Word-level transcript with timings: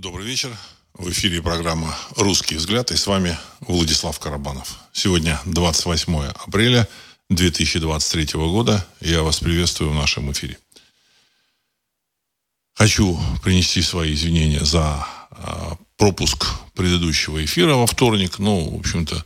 Добрый 0.00 0.28
вечер. 0.28 0.56
В 0.94 1.10
эфире 1.10 1.42
программа 1.42 1.92
«Русский 2.14 2.54
взгляд» 2.54 2.92
и 2.92 2.96
с 2.96 3.08
вами 3.08 3.36
Владислав 3.58 4.16
Карабанов. 4.20 4.78
Сегодня 4.92 5.40
28 5.44 6.34
апреля 6.46 6.86
2023 7.30 8.34
года. 8.34 8.86
Я 9.00 9.24
вас 9.24 9.40
приветствую 9.40 9.90
в 9.90 9.96
нашем 9.96 10.30
эфире. 10.30 10.56
Хочу 12.74 13.18
принести 13.42 13.82
свои 13.82 14.14
извинения 14.14 14.64
за 14.64 15.04
э, 15.32 15.72
пропуск 15.96 16.46
предыдущего 16.74 17.44
эфира 17.44 17.74
во 17.74 17.88
вторник. 17.88 18.38
Ну, 18.38 18.76
в 18.76 18.78
общем-то, 18.78 19.24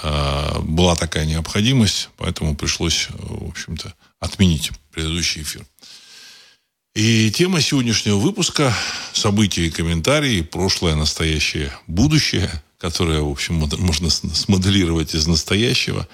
э, 0.00 0.60
была 0.60 0.94
такая 0.94 1.26
необходимость, 1.26 2.10
поэтому 2.18 2.54
пришлось, 2.54 3.08
в 3.10 3.48
общем-то, 3.48 3.92
отменить 4.20 4.70
предыдущий 4.92 5.42
эфир. 5.42 5.66
И 6.94 7.32
тема 7.32 7.60
сегодняшнего 7.60 8.18
выпуска– 8.18 8.72
события 9.12 9.66
и 9.66 9.70
комментарии, 9.70 10.42
прошлое, 10.42 10.94
настоящее, 10.94 11.72
будущее, 11.88 12.48
которое, 12.78 13.20
в 13.20 13.30
общем, 13.32 13.56
можно 13.78 14.10
смоделировать 14.10 15.12
из 15.12 15.26
настоящего. 15.26 16.06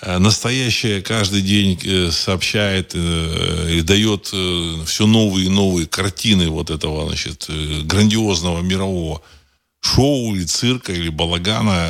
Э, 0.00 0.16
настоящее 0.16 1.02
каждый 1.02 1.42
день 1.42 1.78
э, 1.84 2.10
сообщает 2.10 2.92
э, 2.94 3.68
и 3.70 3.82
дает 3.82 4.28
все 4.86 5.06
новые 5.06 5.48
и 5.48 5.50
новые 5.50 5.86
картины 5.86 6.48
вот 6.48 6.70
этого, 6.70 7.06
значит, 7.08 7.50
грандиозного 7.84 8.62
мирового 8.62 9.20
шоу 9.82 10.34
или 10.34 10.44
цирка, 10.44 10.94
или 10.94 11.10
балагана. 11.10 11.86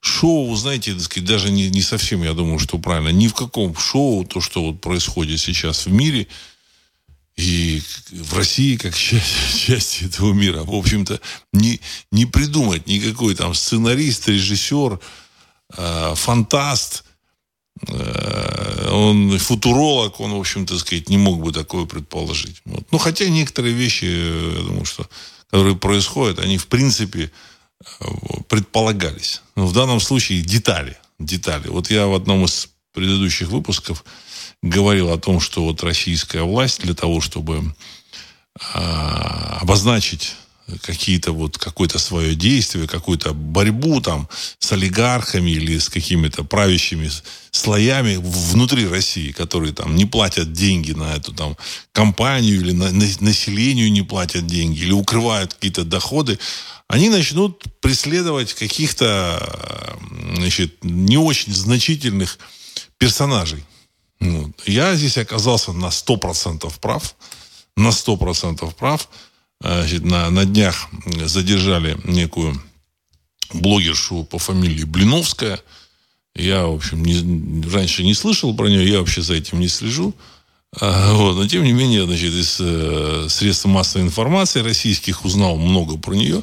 Шоу, 0.00 0.54
знаете, 0.54 0.96
даже 1.16 1.50
не 1.50 1.82
совсем, 1.82 2.22
я 2.22 2.32
думаю, 2.32 2.60
что 2.60 2.78
правильно. 2.78 3.10
Ни 3.10 3.26
в 3.26 3.34
каком 3.34 3.76
шоу 3.76 4.24
то, 4.24 4.40
что 4.40 4.62
вот 4.62 4.80
происходит 4.80 5.38
сейчас 5.38 5.84
в 5.84 5.92
мире– 5.92 6.28
и 7.36 7.82
в 8.10 8.34
России 8.34 8.76
как 8.76 8.94
часть, 8.96 9.60
часть 9.66 10.02
этого 10.02 10.32
мира. 10.32 10.62
В 10.62 10.74
общем-то, 10.74 11.20
не, 11.52 11.80
не 12.10 12.26
придумать 12.26 12.86
никакой 12.86 13.34
там 13.34 13.54
сценарист, 13.54 14.28
режиссер, 14.28 14.98
э, 15.76 16.14
фантаст, 16.14 17.04
э, 17.88 18.88
он 18.90 19.38
футуролог, 19.38 20.20
он, 20.20 20.32
в 20.32 20.40
общем-то, 20.40 20.78
сказать, 20.78 21.08
не 21.08 21.18
мог 21.18 21.42
бы 21.42 21.52
такое 21.52 21.84
предположить. 21.84 22.62
Вот. 22.64 22.86
Ну, 22.90 22.98
хотя 22.98 23.28
некоторые 23.28 23.74
вещи, 23.74 24.04
я 24.04 24.62
думаю, 24.62 24.86
что, 24.86 25.08
которые 25.50 25.76
происходят, 25.76 26.38
они, 26.38 26.56
в 26.56 26.66
принципе, 26.68 27.30
э, 28.00 28.04
предполагались. 28.48 29.42
Но 29.56 29.66
в 29.66 29.72
данном 29.72 30.00
случае 30.00 30.42
детали. 30.42 30.96
Детали. 31.18 31.68
Вот 31.68 31.90
я 31.90 32.06
в 32.06 32.14
одном 32.14 32.44
из 32.44 32.68
предыдущих 32.92 33.48
выпусков 33.48 34.04
говорил 34.62 35.12
о 35.12 35.18
том, 35.18 35.40
что 35.40 35.64
вот 35.64 35.82
российская 35.82 36.42
власть 36.42 36.80
для 36.82 36.94
того, 36.94 37.20
чтобы 37.20 37.74
э, 38.74 38.78
обозначить 39.60 40.34
какие-то 40.82 41.32
вот 41.32 41.58
какое-то 41.58 41.98
свое 41.98 42.34
действие, 42.34 42.88
какую-то 42.88 43.32
борьбу 43.32 44.00
там 44.00 44.28
с 44.58 44.72
олигархами 44.72 45.50
или 45.50 45.78
с 45.78 45.88
какими-то 45.88 46.44
правящими 46.44 47.08
слоями 47.50 48.16
внутри 48.16 48.88
России, 48.88 49.30
которые 49.30 49.72
там 49.72 49.94
не 49.94 50.06
платят 50.06 50.52
деньги 50.52 50.92
на 50.92 51.14
эту 51.14 51.32
там 51.32 51.56
компанию 51.92 52.60
или 52.60 52.72
на, 52.72 52.90
на, 52.90 53.06
населению 53.20 53.92
не 53.92 54.02
платят 54.02 54.46
деньги 54.46 54.80
или 54.80 54.92
укрывают 54.92 55.54
какие-то 55.54 55.84
доходы, 55.84 56.38
они 56.88 57.08
начнут 57.08 57.62
преследовать 57.80 58.54
каких-то 58.54 59.96
значит, 60.34 60.82
не 60.82 61.16
очень 61.16 61.54
значительных 61.54 62.38
персонажей. 62.98 63.64
Вот. 64.20 64.50
Я 64.66 64.94
здесь 64.94 65.18
оказался 65.18 65.72
на 65.72 65.86
100% 65.86 66.72
прав. 66.80 67.14
На 67.76 67.88
100% 67.88 68.74
прав. 68.74 69.08
Значит, 69.60 70.04
на, 70.04 70.30
на 70.30 70.44
днях 70.44 70.88
задержали 71.24 71.98
некую 72.04 72.60
блогершу 73.52 74.24
по 74.24 74.38
фамилии 74.38 74.84
Блиновская. 74.84 75.60
Я, 76.34 76.66
в 76.66 76.74
общем, 76.74 77.02
не, 77.04 77.68
раньше 77.70 78.02
не 78.02 78.14
слышал 78.14 78.54
про 78.54 78.68
нее, 78.68 78.90
я 78.90 78.98
вообще 78.98 79.22
за 79.22 79.34
этим 79.34 79.60
не 79.60 79.68
слежу. 79.68 80.14
А, 80.78 81.14
вот. 81.14 81.36
Но, 81.36 81.48
тем 81.48 81.64
не 81.64 81.72
менее, 81.72 82.04
значит, 82.04 82.34
из 82.34 82.58
э, 82.60 83.26
средств 83.30 83.64
массовой 83.64 84.04
информации 84.04 84.60
российских 84.60 85.24
узнал 85.24 85.56
много 85.56 85.96
про 85.96 86.14
нее. 86.14 86.42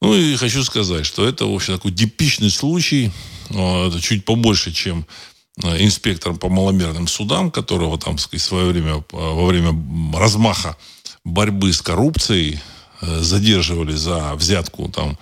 Ну, 0.00 0.14
и 0.14 0.34
хочу 0.36 0.64
сказать, 0.64 1.06
что 1.06 1.28
это, 1.28 1.46
в 1.46 1.54
общем, 1.54 1.74
такой 1.74 1.92
типичный 1.92 2.50
случай. 2.50 3.12
Это 3.50 4.00
чуть 4.00 4.24
побольше, 4.24 4.72
чем 4.72 5.04
Э, 5.04 5.39
инспектором 5.62 6.38
по 6.38 6.48
маломерным 6.48 7.06
судам, 7.06 7.50
которого 7.50 7.98
там, 7.98 8.16
в 8.16 8.38
свое 8.38 8.66
время, 8.66 8.96
э, 8.96 9.02
во 9.10 9.46
время 9.46 9.74
размаха 10.16 10.76
борьбы 11.24 11.72
с 11.72 11.82
коррупцией 11.82 12.60
э, 13.00 13.20
задерживали 13.20 13.94
за 13.94 14.34
взятку 14.34 14.88
там, 14.88 15.18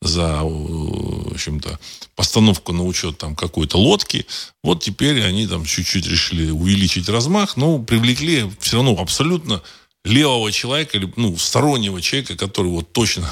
за, 0.00 0.40
в 0.42 1.32
общем-то, 1.34 1.78
постановку 2.16 2.72
на 2.72 2.84
учет 2.84 3.18
там 3.18 3.36
какой-то 3.36 3.78
лодки. 3.78 4.26
Вот 4.62 4.82
теперь 4.82 5.22
они 5.24 5.46
там 5.46 5.64
чуть-чуть 5.64 6.06
решили 6.06 6.50
увеличить 6.50 7.08
размах, 7.08 7.56
но 7.56 7.78
привлекли 7.78 8.50
все 8.60 8.76
равно 8.76 8.96
абсолютно 8.98 9.62
левого 10.04 10.50
человека, 10.50 11.00
ну, 11.16 11.36
стороннего 11.36 12.00
человека, 12.02 12.36
который 12.36 12.68
вот 12.68 12.92
точно, 12.92 13.30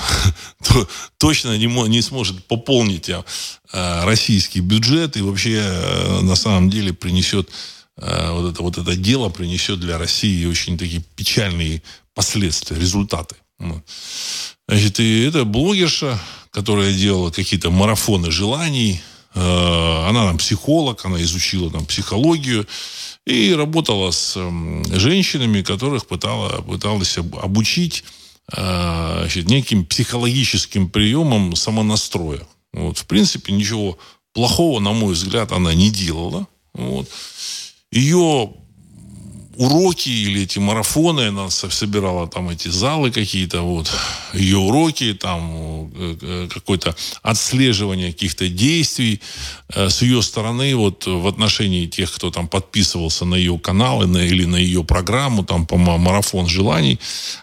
точно 1.19 1.59
не, 1.59 1.67
не 1.67 2.03
сможет 2.03 2.45
пополнить 2.45 3.11
а, 3.73 4.05
российский 4.05 4.61
бюджет 4.61 5.17
и 5.17 5.23
вообще 5.23 5.61
а, 5.63 6.21
на 6.23 6.37
самом 6.37 6.71
деле 6.71 6.93
принесет 6.93 7.51
а, 7.97 8.33
вот, 8.33 8.53
это, 8.53 8.63
вот 8.63 8.79
это 8.79 8.95
дело 8.95 9.31
принесет 9.31 9.81
для 9.81 9.99
России 9.99 10.47
очень 10.47 10.79
такие 10.79 11.03
печальные 11.17 11.83
последствия, 12.15 12.79
результаты. 12.79 13.35
Значит, 14.69 15.01
и 15.01 15.23
это 15.25 15.45
блогерша, 15.45 16.19
которая 16.51 16.95
делала 16.95 17.31
какие-то 17.31 17.71
марафоны 17.71 18.31
желаний, 18.31 19.03
она 19.35 20.27
там 20.27 20.39
психолог, 20.39 21.05
она 21.05 21.23
изучила 21.23 21.71
там 21.71 21.85
психологию, 21.85 22.67
и 23.31 23.55
работала 23.55 24.11
с 24.11 24.37
женщинами, 24.91 25.63
которых 25.63 26.07
пытала, 26.07 26.61
пыталась 26.63 27.17
обучить 27.17 28.05
а, 28.53 29.21
значит, 29.21 29.49
неким 29.49 29.85
психологическим 29.85 30.89
приемом 30.89 31.55
самонастроя. 31.55 32.47
Вот, 32.73 32.99
в 32.99 33.07
принципе, 33.07 33.53
ничего 33.53 33.99
плохого, 34.33 34.81
на 34.81 34.93
мой 34.93 35.15
взгляд, 35.15 35.53
она 35.53 35.73
не 35.75 35.91
делала. 35.91 36.47
Вот. 36.75 37.09
Ее 37.93 38.53
уроки 39.61 40.09
или 40.09 40.45
эти 40.45 40.59
марафоны, 40.59 41.29
она 41.29 41.51
собирала 41.51 42.27
там 42.27 42.49
эти 42.49 42.69
залы 42.69 43.11
какие-то, 43.11 43.61
вот, 43.61 43.91
ее 44.33 44.57
уроки, 44.57 45.13
там, 45.13 45.91
э, 45.95 46.17
э, 46.23 46.49
какое-то 46.51 46.97
отслеживание 47.23 48.11
каких-то 48.11 48.49
действий 48.49 49.21
э, 49.69 49.91
с 49.91 50.01
ее 50.01 50.23
стороны, 50.23 50.75
вот, 50.77 51.05
в 51.07 51.27
отношении 51.27 51.87
тех, 51.87 52.11
кто 52.11 52.31
там 52.31 52.49
подписывался 52.49 53.27
на 53.27 53.35
ее 53.35 53.59
каналы 53.59 54.07
на, 54.07 54.25
или 54.25 54.47
на 54.47 54.57
ее 54.57 54.83
программу, 54.83 55.45
там, 55.45 55.67
по 55.67 55.77
марафон 55.77 56.49
желаний, 56.49 56.99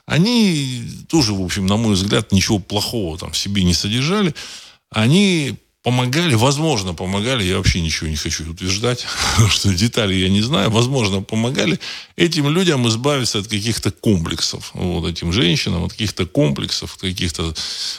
они 0.07 0.81
тоже, 1.09 1.33
в 1.33 1.43
общем, 1.43 1.67
на 1.67 1.77
мой 1.77 1.93
взгляд, 1.93 2.31
ничего 2.31 2.57
плохого 2.57 3.19
там 3.19 3.31
в 3.31 3.37
себе 3.37 3.63
не 3.63 3.75
содержали. 3.75 4.33
Они 4.89 5.55
помогали, 5.87 6.35
возможно, 6.35 6.93
помогали, 6.93 7.45
я 7.45 7.55
вообще 7.55 7.79
ничего 7.79 8.09
не 8.09 8.17
хочу 8.17 8.51
утверждать, 8.51 9.05
что 9.49 9.73
детали 9.73 10.15
я 10.15 10.27
не 10.27 10.41
знаю, 10.41 10.69
возможно, 10.69 11.21
помогали 11.21 11.79
этим 12.17 12.49
людям 12.49 12.85
избавиться 12.89 13.39
от 13.39 13.47
каких-то 13.47 13.91
комплексов, 13.91 14.71
вот 14.73 15.07
этим 15.07 15.31
женщинам, 15.31 15.85
от 15.85 15.91
каких-то 15.93 16.25
комплексов, 16.25 16.97
каких-то 16.97 17.53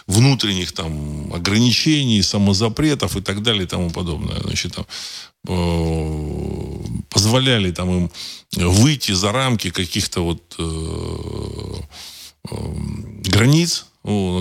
внутренних 0.06 0.72
там 0.72 1.32
ограничений, 1.32 2.22
самозапретов 2.22 3.16
и 3.16 3.22
так 3.22 3.43
далее 3.43 3.62
и 3.62 3.66
тому 3.66 3.91
подобное. 3.91 4.38
Значит, 4.43 4.75
там, 4.75 4.87
э, 5.48 7.04
позволяли 7.09 7.72
там 7.72 7.91
им 7.91 8.10
выйти 8.53 9.12
за 9.12 9.32
рамки 9.32 9.71
каких-то 9.71 10.21
вот 10.21 10.43
э, 10.59 10.65
э, 12.50 12.54
границ, 13.31 13.86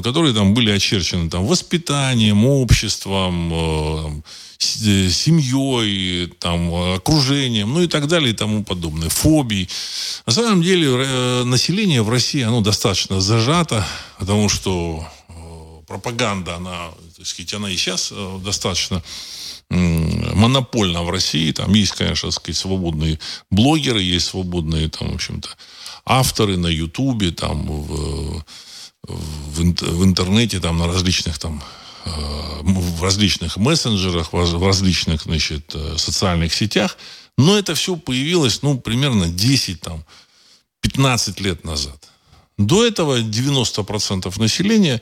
которые 0.02 0.34
там 0.34 0.54
были 0.54 0.72
очерчены 0.72 1.30
там, 1.30 1.46
воспитанием, 1.46 2.46
обществом, 2.46 3.52
э, 3.54 4.22
э, 4.60 5.10
семьей, 5.10 6.28
там, 6.40 6.74
окружением, 6.96 7.74
ну 7.74 7.82
и 7.82 7.88
так 7.88 8.08
далее 8.08 8.30
и 8.30 8.34
тому 8.34 8.64
подобное, 8.64 9.10
фобий. 9.10 9.68
На 10.26 10.34
самом 10.34 10.62
деле 10.62 10.88
э, 10.88 11.44
население 11.44 12.02
в 12.02 12.10
России, 12.10 12.44
оно 12.44 12.62
достаточно 12.62 13.20
зажато, 13.20 13.86
потому 14.20 14.50
что 14.50 15.06
пропаганда, 15.88 16.56
она, 16.56 16.90
так 17.18 17.28
сказать, 17.28 17.54
она 17.54 17.70
и 17.70 17.78
сейчас 17.78 18.14
достаточно 18.44 19.04
монопольна 19.70 21.04
в 21.04 21.10
России. 21.10 21.52
Там 21.52 21.74
есть, 21.74 21.94
конечно, 21.94 22.32
сказать, 22.32 22.58
свободные 22.58 23.20
блогеры, 23.52 24.02
есть 24.02 24.28
свободные, 24.28 24.90
там, 24.90 25.12
в 25.12 25.16
общем-то, 25.16 25.50
авторы 26.06 26.58
на 26.58 26.68
Ютубе, 26.68 27.32
там, 27.32 27.68
в 27.68 28.44
в, 29.08 30.04
интернете, 30.04 30.60
там, 30.60 30.78
на 30.78 30.88
различных 30.88 31.40
там 31.40 31.64
э, 32.06 32.10
в 32.64 33.04
различных 33.04 33.58
мессенджерах, 33.58 34.34
в 34.34 34.66
различных, 34.66 35.24
значит, 35.24 35.72
э, 35.74 35.96
социальных 35.98 36.54
сетях. 36.54 36.98
Но 37.38 37.58
это 37.58 37.76
все 37.76 37.96
появилось, 37.96 38.62
ну, 38.62 38.80
примерно 38.80 39.28
10, 39.28 39.82
там, 39.82 40.04
15 40.82 41.40
лет 41.40 41.64
назад. 41.64 42.10
До 42.58 42.86
этого 42.86 43.20
90% 43.22 44.40
населения 44.40 45.02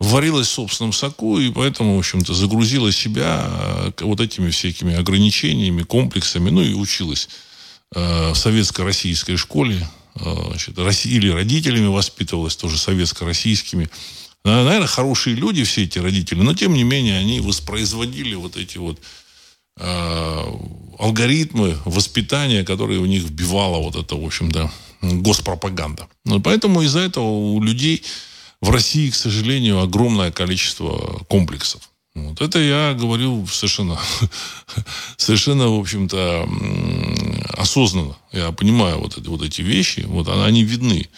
варилась 0.00 0.48
в 0.48 0.52
собственном 0.52 0.92
соку, 0.92 1.38
и 1.38 1.50
поэтому, 1.50 1.96
в 1.96 1.98
общем-то, 1.98 2.34
загрузила 2.34 2.92
себя 2.92 3.48
э, 3.48 3.92
вот 4.00 4.20
этими 4.20 4.50
всякими 4.50 4.94
ограничениями, 4.94 5.82
комплексами, 5.82 6.50
ну 6.50 6.62
и 6.62 6.74
училась 6.74 7.28
э, 7.94 8.32
в 8.32 8.34
советско-российской 8.34 9.36
школе, 9.36 9.86
значит, 10.18 10.78
или 11.06 11.28
родителями 11.28 11.86
воспитывалась, 11.86 12.56
тоже 12.56 12.78
советско-российскими. 12.78 13.88
Наверное, 14.44 14.86
хорошие 14.86 15.34
люди 15.36 15.64
все 15.64 15.84
эти 15.84 15.98
родители, 15.98 16.40
но 16.40 16.54
тем 16.54 16.74
не 16.74 16.84
менее 16.84 17.18
они 17.18 17.40
воспроизводили 17.40 18.34
вот 18.34 18.56
эти 18.56 18.78
вот 18.78 19.00
алгоритмы 20.98 21.76
воспитания, 21.84 22.64
которые 22.64 23.00
в 23.00 23.06
них 23.06 23.24
вбивала 23.24 23.78
вот 23.78 23.96
эта, 23.96 24.16
в 24.16 24.24
общем-то, 24.24 24.70
госпропаганда. 25.02 26.08
Ну, 26.24 26.40
поэтому 26.40 26.82
из-за 26.82 27.00
этого 27.00 27.24
у 27.24 27.62
людей 27.62 28.02
в 28.62 28.70
России, 28.70 29.10
к 29.10 29.14
сожалению, 29.14 29.80
огромное 29.80 30.32
количество 30.32 31.24
комплексов. 31.28 31.90
Вот. 32.14 32.40
Это 32.40 32.58
я 32.58 32.94
говорю 32.94 33.46
совершенно, 33.46 33.98
совершенно, 35.18 35.68
в 35.68 35.78
общем-то, 35.78 36.48
осознанно. 37.56 38.16
Я 38.32 38.52
понимаю 38.52 38.98
вот 39.00 39.18
эти, 39.18 39.26
вот 39.26 39.42
эти 39.42 39.62
вещи, 39.62 40.04
вот 40.06 40.28
они 40.28 40.62
видны. 40.62 41.08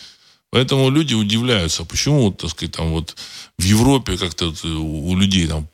Поэтому 0.51 0.89
люди 0.89 1.15
удивляются, 1.15 1.85
почему, 1.85 2.27
вот, 2.27 2.39
так 2.39 2.51
сказать, 2.51 2.75
там 2.75 2.91
вот 2.91 3.17
в 3.59 3.63
Европе 3.63 4.17
как-то 4.17 4.53
у 4.65 5.15
людей 5.17 5.47
там 5.47 5.69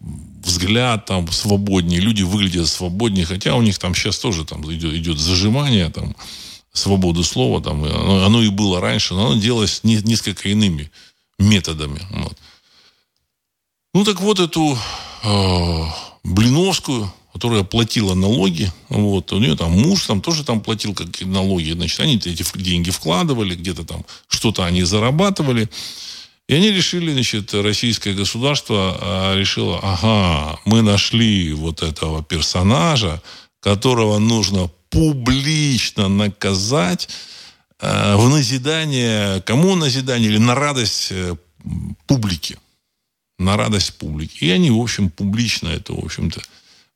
взгляд 0.44 1.06
там 1.06 1.31
свободнее, 1.31 2.00
люди 2.00 2.22
выглядят 2.22 2.69
свободнее, 2.69 3.25
хотя 3.25 3.55
у 3.55 3.62
них 3.62 3.78
там 3.78 3.94
сейчас 3.94 4.19
тоже 4.19 4.44
там 4.44 4.62
идет, 4.72 4.94
идет 4.94 5.19
зажимание, 5.19 5.90
там, 5.90 6.16
свободы 6.72 7.22
слова, 7.22 7.62
там, 7.62 7.84
оно, 7.84 8.25
оно 8.25 8.43
и 8.43 8.49
было 8.49 8.81
раньше, 8.81 9.14
но 9.14 9.26
оно 9.26 9.40
делалось 9.40 9.84
не, 9.84 9.96
несколько 10.02 10.49
иными 10.49 10.90
методами. 11.38 12.00
Вот. 12.10 12.37
Ну, 13.94 14.05
так 14.05 14.20
вот, 14.20 14.40
эту 14.40 14.76
э, 15.22 15.84
Блиновскую, 16.25 17.12
которая 17.34 17.64
платила 17.64 18.14
налоги, 18.14 18.72
вот, 18.88 19.32
у 19.32 19.40
нее 19.40 19.56
там 19.56 19.72
муж 19.72 20.06
там 20.06 20.20
тоже 20.20 20.44
там 20.44 20.60
платил 20.60 20.94
какие 20.94 21.26
налоги, 21.28 21.72
значит, 21.72 21.98
они 21.98 22.14
эти 22.14 22.44
деньги 22.58 22.90
вкладывали, 22.90 23.56
где-то 23.56 23.84
там 23.84 24.06
что-то 24.28 24.64
они 24.64 24.84
зарабатывали, 24.84 25.69
и 26.48 26.54
они 26.54 26.70
решили, 26.70 27.12
значит, 27.12 27.52
российское 27.52 28.14
государство 28.14 28.96
а, 29.00 29.36
решило, 29.36 29.81
ага, 29.82 30.60
мы 30.64 30.82
нашли 30.82 31.52
вот 31.52 31.82
этого 31.82 32.22
персонажа, 32.22 33.20
которого 33.58 34.19
нужно 34.19 34.70
публично 34.90 36.06
наказать 36.08 37.08
э, 37.81 38.14
в 38.14 38.28
назидание, 38.28 39.40
кому 39.40 39.75
назидание 39.75 40.28
или 40.31 40.38
на 40.38 40.54
радость 40.54 41.08
э, 41.10 41.34
публики. 42.06 42.58
На 43.38 43.56
радость 43.56 43.94
публики. 43.98 44.44
И 44.44 44.50
они, 44.50 44.70
в 44.70 44.78
общем, 44.78 45.10
публично 45.10 45.69
это, 45.69 45.94
в 45.94 46.04
общем-то, 46.04 46.40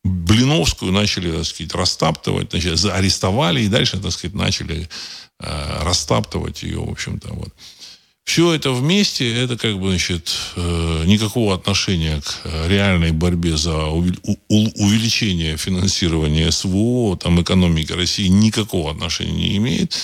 Блиновскую 0.03 0.91
начали, 0.91 1.31
так 1.31 1.45
сказать, 1.45 1.73
растаптывать, 1.73 2.51
значит, 2.51 2.85
арестовали 2.85 3.61
и 3.61 3.67
дальше, 3.67 3.99
так 3.99 4.11
сказать, 4.11 4.35
начали 4.35 4.87
э, 5.39 5.83
растаптывать 5.83 6.63
ее, 6.63 6.79
в 6.79 6.89
общем-то, 6.89 7.33
вот. 7.33 7.49
Все 8.23 8.53
это 8.53 8.71
вместе, 8.71 9.33
это 9.33 9.57
как 9.57 9.79
бы, 9.79 9.89
значит, 9.89 10.31
э, 10.55 11.03
никакого 11.07 11.55
отношения 11.55 12.21
к 12.21 12.67
реальной 12.67 13.11
борьбе 13.11 13.57
за 13.57 13.75
увеличение 13.87 15.57
финансирования 15.57 16.51
СВО, 16.51 17.17
там, 17.17 17.41
экономики 17.41 17.91
России 17.91 18.27
никакого 18.27 18.91
отношения 18.91 19.31
не 19.31 19.57
имеет. 19.57 19.97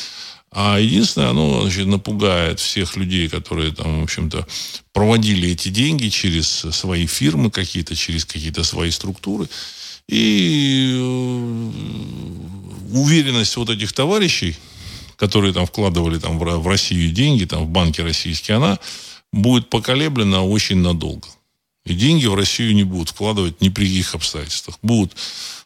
А 0.52 0.80
единственное, 0.80 1.30
оно 1.30 1.62
значит, 1.62 1.86
напугает 1.86 2.60
всех 2.60 2.96
людей, 2.96 3.30
которые 3.30 3.74
там, 3.74 4.00
в 4.00 4.04
общем-то, 4.06 4.48
проводили 4.92 5.52
эти 5.52 5.68
деньги 5.68 6.08
через 6.08 6.48
свои 6.48 7.06
фирмы 7.06 7.52
какие-то, 7.52 7.96
через 7.96 8.26
какие-то 8.26 8.64
свои 8.64 8.90
структуры. 8.90 9.48
И 10.08 10.94
э, 10.94 11.72
уверенность 12.94 13.58
вот 13.58 13.70
этих 13.70 13.94
товарищей, 13.94 14.56
которые 15.16 15.54
там 15.54 15.66
вкладывали 15.66 16.20
там, 16.20 16.38
в, 16.38 16.68
Россию 16.68 17.12
деньги, 17.12 17.46
там, 17.46 17.66
в 17.66 17.70
банки 17.70 18.02
российские, 18.02 18.58
она 18.58 18.80
будет 19.32 19.70
поколеблена 19.70 20.44
очень 20.44 20.78
надолго. 20.78 21.28
И 21.86 21.94
деньги 21.94 22.26
в 22.26 22.36
Россию 22.36 22.74
не 22.74 22.84
будут 22.84 23.10
вкладывать 23.10 23.62
ни 23.62 23.70
при 23.70 23.86
каких 23.86 24.16
обстоятельствах. 24.16 24.78
Будут 24.82 25.16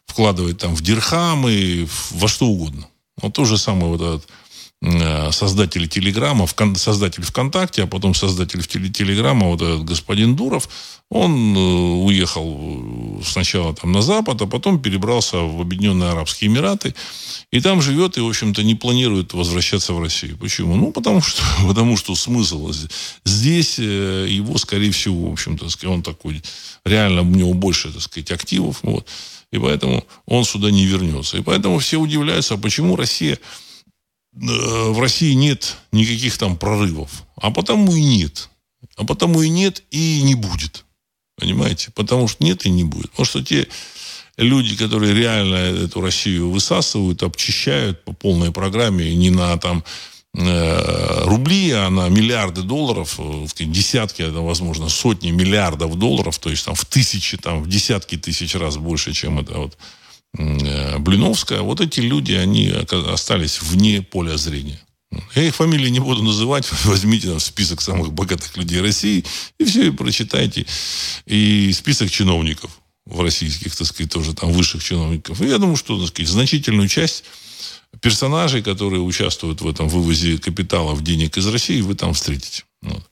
вкладывать 0.06 0.58
там 0.58 0.74
в 0.74 0.82
дирхамы, 0.82 1.88
во 2.10 2.28
что 2.28 2.46
угодно. 2.46 2.86
Вот 3.20 3.34
то 3.34 3.44
же 3.44 3.58
самое 3.58 3.86
вот 3.86 4.00
этот 4.00 4.28
Э, 4.82 5.30
создатели 5.30 5.86
Телеграма, 5.86 6.46
создатель 6.76 7.22
ВКонтакте, 7.22 7.82
а 7.82 7.86
потом 7.86 8.14
создатель 8.14 8.64
Телеграма, 8.64 9.48
вот 9.48 9.60
этот 9.60 9.84
господин 9.84 10.36
Дуров, 10.36 10.70
он 11.10 11.54
э, 11.54 11.60
уехал 12.06 13.18
э, 13.20 13.22
сначала 13.22 13.74
там 13.74 13.92
на 13.92 14.00
Запад, 14.00 14.40
а 14.40 14.46
потом 14.46 14.80
перебрался 14.80 15.36
в 15.36 15.60
Объединенные 15.60 16.08
Арабские 16.12 16.48
Эмираты, 16.48 16.94
и 17.50 17.60
там 17.60 17.82
живет 17.82 18.16
и, 18.16 18.22
в 18.22 18.28
общем-то, 18.28 18.62
не 18.62 18.74
планирует 18.74 19.34
возвращаться 19.34 19.92
в 19.92 20.00
Россию. 20.00 20.38
Почему? 20.38 20.76
Ну, 20.76 20.92
потому 20.92 21.20
что, 21.20 21.42
потому 21.68 21.98
что 21.98 22.14
смысл 22.14 22.72
здесь 23.26 23.78
его, 23.78 24.56
скорее 24.56 24.92
всего, 24.92 25.28
в 25.28 25.32
общем-то, 25.34 25.66
он 25.90 26.02
такой, 26.02 26.42
реально 26.86 27.20
у 27.20 27.26
него 27.26 27.52
больше, 27.52 27.92
так 27.92 28.00
сказать, 28.00 28.30
активов, 28.30 28.78
вот, 28.82 29.06
и 29.52 29.58
поэтому 29.58 30.06
он 30.24 30.46
сюда 30.46 30.70
не 30.70 30.86
вернется. 30.86 31.36
И 31.36 31.42
поэтому 31.42 31.80
все 31.80 31.98
удивляются, 31.98 32.54
а 32.54 32.56
почему 32.56 32.96
Россия 32.96 33.38
в 34.32 35.00
России 35.00 35.32
нет 35.32 35.76
никаких 35.92 36.38
там 36.38 36.56
прорывов. 36.56 37.24
А 37.36 37.50
потому 37.50 37.94
и 37.94 38.02
нет. 38.02 38.48
А 38.96 39.04
потому 39.04 39.42
и 39.42 39.48
нет, 39.48 39.82
и 39.90 40.22
не 40.22 40.34
будет. 40.34 40.84
Понимаете? 41.36 41.90
Потому 41.94 42.28
что 42.28 42.44
нет 42.44 42.66
и 42.66 42.70
не 42.70 42.84
будет. 42.84 43.10
Потому 43.10 43.26
что 43.26 43.42
те 43.42 43.66
люди, 44.36 44.76
которые 44.76 45.14
реально 45.14 45.56
эту 45.56 46.00
Россию 46.00 46.50
высасывают, 46.50 47.22
обчищают 47.22 48.04
по 48.04 48.12
полной 48.12 48.52
программе, 48.52 49.14
не 49.14 49.30
на 49.30 49.56
там 49.58 49.84
э, 50.36 51.24
рубли, 51.24 51.70
а 51.72 51.90
на 51.90 52.08
миллиарды 52.08 52.62
долларов, 52.62 53.16
э, 53.18 53.46
десятки, 53.58 54.22
возможно, 54.22 54.88
сотни 54.88 55.30
миллиардов 55.30 55.98
долларов, 55.98 56.38
то 56.38 56.50
есть 56.50 56.64
там 56.64 56.74
в 56.74 56.84
тысячи, 56.84 57.36
там 57.36 57.62
в 57.62 57.68
десятки 57.68 58.16
тысяч 58.16 58.54
раз 58.54 58.76
больше, 58.76 59.12
чем 59.12 59.38
это 59.40 59.54
вот 59.54 59.76
Э, 59.76 59.99
Блиновская, 60.34 61.60
вот 61.60 61.80
эти 61.80 62.00
люди, 62.00 62.32
они 62.32 62.68
остались 62.68 63.60
вне 63.62 64.02
поля 64.02 64.36
зрения. 64.36 64.80
Я 65.34 65.42
их 65.42 65.56
фамилии 65.56 65.88
не 65.88 66.00
буду 66.00 66.22
называть. 66.22 66.70
Возьмите 66.84 67.28
там 67.28 67.40
список 67.40 67.80
самых 67.80 68.12
богатых 68.12 68.56
людей 68.56 68.80
России 68.80 69.24
и 69.58 69.64
все, 69.64 69.88
и 69.88 69.90
прочитайте. 69.90 70.66
И 71.26 71.72
список 71.72 72.10
чиновников 72.10 72.70
в 73.06 73.20
российских, 73.20 73.74
так 73.74 73.86
сказать, 73.86 74.12
тоже 74.12 74.34
там 74.34 74.52
высших 74.52 74.84
чиновников. 74.84 75.40
И 75.40 75.48
я 75.48 75.58
думаю, 75.58 75.76
что, 75.76 75.98
так 75.98 76.08
сказать, 76.08 76.30
значительную 76.30 76.88
часть 76.88 77.24
персонажей, 78.00 78.62
которые 78.62 79.02
участвуют 79.02 79.60
в 79.60 79.68
этом 79.68 79.88
вывозе 79.88 80.38
капиталов, 80.38 81.02
денег 81.02 81.36
из 81.36 81.46
России, 81.48 81.80
вы 81.80 81.96
там 81.96 82.14
встретите. 82.14 82.62
Вот. 82.82 83.04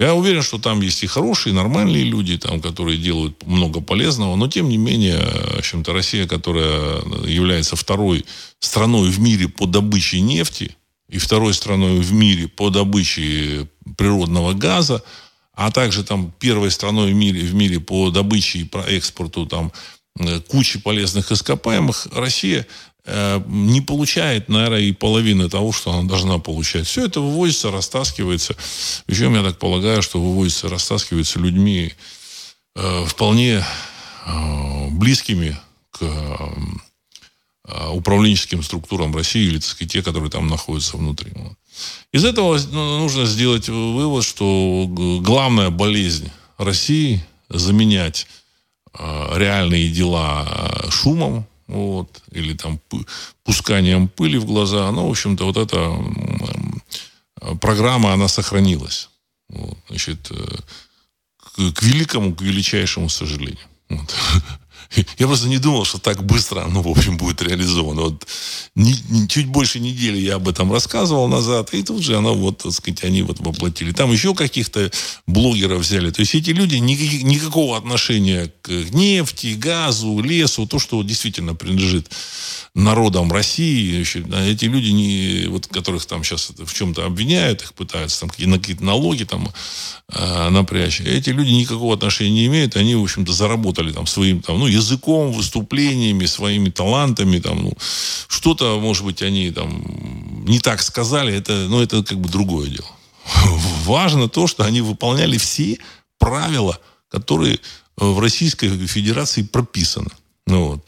Я 0.00 0.14
уверен, 0.14 0.40
что 0.40 0.56
там 0.56 0.80
есть 0.80 1.02
и 1.02 1.06
хорошие, 1.06 1.52
и 1.52 1.54
нормальные 1.54 2.04
люди, 2.04 2.38
там, 2.38 2.62
которые 2.62 2.96
делают 2.96 3.46
много 3.46 3.82
полезного, 3.82 4.34
но 4.34 4.48
тем 4.48 4.70
не 4.70 4.78
менее, 4.78 5.18
в 5.18 5.58
общем-то, 5.58 5.92
Россия, 5.92 6.26
которая 6.26 7.02
является 7.26 7.76
второй 7.76 8.24
страной 8.60 9.10
в 9.10 9.20
мире 9.20 9.48
по 9.48 9.66
добыче 9.66 10.22
нефти 10.22 10.74
и 11.10 11.18
второй 11.18 11.52
страной 11.52 12.00
в 12.00 12.14
мире 12.14 12.48
по 12.48 12.70
добыче 12.70 13.68
природного 13.98 14.54
газа, 14.54 15.04
а 15.52 15.70
также 15.70 16.02
там 16.02 16.32
первой 16.38 16.70
страной 16.70 17.12
в 17.12 17.14
мире, 17.14 17.42
в 17.42 17.52
мире 17.52 17.78
по 17.78 18.08
добыче 18.08 18.60
и 18.60 18.70
экспорту 18.88 19.44
там 19.44 19.70
э, 20.18 20.40
кучи 20.40 20.78
полезных 20.78 21.30
ископаемых, 21.30 22.08
Россия 22.14 22.66
не 23.06 23.80
получает, 23.80 24.48
наверное, 24.48 24.80
и 24.80 24.92
половины 24.92 25.48
того, 25.48 25.72
что 25.72 25.92
она 25.92 26.08
должна 26.08 26.38
получать. 26.38 26.86
Все 26.86 27.06
это 27.06 27.20
вывозится, 27.20 27.70
растаскивается. 27.70 28.54
Причем, 29.06 29.34
я 29.34 29.42
так 29.42 29.58
полагаю, 29.58 30.02
что 30.02 30.20
вывозится, 30.20 30.68
растаскивается 30.68 31.38
людьми 31.38 31.92
э, 32.76 33.04
вполне 33.06 33.64
э, 34.26 34.88
близкими 34.90 35.56
к 35.90 36.02
э, 36.02 37.88
управленческим 37.92 38.62
структурам 38.62 39.14
России, 39.14 39.46
или, 39.46 39.58
так 39.58 39.68
сказать, 39.68 39.92
те, 39.92 40.02
которые 40.02 40.30
там 40.30 40.48
находятся 40.48 40.96
внутри. 40.96 41.32
Из 42.12 42.24
этого 42.24 42.58
ну, 42.70 42.98
нужно 42.98 43.26
сделать 43.26 43.68
вывод, 43.68 44.24
что 44.24 44.86
главная 45.22 45.70
болезнь 45.70 46.30
России 46.58 47.24
заменять 47.48 48.26
э, 48.92 49.32
реальные 49.36 49.88
дела 49.88 50.46
э, 50.46 50.90
шумом, 50.90 51.46
вот, 51.70 52.22
или 52.32 52.54
там 52.54 52.80
пусканием 53.44 54.08
пыли 54.08 54.38
в 54.38 54.44
глаза, 54.44 54.88
оно, 54.88 55.06
в 55.06 55.10
общем-то, 55.10 55.44
вот 55.44 55.56
эта 55.56 55.96
программа, 57.60 58.12
она 58.12 58.28
сохранилась. 58.28 59.08
Вот, 59.48 59.78
значит, 59.88 60.30
э, 60.30 61.70
к 61.72 61.82
великому, 61.82 62.34
к 62.34 62.42
величайшему 62.42 63.08
сожалению. 63.08 63.58
Вот. 63.88 64.14
Я 65.18 65.26
просто 65.26 65.48
не 65.48 65.58
думал, 65.58 65.84
что 65.84 65.98
так 65.98 66.24
быстро 66.24 66.62
оно, 66.62 66.82
в 66.82 66.88
общем, 66.88 67.16
будет 67.16 67.42
реализовано. 67.42 68.02
Вот 68.02 68.26
не, 68.74 68.94
не, 69.08 69.28
чуть 69.28 69.46
больше 69.46 69.78
недели 69.78 70.18
я 70.18 70.36
об 70.36 70.48
этом 70.48 70.72
рассказывал 70.72 71.28
назад, 71.28 71.72
и 71.74 71.82
тут 71.82 72.02
же 72.02 72.16
оно, 72.16 72.34
вот, 72.34 72.58
так 72.58 72.72
сказать, 72.72 73.04
они 73.04 73.22
вот 73.22 73.38
воплотили. 73.38 73.92
Там 73.92 74.12
еще 74.12 74.34
каких-то 74.34 74.90
блогеров 75.26 75.82
взяли. 75.82 76.10
То 76.10 76.20
есть 76.20 76.34
эти 76.34 76.50
люди 76.50 76.76
никаких, 76.76 77.22
никакого 77.22 77.76
отношения 77.76 78.52
к 78.62 78.70
нефти, 78.70 79.54
газу, 79.56 80.20
лесу, 80.20 80.66
то, 80.66 80.80
что 80.80 81.02
действительно 81.02 81.54
принадлежит 81.54 82.10
народам 82.74 83.32
России. 83.32 84.00
Эти 84.50 84.64
люди, 84.64 84.90
не, 84.90 85.46
вот, 85.48 85.66
которых 85.66 86.04
там 86.06 86.24
сейчас 86.24 86.52
в 86.56 86.72
чем-то 86.72 87.04
обвиняют, 87.04 87.62
их 87.62 87.74
пытаются 87.74 88.20
там 88.20 88.30
какие-то 88.30 88.84
налоги 88.84 89.24
там 89.24 89.52
э, 90.08 90.48
напрячь. 90.50 91.00
Эти 91.00 91.30
люди 91.30 91.50
никакого 91.50 91.94
отношения 91.94 92.30
не 92.30 92.46
имеют. 92.46 92.76
Они, 92.76 92.94
в 92.94 93.02
общем-то, 93.02 93.32
заработали 93.32 93.92
там 93.92 94.06
своим 94.06 94.40
там, 94.40 94.58
ну, 94.58 94.66
языком, 94.80 95.32
выступлениями, 95.32 96.26
своими 96.26 96.70
талантами. 96.70 97.38
Там, 97.38 97.62
ну, 97.62 97.72
что-то, 98.28 98.80
может 98.80 99.04
быть, 99.04 99.22
они 99.22 99.50
там 99.50 100.44
не 100.44 100.58
так 100.58 100.82
сказали. 100.82 101.34
Это, 101.34 101.52
ну, 101.68 101.80
это 101.80 102.02
как 102.02 102.18
бы 102.18 102.28
другое 102.28 102.68
дело. 102.68 102.88
Важно 103.84 104.28
то, 104.28 104.46
что 104.46 104.64
они 104.64 104.80
выполняли 104.80 105.38
все 105.38 105.78
правила, 106.18 106.78
которые 107.08 107.60
в 107.96 108.18
Российской 108.18 108.68
Федерации 108.86 109.42
прописаны. 109.42 110.10
Ну, 110.46 110.68
вот. 110.68 110.84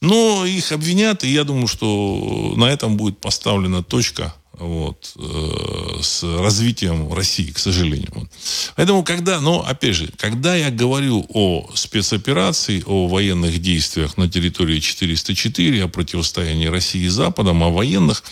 Но 0.00 0.44
их 0.44 0.72
обвинят, 0.72 1.22
и 1.22 1.32
я 1.32 1.44
думаю, 1.44 1.68
что 1.68 2.54
на 2.56 2.64
этом 2.64 2.96
будет 2.96 3.18
поставлена 3.18 3.82
точка 3.82 4.34
вот, 4.58 5.14
э, 5.16 6.02
с 6.02 6.22
развитием 6.22 7.12
России, 7.12 7.50
к 7.50 7.58
сожалению. 7.58 8.28
Поэтому, 8.76 9.02
когда, 9.02 9.40
но, 9.40 9.64
опять 9.66 9.94
же, 9.94 10.08
когда 10.16 10.54
я 10.54 10.70
говорю 10.70 11.26
о 11.28 11.70
спецоперации, 11.74 12.82
о 12.86 13.08
военных 13.08 13.60
действиях 13.60 14.16
на 14.16 14.28
территории 14.28 14.80
404, 14.80 15.84
о 15.84 15.88
противостоянии 15.88 16.66
России 16.66 17.04
и 17.04 17.08
Западом, 17.08 17.62
о 17.62 17.70
военных, 17.70 18.22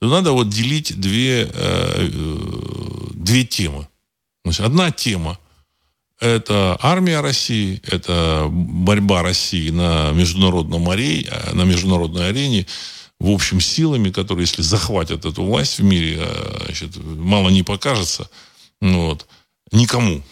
то 0.00 0.08
надо 0.08 0.32
вот 0.32 0.48
делить 0.48 0.98
две, 1.00 1.42
э, 1.42 1.48
э 1.52 2.36
две 3.14 3.44
темы. 3.44 3.88
Значит, 4.44 4.66
одна 4.66 4.92
тема– 4.92 5.38
это 6.20 6.78
армия 6.80 7.20
России, 7.20 7.82
это 7.84 8.46
борьба 8.48 9.22
России 9.22 9.70
на 9.70 10.12
международном 10.12 10.88
арене, 10.88 11.30
на 11.52 11.62
международной 11.62 12.28
арене, 12.28 12.66
в 13.18 13.30
общем, 13.30 13.60
силами, 13.60 14.10
которые, 14.10 14.44
если 14.44 14.62
захватят 14.62 15.24
эту 15.24 15.42
власть 15.42 15.78
в 15.78 15.84
мире, 15.84 16.18
э, 16.20 16.62
значит, 16.64 16.96
мало 16.96 17.48
не 17.48 17.62
покажется. 17.62 18.28
Ну 18.80 19.06
вот. 19.06 19.26
Никому. 19.72 20.22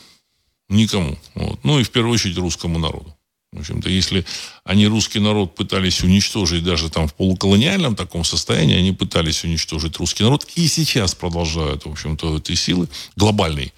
Никому. 0.69 1.19
Вот. 1.35 1.61
Ну 1.65 1.81
и 1.81 1.83
в 1.83 1.91
первую 1.91 2.15
очередь 2.15 2.37
русскому 2.39 2.79
народу. 2.79 3.17
В 3.53 3.61
общем-то, 3.61 3.89
если 3.89 4.27
они 4.65 4.87
русский 4.89 5.21
народ 5.21 5.55
пытались 5.55 6.03
уничтожить 6.03 6.65
даже 6.65 6.91
там 6.91 7.07
в 7.07 7.15
полуколониальном 7.15 7.95
таком 7.95 8.25
состоянии, 8.25 8.77
они 8.77 8.93
пытались 8.93 9.45
уничтожить 9.45 9.97
русский 9.99 10.25
народ 10.25 10.45
и 10.57 10.67
сейчас 10.67 11.15
продолжают, 11.15 11.87
в 11.87 11.91
общем-то, 11.91 12.39
эти 12.39 12.55
силы 12.55 12.89
глобальные, 13.15 13.73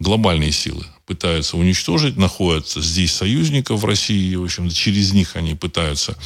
глобальные 0.00 0.52
силы 0.52 0.86
пытаются 1.06 1.56
уничтожить, 1.56 2.16
находятся 2.16 2.80
здесь 2.80 3.12
союзников 3.12 3.80
в 3.80 3.84
России, 3.84 4.34
в 4.36 4.44
общем 4.44 4.70
через 4.70 5.12
них 5.12 5.36
они 5.36 5.54
пытаются 5.54 6.16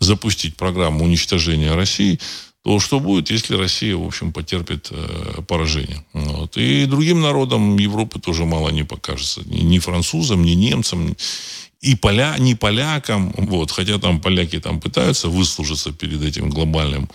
запустить 0.00 0.56
программу 0.56 1.04
уничтожения 1.04 1.74
России, 1.74 2.18
то 2.64 2.78
что 2.78 3.00
будет, 3.00 3.30
если 3.30 3.56
Россия, 3.56 3.96
в 3.96 4.06
общем, 4.06 4.32
потерпит 4.32 4.88
э, 4.90 5.42
поражение. 5.48 6.04
Вот. 6.12 6.56
И 6.56 6.86
другим 6.86 7.20
народам 7.20 7.76
Европы 7.76 8.20
тоже 8.20 8.44
мало 8.44 8.68
не 8.68 8.84
покажется. 8.84 9.42
Ни, 9.46 9.62
ни 9.62 9.78
французам, 9.80 10.44
ни 10.44 10.52
немцам, 10.52 11.16
и 11.80 11.96
поля, 11.96 12.36
не 12.38 12.54
полякам, 12.54 13.34
вот, 13.36 13.72
хотя 13.72 13.98
там 13.98 14.20
поляки 14.20 14.60
там 14.60 14.80
пытаются 14.80 15.28
выслужиться 15.28 15.92
перед 15.92 16.22
этим 16.22 16.50
глобальным 16.50 17.08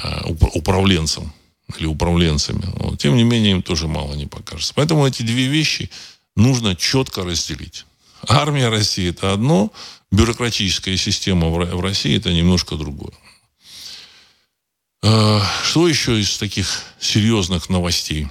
э, 0.00 0.22
управленцем 0.54 1.32
или 1.76 1.86
управленцами. 1.86 2.64
Вот. 2.76 2.98
Тем 2.98 3.16
не 3.16 3.24
менее, 3.24 3.52
им 3.52 3.62
тоже 3.62 3.88
мало 3.88 4.14
не 4.14 4.26
покажется. 4.26 4.72
Поэтому 4.74 5.06
эти 5.06 5.22
две 5.22 5.46
вещи 5.46 5.90
нужно 6.36 6.74
четко 6.74 7.24
разделить. 7.24 7.84
Армия 8.26 8.68
России– 8.68 9.08
это 9.10 9.32
одно, 9.32 9.72
бюрократическая 10.10 10.96
система 10.96 11.48
в 11.48 11.80
России– 11.80 12.16
это 12.18 12.32
немножко 12.32 12.76
другое. 12.76 13.12
Э, 15.02 15.40
что 15.62 15.88
еще 15.88 16.20
из 16.20 16.36
таких 16.38 16.82
серьезных 16.98 17.68
новостей? 17.68 18.28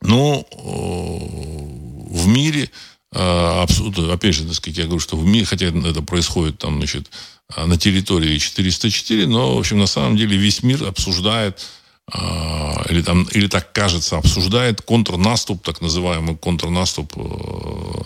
Ну, 0.00 0.46
э, 0.50 2.16
в 2.16 2.26
мире, 2.26 2.70
э, 3.12 3.64
опять 4.10 4.34
же, 4.34 4.44
так 4.44 4.54
сказать, 4.54 4.78
я 4.78 4.84
говорю, 4.84 5.00
что 5.00 5.16
в 5.16 5.24
мире, 5.24 5.44
хотя 5.44 5.66
это 5.66 6.02
происходит 6.02 6.58
там, 6.58 6.78
значит, 6.78 7.10
на 7.56 7.78
территории 7.78 8.38
404, 8.38 9.26
но, 9.26 9.54
в 9.54 9.58
общем, 9.58 9.78
на 9.78 9.86
самом 9.86 10.16
деле 10.16 10.36
весь 10.36 10.62
мир 10.62 10.82
обсуждает 10.84 11.64
или, 12.10 13.02
там, 13.02 13.24
или 13.32 13.46
так 13.46 13.72
кажется, 13.72 14.18
обсуждает 14.18 14.82
контрнаступ, 14.82 15.62
так 15.62 15.80
называемый 15.80 16.36
контрнаступ 16.36 17.12
э, 17.16 18.02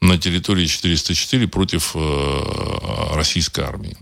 на 0.00 0.18
территории 0.18 0.66
404 0.66 1.46
против 1.48 1.92
э, 1.94 3.14
российской 3.14 3.64
армии. 3.64 3.96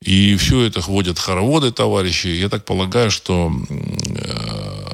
И 0.00 0.36
все 0.36 0.62
это 0.62 0.80
вводят 0.80 1.18
хороводы, 1.18 1.70
товарищи. 1.70 2.28
Я 2.28 2.48
так 2.48 2.64
полагаю, 2.64 3.10
что 3.10 3.52
э, 4.08 4.84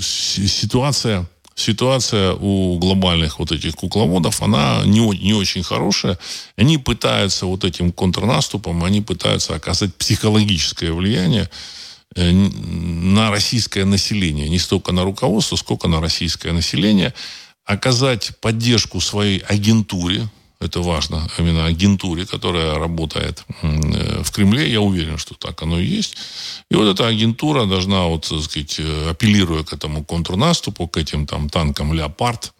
ситуация 0.00 1.26
ситуация 1.56 2.34
у 2.34 2.78
глобальных 2.78 3.38
вот 3.38 3.50
этих 3.50 3.74
кукловодов, 3.74 4.42
она 4.42 4.82
не, 4.84 5.00
не 5.18 5.32
очень 5.32 5.62
хорошая. 5.62 6.18
Они 6.56 6.78
пытаются 6.78 7.46
вот 7.46 7.64
этим 7.64 7.92
контрнаступом, 7.92 8.84
они 8.84 9.00
пытаются 9.00 9.54
оказать 9.54 9.94
психологическое 9.94 10.92
влияние 10.92 11.50
э, 12.14 12.30
на 12.30 13.30
российское 13.30 13.84
население. 13.84 14.48
Не 14.48 14.58
столько 14.58 14.92
на 14.92 15.02
руководство, 15.02 15.56
сколько 15.56 15.88
на 15.88 16.00
российское 16.00 16.52
население. 16.52 17.14
Оказать 17.64 18.32
поддержку 18.40 19.00
своей 19.00 19.38
агентуре, 19.38 20.28
это 20.60 20.80
важно, 20.80 21.28
именно 21.38 21.66
агентуре, 21.66 22.26
которая 22.26 22.78
работает 22.78 23.44
э, 23.62 24.22
в 24.22 24.30
Кремле, 24.30 24.70
я 24.70 24.80
уверен, 24.80 25.18
что 25.18 25.34
так 25.34 25.62
оно 25.62 25.78
и 25.78 25.84
есть. 25.84 26.16
И 26.70 26.74
вот 26.74 26.88
эта 26.88 27.06
агентура 27.06 27.66
должна, 27.66 28.06
вот, 28.06 28.26
так 28.28 28.40
сказать, 28.42 28.76
э, 28.78 29.10
апеллируя 29.10 29.64
к 29.64 29.72
этому 29.72 30.04
контрнаступу, 30.04 30.88
к 30.88 30.96
этим 30.96 31.26
там 31.26 31.50
танкам 31.50 31.92
«Леопард», 31.92 32.54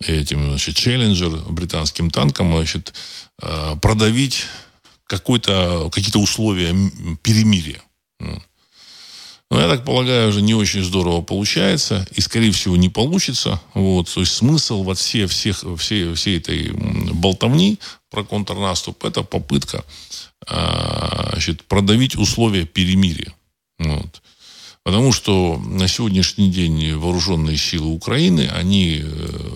этим, 0.00 0.48
значит, 0.48 0.76
«Челленджер», 0.76 1.30
британским 1.48 2.10
танкам, 2.10 2.52
значит, 2.52 2.92
э, 3.42 3.76
продавить 3.80 4.44
какие-то 5.06 6.18
условия 6.18 6.74
перемирия. 7.22 7.80
Но 9.50 9.60
я 9.60 9.68
так 9.68 9.84
полагаю, 9.84 10.28
уже 10.28 10.42
не 10.42 10.54
очень 10.54 10.82
здорово 10.82 11.22
получается. 11.22 12.06
И, 12.12 12.20
скорее 12.20 12.50
всего, 12.50 12.76
не 12.76 12.88
получится. 12.88 13.60
Вот. 13.74 14.12
То 14.12 14.20
есть 14.20 14.32
смысл 14.32 14.82
вот 14.82 14.98
все, 14.98 15.26
всех, 15.26 15.62
все, 15.78 16.14
всей 16.14 16.38
этой 16.38 16.72
болтовни 16.72 17.78
про 18.10 18.24
контрнаступ– 18.24 19.04
это 19.06 19.22
попытка 19.22 19.84
а, 20.46 21.30
значит, 21.32 21.64
продавить 21.64 22.16
условия 22.16 22.66
перемирия. 22.66 23.32
Вот. 23.78 24.22
Потому 24.82 25.12
что 25.12 25.60
на 25.64 25.88
сегодняшний 25.88 26.50
день 26.50 26.94
вооруженные 26.94 27.56
силы 27.56 27.88
Украины, 27.88 28.48
они, 28.52 29.00
э, 29.02 29.06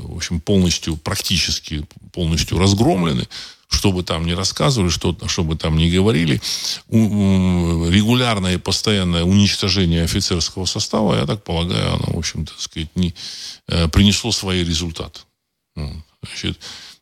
в 0.02 0.16
общем, 0.16 0.40
полностью, 0.40 0.97
практически 0.97 1.87
полностью 2.12 2.59
разгромлены 2.59 3.28
что 3.71 3.93
бы 3.93 4.03
там 4.03 4.27
ни 4.27 4.33
рассказывали, 4.33 4.91
что, 4.91 5.17
что 5.27 5.45
бы 5.45 5.57
там 5.57 5.77
ни 5.79 5.89
говорили, 5.89 6.43
регулярное 6.91 8.55
и 8.55 8.59
постоянное 8.59 9.25
уничтожение 9.25 10.03
офицерского 10.05 10.67
состава, 10.67 11.15
я 11.17 11.27
так 11.27 11.45
полагаю, 11.45 11.95
оно, 11.95 12.15
в 12.15 12.19
общем-то, 12.19 12.53
сказать, 12.59 12.95
не, 12.97 13.15
э, 13.69 13.89
принесло 13.89 14.33
свои 14.33 14.65
результаты. 14.65 15.21
Значит, 16.23 16.59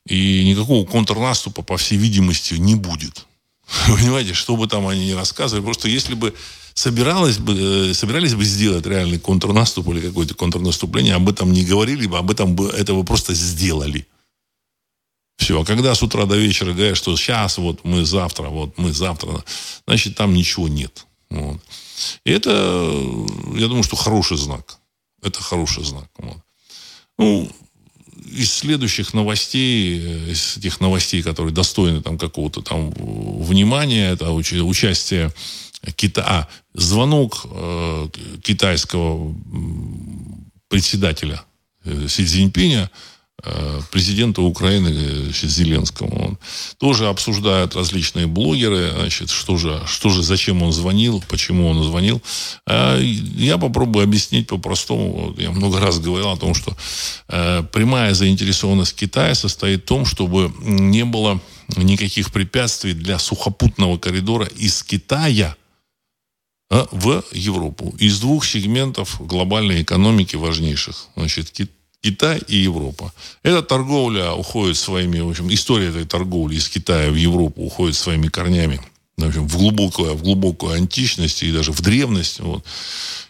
и 0.06 0.44
никакого 0.44 0.86
контрнаступа, 0.86 1.62
по 1.62 1.76
всей 1.76 1.96
видимости, 1.96 2.54
не 2.54 2.74
будет. 2.74 3.26
Понимаете, 3.86 4.34
что 4.34 4.56
бы 4.56 4.68
там 4.68 4.86
они 4.86 5.06
ни 5.06 5.12
рассказывали, 5.12 5.64
просто 5.64 5.88
если 5.88 6.14
бы 6.14 6.34
собиралось 6.74 7.38
бы, 7.38 7.90
э, 7.90 7.94
собирались 7.94 8.34
бы 8.34 8.44
сделать 8.44 8.86
реальный 8.86 9.18
контрнаступ 9.18 9.88
или 9.88 10.00
какое-то 10.00 10.34
контрнаступление, 10.34 11.14
об 11.14 11.28
этом 11.28 11.52
не 11.52 11.64
говорили 11.64 12.06
бы, 12.06 12.18
об 12.18 12.30
этом 12.30 12.54
бы, 12.54 12.68
этого 12.68 13.02
просто 13.02 13.34
сделали. 13.34 14.06
Все. 15.38 15.60
А 15.60 15.64
когда 15.64 15.94
с 15.94 16.02
утра 16.02 16.26
до 16.26 16.36
вечера 16.36 16.72
говорят, 16.72 16.96
что 16.96 17.16
сейчас, 17.16 17.58
вот 17.58 17.84
мы 17.84 18.04
завтра, 18.04 18.48
вот 18.48 18.76
мы 18.76 18.92
завтра, 18.92 19.44
значит, 19.86 20.16
там 20.16 20.34
ничего 20.34 20.68
нет. 20.68 21.06
Вот. 21.30 21.60
И 22.24 22.30
это, 22.30 22.50
я 23.54 23.68
думаю, 23.68 23.84
что 23.84 23.96
хороший 23.96 24.36
знак. 24.36 24.78
Это 25.22 25.40
хороший 25.40 25.84
знак. 25.84 26.08
Вот. 26.18 26.38
Ну, 27.18 27.48
из 28.26 28.52
следующих 28.52 29.14
новостей, 29.14 30.32
из 30.32 30.58
тех 30.60 30.80
новостей, 30.80 31.22
которые 31.22 31.54
достойны 31.54 32.02
там 32.02 32.18
какого-то 32.18 32.60
там 32.60 32.90
внимания, 32.90 34.10
это 34.10 34.32
участие 34.32 35.32
Кита... 35.94 36.24
а, 36.26 36.48
звонок 36.74 37.46
э, 37.48 38.08
китайского 38.42 39.34
председателя 40.68 41.44
э, 41.84 42.08
Си 42.08 42.26
Цзиньпиня 42.26 42.90
Э, 42.90 43.17
президента 43.92 44.42
Украины 44.42 45.24
значит, 45.24 45.50
Зеленского. 45.50 46.08
Он, 46.08 46.38
тоже 46.78 47.06
обсуждают 47.08 47.76
различные 47.76 48.26
блогеры, 48.26 48.90
значит, 48.90 49.30
что 49.30 49.56
же, 49.56 49.80
что 49.86 50.08
же, 50.08 50.22
зачем 50.22 50.62
он 50.62 50.72
звонил, 50.72 51.22
почему 51.28 51.68
он 51.68 51.82
звонил. 51.84 52.20
А 52.66 52.98
я 52.98 53.58
попробую 53.58 54.02
объяснить 54.02 54.48
по-простому. 54.48 55.34
Я 55.38 55.52
много 55.52 55.78
раз 55.78 56.00
говорил 56.00 56.30
о 56.30 56.36
том, 56.36 56.54
что 56.54 56.76
э, 57.28 57.62
прямая 57.72 58.14
заинтересованность 58.14 58.96
Китая 58.96 59.34
состоит 59.34 59.82
в 59.84 59.86
том, 59.86 60.04
чтобы 60.04 60.52
не 60.60 61.04
было 61.04 61.40
никаких 61.76 62.32
препятствий 62.32 62.92
для 62.92 63.18
сухопутного 63.18 63.98
коридора 63.98 64.46
из 64.46 64.82
Китая 64.82 65.56
а, 66.70 66.88
в 66.90 67.24
Европу. 67.32 67.94
Из 67.98 68.18
двух 68.20 68.44
сегментов 68.44 69.24
глобальной 69.24 69.82
экономики 69.82 70.36
важнейших. 70.36 71.06
Значит, 71.14 71.50
Китай 71.50 71.77
и 72.02 72.56
Европа. 72.56 73.12
Эта 73.42 73.62
торговля 73.62 74.32
уходит 74.32 74.76
своими, 74.76 75.20
в 75.20 75.30
общем, 75.30 75.52
история 75.52 75.88
этой 75.88 76.04
торговли 76.04 76.56
из 76.56 76.68
Китая 76.68 77.10
в 77.10 77.16
Европу 77.16 77.62
уходит 77.62 77.96
своими 77.96 78.28
корнями 78.28 78.80
в, 79.24 79.28
общем, 79.28 79.48
в 79.48 79.56
глубокую, 79.56 80.14
в 80.14 80.22
глубокую 80.22 80.74
античность 80.74 81.42
и 81.42 81.52
даже 81.52 81.72
в 81.72 81.80
древность. 81.80 82.40
Вот. 82.40 82.64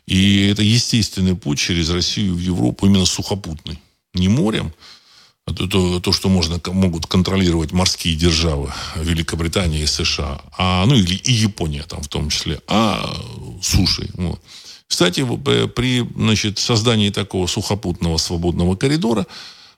И 0.07 0.47
это 0.47 0.63
естественный 0.63 1.35
путь 1.35 1.59
через 1.59 1.91
Россию 1.91 2.35
в 2.35 2.39
Европу, 2.39 2.87
именно 2.87 3.07
сухопутный. 3.07 3.79
Не 4.15 4.29
морем, 4.29 4.73
а 5.47 5.55
то, 5.55 5.67
то, 5.67 6.01
то 6.01 6.13
что 6.13 6.29
можно, 6.29 6.61
могут 6.67 7.07
контролировать 7.07 7.73
морские 7.73 8.17
державы 8.17 8.73
Великобритания 8.97 9.83
и 9.83 9.87
США, 9.87 10.41
а, 10.57 10.85
ну 10.87 10.95
или 10.95 11.15
и 11.15 11.33
Япония 11.33 11.85
там 11.85 12.03
в 12.03 12.09
том 12.09 12.29
числе, 12.29 12.61
а 12.67 13.17
сушей. 13.63 14.11
Вот. 14.15 14.41
Кстати, 14.89 15.25
при 15.77 16.07
значит, 16.17 16.59
создании 16.59 17.11
такого 17.11 17.47
сухопутного 17.47 18.17
свободного 18.17 18.75
коридора 18.75 19.27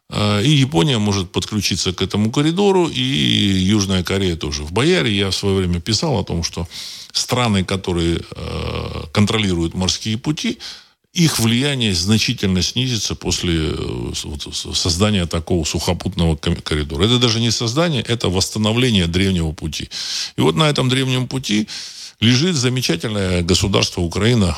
э, 0.09 0.43
и 0.45 0.51
Япония 0.51 0.99
может 0.99 1.33
подключиться 1.33 1.93
к 1.93 2.01
этому 2.01 2.31
коридору, 2.31 2.89
и 2.89 3.03
Южная 3.03 4.05
Корея 4.05 4.37
тоже. 4.37 4.63
В 4.63 4.73
Бояре 4.73 5.13
я 5.13 5.31
в 5.31 5.35
свое 5.35 5.57
время 5.57 5.81
писал 5.81 6.19
о 6.19 6.25
том, 6.25 6.45
что 6.45 6.69
страны, 7.13 7.65
которые 7.65 8.21
э, 8.37 9.05
контролируют 9.13 9.75
морские 9.75 10.17
пути, 10.17 10.59
их 11.13 11.41
влияние 11.41 11.93
значительно 11.93 12.63
снизится 12.63 13.17
после 13.17 13.73
э, 13.73 14.13
создания 14.15 15.27
такого 15.27 15.65
сухопутного 15.65 16.37
коридора. 16.37 17.05
Это 17.05 17.19
даже 17.19 17.41
не 17.41 17.51
создание, 17.51 18.03
это 18.03 18.29
восстановление 18.29 19.09
древнего 19.09 19.51
пути. 19.51 19.91
И 20.37 20.41
вот 20.41 20.55
на 20.55 20.71
этом 20.71 20.89
древнем 20.89 21.27
пути 21.27 21.67
лежит 22.21 22.55
замечательное 22.55 23.43
государство 23.43 24.03
Украина, 24.03 24.57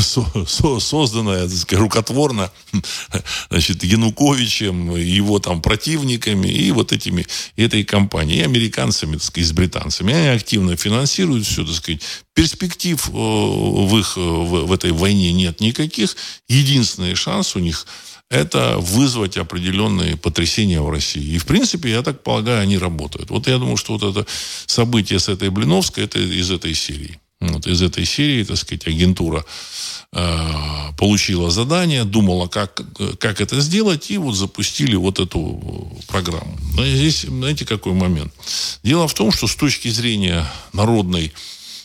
созданное, 0.02 1.48
так 1.48 1.56
сказать, 1.56 1.80
рукотворно, 1.80 2.50
значит, 3.50 3.84
Януковичем, 3.84 4.96
его 4.96 5.38
там 5.38 5.62
противниками 5.62 6.48
и 6.48 6.70
вот 6.72 6.92
этими, 6.92 7.26
этой 7.56 7.84
компанией, 7.84 8.40
и 8.40 8.44
американцами, 8.44 9.14
так 9.14 9.22
сказать, 9.22 9.48
с 9.48 9.52
британцами. 9.52 10.12
Они 10.12 10.28
активно 10.28 10.76
финансируют 10.76 11.46
все, 11.46 11.64
так 11.64 11.74
сказать. 11.74 12.02
Перспектив 12.34 13.08
э, 13.08 13.12
в 13.12 13.96
их, 13.96 14.16
в, 14.16 14.66
в 14.66 14.72
этой 14.72 14.90
войне 14.90 15.32
нет 15.32 15.60
никаких. 15.60 16.16
Единственный 16.48 17.14
шанс 17.14 17.54
у 17.54 17.60
них– 17.60 17.86
это 18.34 18.78
вызвать 18.78 19.36
определенные 19.36 20.16
потрясения 20.16 20.80
в 20.80 20.90
России. 20.90 21.34
И, 21.34 21.38
в 21.38 21.46
принципе, 21.46 21.90
я 21.90 22.02
так 22.02 22.22
полагаю, 22.22 22.62
они 22.62 22.78
работают. 22.78 23.30
Вот 23.30 23.46
я 23.46 23.58
думаю, 23.58 23.76
что 23.76 23.96
вот 23.96 24.02
это 24.02 24.26
событие 24.66 25.18
с 25.18 25.28
этой 25.28 25.50
Блиновской, 25.50 26.04
это 26.04 26.18
из 26.18 26.50
этой 26.50 26.74
серии. 26.74 27.18
Вот 27.40 27.66
из 27.66 27.82
этой 27.82 28.04
серии, 28.04 28.44
так 28.44 28.56
сказать, 28.56 28.86
агентура 28.86 29.44
э, 30.12 30.92
получила 30.98 31.50
задание, 31.50 32.04
думала, 32.04 32.46
как, 32.48 32.80
как 33.18 33.40
это 33.40 33.60
сделать, 33.60 34.10
и 34.10 34.18
вот 34.18 34.34
запустили 34.34 34.96
вот 34.96 35.20
эту 35.20 35.92
программу. 36.08 36.58
Но 36.76 36.86
здесь, 36.86 37.22
знаете, 37.22 37.66
какой 37.66 37.92
момент? 37.92 38.32
Дело 38.82 39.06
в 39.06 39.14
том, 39.14 39.30
что 39.30 39.46
с 39.46 39.56
точки 39.56 39.88
зрения 39.88 40.46
народной 40.72 41.32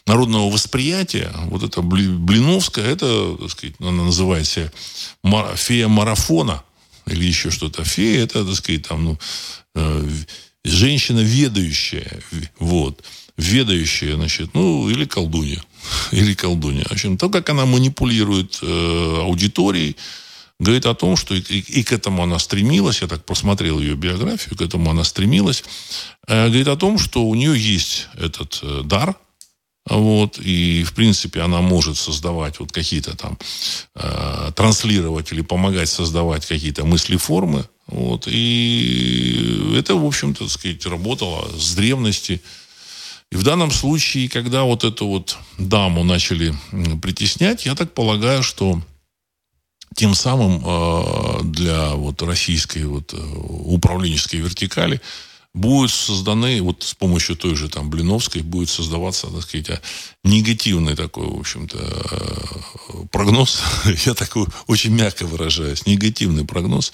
народного 0.09 0.49
восприятия, 0.49 1.31
вот 1.45 1.61
эта 1.61 1.83
Блиновская, 1.83 2.85
это, 2.85 3.37
так 3.37 3.51
сказать, 3.51 3.75
она 3.79 4.05
называется 4.05 4.71
фея 5.55 5.87
марафона, 5.87 6.63
или 7.05 7.25
еще 7.25 7.51
что-то. 7.51 7.83
Фея, 7.83 8.23
это, 8.23 8.43
так 8.43 8.55
сказать, 8.55 8.87
там, 8.87 9.03
ну, 9.03 9.19
э, 9.75 10.09
женщина 10.65 11.19
ведающая, 11.19 12.23
вот, 12.57 13.03
ведающая, 13.37 14.15
значит, 14.15 14.55
ну, 14.55 14.89
или 14.89 15.05
колдунья, 15.05 15.63
или 16.11 16.33
колдунья. 16.33 16.85
В 16.85 16.91
общем, 16.91 17.15
то, 17.15 17.29
как 17.29 17.47
она 17.51 17.67
манипулирует 17.67 18.59
э, 18.63 19.21
аудиторией, 19.21 19.95
говорит 20.59 20.87
о 20.87 20.95
том, 20.95 21.17
что 21.17 21.35
и, 21.35 21.39
и, 21.41 21.59
и 21.59 21.83
к 21.83 21.91
этому 21.91 22.23
она 22.23 22.39
стремилась, 22.39 23.01
я 23.01 23.07
так 23.07 23.23
посмотрел 23.25 23.79
ее 23.79 23.93
биографию, 23.95 24.57
к 24.57 24.61
этому 24.61 24.89
она 24.89 25.03
стремилась, 25.03 25.63
э, 26.27 26.47
говорит 26.47 26.67
о 26.67 26.77
том, 26.77 26.97
что 26.97 27.25
у 27.25 27.35
нее 27.35 27.55
есть 27.55 28.07
этот 28.15 28.59
э, 28.63 28.81
дар– 28.83 29.15
вот, 29.89 30.39
и, 30.39 30.83
в 30.83 30.93
принципе, 30.93 31.41
она 31.41 31.61
может 31.61 31.97
создавать 31.97 32.59
вот 32.59 32.71
какие-то 32.71 33.15
там, 33.15 33.37
э, 33.95 34.51
транслировать 34.55 35.31
или 35.31 35.41
помогать 35.41 35.89
создавать 35.89 36.45
какие-то 36.45 36.85
мысли-формы. 36.85 37.67
Вот, 37.87 38.27
и 38.27 39.73
это, 39.75 39.95
в 39.95 40.05
общем-то, 40.05 40.43
так 40.43 40.51
сказать, 40.51 40.85
работало 40.85 41.49
с 41.57 41.73
древности. 41.73 42.41
И 43.31 43.35
в 43.35 43.43
данном 43.43 43.71
случае, 43.71 44.29
когда 44.29 44.63
вот 44.63 44.83
эту 44.83 45.07
вот 45.07 45.37
даму 45.57 46.03
начали 46.03 46.55
притеснять, 47.01 47.65
я 47.65 47.75
так 47.75 47.93
полагаю, 47.93 48.43
что 48.43 48.81
тем 49.95 50.13
самым 50.13 50.63
э, 50.63 51.43
для 51.43 51.93
вот 51.95 52.21
российской 52.21 52.85
вот 52.85 53.13
э, 53.13 53.17
управленческой 53.17 54.39
вертикали 54.39 55.01
будут 55.53 55.91
созданы, 55.91 56.61
вот 56.61 56.83
с 56.83 56.93
помощью 56.93 57.35
той 57.35 57.55
же 57.55 57.69
там 57.69 57.89
Блиновской, 57.89 58.41
будет 58.41 58.69
создаваться, 58.69 59.27
так 59.27 59.41
сказать, 59.41 59.81
негативный 60.23 60.95
такой, 60.95 61.27
в 61.27 61.39
общем-то, 61.39 61.77
э, 61.77 63.05
прогноз. 63.11 63.61
Я 64.05 64.13
такой 64.13 64.45
очень 64.67 64.91
мягко 64.91 65.25
выражаюсь. 65.25 65.85
Негативный 65.85 66.45
прогноз. 66.45 66.93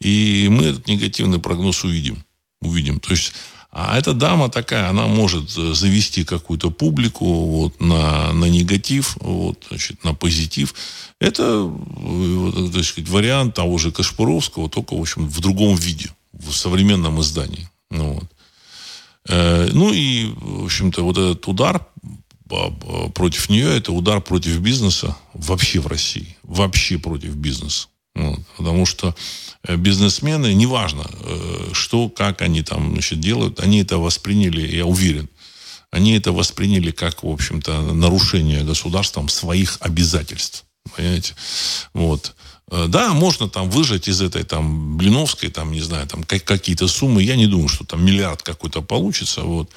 И 0.00 0.48
мы 0.50 0.64
этот 0.64 0.86
негативный 0.86 1.38
прогноз 1.38 1.84
увидим. 1.84 2.24
Увидим. 2.60 3.00
То 3.00 3.10
есть 3.10 3.32
а 3.70 3.98
эта 3.98 4.14
дама 4.14 4.48
такая, 4.48 4.88
она 4.88 5.06
может 5.06 5.50
завести 5.50 6.24
какую-то 6.24 6.70
публику 6.70 7.26
вот, 7.26 7.80
на, 7.80 8.32
на 8.32 8.46
негатив, 8.46 9.16
вот, 9.20 9.62
значит, 9.68 10.02
на 10.04 10.14
позитив. 10.14 10.74
Это 11.20 11.60
вот, 11.60 12.72
так 12.72 12.84
сказать, 12.84 13.10
вариант 13.10 13.54
того 13.54 13.76
же 13.76 13.92
Кашпуровского, 13.92 14.70
только 14.70 14.94
в, 14.94 15.00
общем, 15.00 15.28
в 15.28 15.40
другом 15.40 15.76
виде, 15.76 16.10
в 16.32 16.52
современном 16.52 17.20
издании. 17.20 17.68
Ну, 17.90 18.14
вот. 18.14 18.30
Э, 19.28 19.68
ну 19.72 19.92
и, 19.92 20.32
в 20.36 20.64
общем-то, 20.64 21.02
вот 21.02 21.18
этот 21.18 21.46
удар 21.48 21.86
против 23.14 23.50
нее, 23.50 23.76
это 23.76 23.92
удар 23.92 24.22
против 24.22 24.58
бизнеса 24.60 25.16
вообще 25.34 25.80
в 25.80 25.86
России. 25.86 26.36
Вообще 26.42 26.98
против 26.98 27.34
бизнеса. 27.34 27.88
Вот. 28.14 28.40
Потому 28.56 28.84
что 28.84 29.14
э, 29.62 29.76
бизнесмены, 29.76 30.52
неважно, 30.54 31.06
э, 31.08 31.70
что, 31.72 32.08
как 32.08 32.42
они 32.42 32.62
там 32.62 32.92
значит, 32.92 33.20
делают, 33.20 33.60
они 33.60 33.80
это 33.80 33.98
восприняли, 33.98 34.74
я 34.74 34.86
уверен, 34.86 35.28
они 35.90 36.16
это 36.16 36.32
восприняли 36.32 36.90
как, 36.90 37.22
в 37.22 37.28
общем-то, 37.28 37.92
нарушение 37.92 38.64
государством 38.64 39.28
своих 39.28 39.78
обязательств. 39.80 40.64
Понимаете? 40.96 41.34
Вот. 41.94 42.34
Э, 42.70 42.86
да, 42.88 43.12
можно 43.12 43.48
там 43.48 43.70
выжать 43.70 44.08
из 44.08 44.20
этой 44.20 44.44
там 44.44 44.96
Блиновской, 44.96 45.50
там, 45.50 45.72
не 45.72 45.80
знаю, 45.80 46.06
там 46.06 46.22
какие-то 46.24 46.88
суммы. 46.88 47.22
Я 47.22 47.36
не 47.36 47.46
думаю, 47.46 47.68
что 47.68 47.84
там 47.84 48.04
миллиард 48.04 48.42
какой-то 48.42 48.82
получится. 48.82 49.42
Вот. 49.42 49.70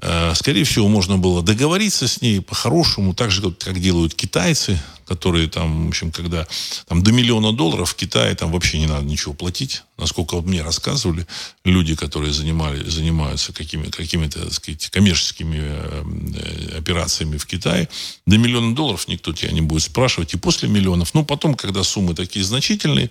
Э, 0.00 0.32
скорее 0.34 0.64
всего, 0.64 0.88
можно 0.88 1.18
было 1.18 1.42
договориться 1.42 2.06
с 2.06 2.20
ней 2.20 2.40
по-хорошему, 2.40 3.14
так 3.14 3.30
же, 3.30 3.50
как 3.50 3.80
делают 3.80 4.14
китайцы 4.14 4.80
которые 5.08 5.48
там, 5.48 5.86
в 5.86 5.88
общем, 5.88 6.12
когда 6.12 6.46
там 6.86 7.02
до 7.02 7.12
миллиона 7.12 7.52
долларов 7.52 7.90
в 7.90 7.94
Китае 7.94 8.34
там 8.34 8.52
вообще 8.52 8.78
не 8.78 8.86
надо 8.86 9.04
ничего 9.04 9.32
платить. 9.32 9.82
Насколько 9.96 10.34
вот 10.34 10.44
мне 10.44 10.62
рассказывали 10.62 11.26
люди, 11.64 11.96
которые 11.96 12.32
занимали, 12.32 12.88
занимаются 12.88 13.52
какими, 13.52 13.88
какими-то, 13.88 14.44
так 14.44 14.52
сказать, 14.52 14.90
коммерческими 14.90 15.58
э, 15.60 16.78
операциями 16.78 17.38
в 17.38 17.46
Китае, 17.46 17.88
до 18.26 18.36
миллиона 18.36 18.74
долларов 18.74 19.08
никто 19.08 19.32
тебя 19.32 19.50
не 19.50 19.62
будет 19.62 19.82
спрашивать. 19.82 20.34
И 20.34 20.36
после 20.36 20.68
миллионов, 20.68 21.14
ну, 21.14 21.24
потом, 21.24 21.54
когда 21.54 21.82
суммы 21.82 22.14
такие 22.14 22.44
значительные, 22.44 23.10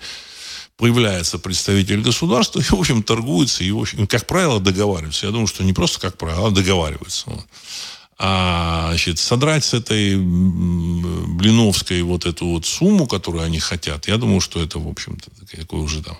появляется 0.77 1.39
представитель 1.39 2.01
государства 2.01 2.59
и, 2.59 2.63
в 2.63 2.73
общем, 2.73 3.01
торгуется 3.01 3.63
и, 3.63 3.71
в 3.71 3.79
общем, 3.79 4.05
как 4.05 4.27
правило, 4.27 4.59
договариваются. 4.59 5.25
Я 5.25 5.31
думаю, 5.31 5.47
что 5.47 5.63
не 5.63 5.73
просто 5.73 5.99
как 5.99 6.17
правило, 6.17 6.47
а 6.47 6.51
договариваются. 6.51 7.25
А 8.19 8.87
значит, 8.89 9.19
содрать 9.19 9.63
с 9.63 9.75
этой 9.75 10.17
Блиновской 10.17 12.01
вот 12.01 12.25
эту 12.25 12.47
вот 12.47 12.65
сумму, 12.65 13.05
которую 13.05 13.43
они 13.43 13.59
хотят, 13.59 14.07
я 14.07 14.17
думаю, 14.17 14.41
что 14.41 14.61
это, 14.61 14.79
в 14.79 14.87
общем-то, 14.87 15.29
такой 15.55 15.81
уже 15.81 16.01
там, 16.01 16.17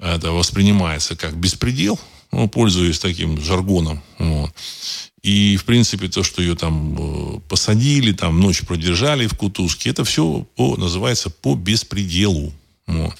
это 0.00 0.32
воспринимается 0.32 1.14
как 1.14 1.36
беспредел, 1.36 2.00
ну, 2.32 2.48
пользуясь 2.48 2.98
таким 2.98 3.40
жаргоном. 3.40 4.02
Вот. 4.18 4.52
И, 5.22 5.56
в 5.56 5.64
принципе, 5.64 6.08
то, 6.08 6.24
что 6.24 6.40
ее 6.40 6.56
там 6.56 6.96
э, 7.36 7.40
посадили, 7.48 8.12
там 8.12 8.40
ночь 8.40 8.62
продержали 8.62 9.26
в 9.26 9.34
Кутузке, 9.34 9.90
это 9.90 10.02
все 10.04 10.46
по, 10.56 10.76
называется 10.76 11.30
по 11.30 11.54
беспределу. 11.54 12.52
Вот. 12.90 13.14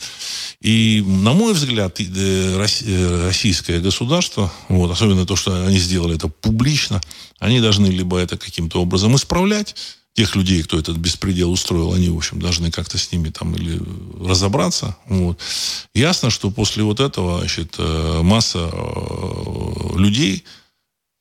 И, 0.60 1.02
на 1.06 1.32
мой 1.32 1.54
взгляд, 1.54 1.98
российское 1.98 3.80
государство, 3.80 4.52
вот, 4.68 4.90
особенно 4.90 5.24
то, 5.24 5.36
что 5.36 5.64
они 5.64 5.78
сделали 5.78 6.16
это 6.16 6.28
публично, 6.28 7.00
они 7.38 7.60
должны 7.60 7.86
либо 7.86 8.18
это 8.18 8.36
каким-то 8.36 8.82
образом 8.82 9.16
исправлять, 9.16 9.74
тех 10.12 10.34
людей, 10.34 10.62
кто 10.62 10.78
этот 10.78 10.96
беспредел 10.96 11.52
устроил, 11.52 11.94
они, 11.94 12.08
в 12.08 12.16
общем, 12.16 12.40
должны 12.40 12.70
как-то 12.70 12.98
с 12.98 13.12
ними 13.12 13.30
там 13.30 13.54
или 13.54 13.80
разобраться. 14.20 14.96
Вот. 15.06 15.38
Ясно, 15.94 16.30
что 16.30 16.50
после 16.50 16.82
вот 16.82 17.00
этого, 17.00 17.38
значит, 17.38 17.76
э, 17.78 18.20
масса 18.22 18.68
э, 18.72 19.96
людей, 19.96 20.44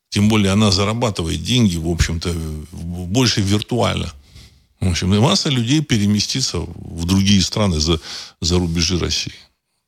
тем 0.10 0.28
более 0.28 0.52
она 0.52 0.72
зарабатывает 0.72 1.44
деньги, 1.44 1.78
в 1.78 1.88
общем-то, 1.88 2.34
больше 2.72 3.42
виртуально. 3.42 4.12
В 4.80 4.88
общем, 4.88 5.10
масса 5.20 5.50
людей 5.50 5.82
переместится 5.82 6.60
в 6.60 7.06
другие 7.06 7.42
страны 7.42 7.80
за, 7.80 8.00
за 8.40 8.58
рубежи 8.58 8.98
России. 8.98 9.34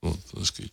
Вот, 0.01 0.19
так 0.32 0.45
сказать. 0.45 0.71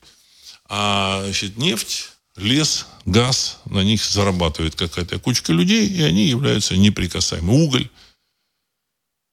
А 0.69 1.23
значит, 1.25 1.57
нефть, 1.57 2.11
лес, 2.37 2.87
газ, 3.05 3.59
на 3.67 3.83
них 3.85 4.05
зарабатывает 4.05 4.75
какая-то 4.75 5.19
кучка 5.19 5.53
людей, 5.53 5.89
и 5.89 6.03
они 6.03 6.27
являются 6.27 6.77
неприкасаемыми. 6.77 7.65
Уголь, 7.65 7.89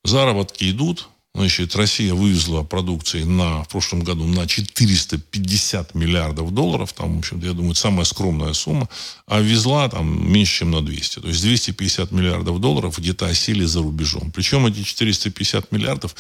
Заработки 0.06 0.70
идут. 0.70 1.10
Значит, 1.36 1.76
Россия 1.76 2.14
вывезла 2.14 2.64
продукции 2.64 3.24
на, 3.24 3.64
в 3.64 3.68
прошлом 3.68 4.04
году 4.04 4.26
на 4.26 4.48
450 4.48 5.94
миллиардов 5.94 6.54
долларов. 6.54 6.94
Там, 6.94 7.16
в 7.16 7.20
общем 7.20 7.40
я 7.42 7.54
думаю, 7.54 7.76
самая 7.76 8.06
скромная 8.06 8.54
сумма. 8.54 8.90
А 9.28 9.40
везла 9.40 9.90
там 9.90 10.32
меньше, 10.32 10.60
чем 10.60 10.72
на 10.72 10.82
200. 10.82 11.20
То 11.20 11.28
есть 11.28 11.42
250 11.42 12.12
миллиардов 12.12 12.60
долларов 12.60 12.98
где-то 12.98 13.28
осели 13.28 13.66
за 13.66 13.82
рубежом. 13.82 14.32
Причем 14.32 14.66
эти 14.66 14.84
450 14.84 15.72
миллиардов, 15.72 16.16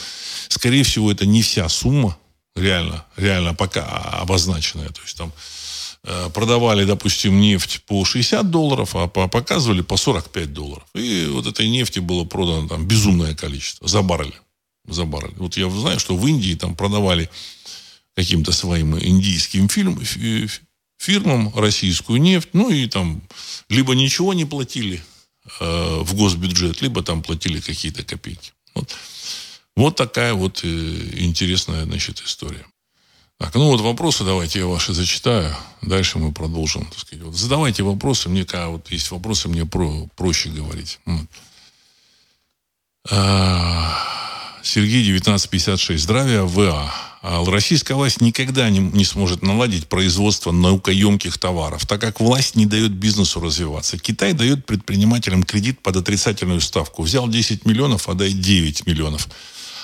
скорее 0.49 0.83
всего, 0.83 1.11
это 1.11 1.25
не 1.25 1.41
вся 1.41 1.67
сумма 1.69 2.17
реально, 2.55 3.05
реально 3.15 3.53
пока 3.53 3.85
обозначенная. 3.85 4.89
То 4.89 5.01
есть 5.01 5.17
там 5.17 5.31
Э, 6.07 6.29
продавали, 6.29 6.85
допустим, 6.85 7.39
нефть 7.39 7.81
по 7.87 8.05
60 8.05 8.51
долларов, 8.51 8.95
а 8.95 9.07
показывали 9.07 9.81
по 9.81 9.97
45 9.97 10.53
долларов. 10.53 10.83
И 10.93 11.27
вот 11.31 11.47
этой 11.47 11.67
нефти 11.67 11.99
было 11.99 12.25
продано 12.25 12.67
там 12.67 12.87
безумное 12.87 13.33
количество 13.33 13.87
за 13.87 14.03
баррель. 14.03 14.35
За 14.87 15.05
баррель. 15.05 15.33
Вот 15.37 15.57
я 15.57 15.69
знаю, 15.69 15.99
что 15.99 16.15
в 16.15 16.27
Индии 16.27 16.55
там 16.55 16.75
продавали 16.75 17.29
каким-то 18.15 18.51
своим 18.51 18.97
индийским 18.97 19.67
фильм, 19.67 19.99
фирмам 20.97 21.53
российскую 21.55 22.21
нефть, 22.21 22.49
ну 22.53 22.69
и 22.69 22.87
там 22.87 23.21
либо 23.69 23.93
ничего 23.95 24.33
не 24.33 24.45
платили 24.45 25.03
э, 25.59 25.99
в 26.01 26.15
госбюджет, 26.15 26.81
либо 26.81 27.03
там 27.03 27.21
платили 27.21 27.59
какие-то 27.59 28.03
копейки. 28.03 28.53
Вот, 28.73 28.95
вот 29.75 29.95
такая 29.95 30.33
вот 30.33 30.61
э, 30.63 30.67
интересная, 31.17 31.83
значит, 31.85 32.21
история. 32.25 32.65
Так, 33.37 33.53
ну 33.55 33.67
вот 33.67 33.81
вопросы 33.81 34.23
давайте 34.23 34.59
я 34.59 34.65
ваши 34.65 34.93
зачитаю. 34.93 35.53
Дальше 35.81 36.19
мы 36.19 36.31
продолжим. 36.31 36.85
Так 36.85 36.99
сказать. 36.99 37.25
Вот 37.25 37.35
задавайте 37.35 37.83
вопросы. 37.83 38.29
Мне 38.29 38.45
когда 38.45 38.69
вот 38.69 38.89
есть 38.91 39.11
вопросы, 39.11 39.49
мне 39.49 39.65
про, 39.65 40.07
проще 40.15 40.49
говорить. 40.49 40.99
А, 43.09 44.14
Сергей, 44.65 45.01
1956. 45.03 46.03
Здравия, 46.03 46.41
ВА. 46.41 46.91
А, 47.21 47.45
российская 47.45 47.93
власть 47.93 48.19
никогда 48.19 48.67
не, 48.71 48.79
не 48.79 49.05
сможет 49.05 49.43
наладить 49.43 49.87
производство 49.87 50.51
наукоемких 50.51 51.37
товаров, 51.37 51.85
так 51.85 52.01
как 52.01 52.19
власть 52.19 52.55
не 52.55 52.65
дает 52.65 52.91
бизнесу 52.91 53.39
развиваться. 53.39 53.99
Китай 53.99 54.33
дает 54.33 54.65
предпринимателям 54.65 55.43
кредит 55.43 55.81
под 55.81 55.97
отрицательную 55.97 56.61
ставку. 56.61 57.03
Взял 57.03 57.29
10 57.29 57.65
миллионов, 57.65 58.09
а 58.09 58.15
дай 58.15 58.31
9 58.31 58.87
миллионов. 58.87 59.29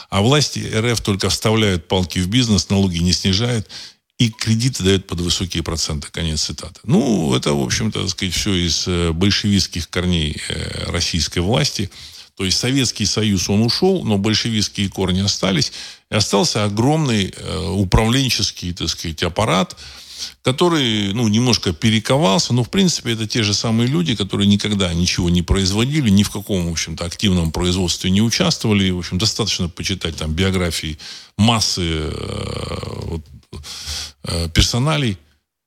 А 0.09 0.21
власти 0.21 0.67
РФ 0.75 0.99
только 1.01 1.29
вставляют 1.29 1.87
палки 1.87 2.17
в 2.17 2.27
бизнес, 2.27 2.69
налоги 2.69 2.97
не 2.97 3.13
снижают, 3.13 3.69
и 4.17 4.31
кредиты 4.31 4.83
дают 4.83 5.05
под 5.05 5.21
высокие 5.21 5.61
проценты. 5.61 6.07
Конец 6.11 6.41
цитаты. 6.41 6.79
Ну, 6.85 7.35
это, 7.35 7.53
в 7.53 7.61
общем-то, 7.61 8.07
сказать, 8.07 8.33
все 8.33 8.55
из 8.55 8.87
э, 8.87 9.11
большевистских 9.11 9.91
корней 9.91 10.41
э, 10.49 10.91
российской 10.91 11.39
власти. 11.39 11.91
То 12.41 12.45
есть 12.45 12.57
Советский 12.57 13.05
Союз, 13.05 13.51
он 13.51 13.61
ушел, 13.61 14.03
но 14.03 14.17
большевистские 14.17 14.89
корни 14.89 15.19
остались. 15.19 15.71
И 16.09 16.15
остался 16.15 16.63
огромный 16.63 17.31
э, 17.37 17.67
управленческий, 17.69 18.73
так 18.73 18.89
сказать, 18.89 19.21
аппарат, 19.21 19.77
который, 20.41 21.13
ну, 21.13 21.27
немножко 21.27 21.71
перековался, 21.71 22.53
но, 22.53 22.63
в 22.63 22.71
принципе, 22.71 23.11
это 23.11 23.27
те 23.27 23.43
же 23.43 23.53
самые 23.53 23.85
люди, 23.85 24.15
которые 24.15 24.47
никогда 24.47 24.91
ничего 24.91 25.29
не 25.29 25.43
производили, 25.43 26.09
ни 26.09 26.23
в 26.23 26.31
каком, 26.31 26.67
в 26.67 26.71
общем-то, 26.71 27.05
активном 27.05 27.51
производстве 27.51 28.09
не 28.09 28.23
участвовали. 28.23 28.89
В 28.89 28.97
общем, 28.97 29.19
достаточно 29.19 29.69
почитать 29.69 30.15
там 30.15 30.33
биографии 30.33 30.97
массы 31.37 31.83
э, 31.85 32.79
вот, 33.03 33.21
э, 34.23 34.49
персоналей 34.49 35.19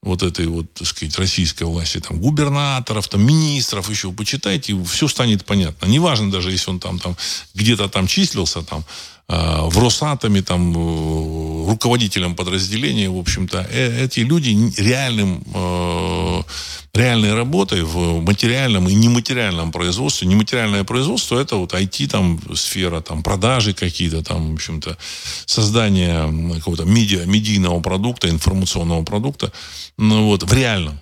вот 0.05 0.23
этой 0.23 0.47
вот, 0.47 0.73
так 0.75 0.87
сказать, 0.87 1.19
российской 1.19 1.65
власти, 1.65 1.99
там, 1.99 2.21
губернаторов, 2.21 3.09
там, 3.09 3.23
министров 3.23 3.89
еще, 3.89 4.13
почитайте, 4.13 4.77
все 4.85 5.09
станет 5.09 5.45
понятно. 5.45 5.87
Неважно 5.87 6.31
даже, 6.31 6.51
если 6.51 6.71
он 6.71 6.79
там, 6.79 6.99
там 6.99 7.17
где-то 7.55 7.89
там 7.89 8.07
числился, 8.07 8.63
там, 8.63 8.85
в 9.29 9.79
Росатоме, 9.79 10.43
там, 10.43 10.73
э, 10.73 11.71
руководителем 11.71 12.35
подразделения, 12.35 13.09
в 13.09 13.19
общем-то, 13.19 13.67
э, 13.71 14.05
эти 14.05 14.21
люди 14.21 14.51
реальным, 14.77 15.43
реальной 16.93 17.35
работой 17.35 17.83
в 17.83 18.21
материальном 18.21 18.89
и 18.89 18.95
нематериальном 18.95 19.73
производстве. 19.73 20.29
Нематериальное 20.29 20.85
производство 20.85 21.39
это 21.39 21.57
вот 21.57 21.73
IT 21.73 22.09
там 22.09 22.41
сфера, 22.55 23.01
там 23.01 23.23
продажи 23.23 23.75
какие-то 23.75 24.23
там, 24.23 24.53
в 24.53 24.55
общем-то, 24.55 24.97
создание 25.47 26.55
какого-то 26.55 26.85
медиа, 26.85 27.25
медийного 27.25 27.81
продукта, 27.81 28.29
информационного 28.29 29.03
продукта, 29.05 29.53
ну 29.97 30.27
вот, 30.27 30.43
в 30.45 30.53
реальном. 30.53 31.01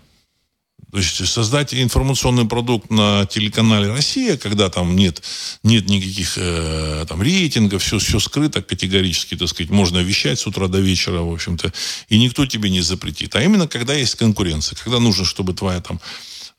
То 0.92 0.98
есть 0.98 1.26
создать 1.26 1.72
информационный 1.72 2.44
продукт 2.44 2.90
на 2.90 3.24
телеканале 3.24 3.90
«Россия», 3.90 4.36
когда 4.36 4.68
там 4.68 4.94
нет, 4.94 5.22
нет 5.62 5.88
никаких 5.88 6.34
э, 6.36 7.06
там 7.08 7.22
рейтингов, 7.22 7.82
все, 7.82 7.98
все 7.98 8.20
скрыто 8.20 8.60
категорически, 8.60 9.34
так 9.34 9.48
сказать, 9.48 9.70
можно 9.70 10.00
вещать 10.00 10.38
с 10.38 10.46
утра 10.46 10.68
до 10.68 10.80
вечера, 10.80 11.20
в 11.20 11.32
общем-то, 11.32 11.72
и 12.10 12.18
никто 12.18 12.44
тебе 12.44 12.68
не 12.68 12.82
запретит. 12.82 13.34
А 13.36 13.42
именно, 13.42 13.66
когда 13.66 13.94
есть 13.94 14.16
конкуренция, 14.16 14.76
когда 14.76 14.98
нужно, 14.98 15.24
чтобы 15.24 15.54
твоя 15.54 15.80
там 15.80 15.98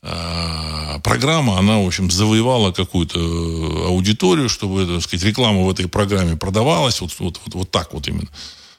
э, 0.02 0.98
программа, 1.04 1.56
она, 1.56 1.78
в 1.78 1.86
общем, 1.86 2.10
завоевала 2.10 2.72
какую-то 2.72 3.20
аудиторию, 3.86 4.48
чтобы, 4.48 4.84
так 4.84 5.02
сказать, 5.04 5.24
реклама 5.24 5.62
в 5.62 5.70
этой 5.70 5.86
программе 5.86 6.36
продавалась, 6.36 7.00
вот, 7.00 7.14
вот, 7.20 7.40
вот, 7.44 7.54
вот 7.54 7.70
так 7.70 7.94
вот 7.94 8.08
именно 8.08 8.28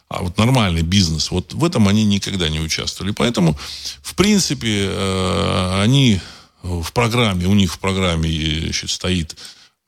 а 0.07 0.21
вот 0.21 0.37
нормальный 0.37 0.83
бизнес, 0.83 1.31
вот 1.31 1.53
в 1.53 1.63
этом 1.63 1.87
они 1.87 2.05
никогда 2.05 2.47
не 2.49 2.59
участвовали. 2.59 3.11
Поэтому, 3.11 3.57
в 4.01 4.15
принципе, 4.15 4.87
э, 4.87 5.81
они 5.81 6.19
в 6.61 6.91
программе, 6.93 7.47
у 7.47 7.53
них 7.53 7.73
в 7.73 7.79
программе 7.79 8.29
значит, 8.61 8.89
стоит 8.89 9.35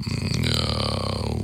э, 0.03 0.67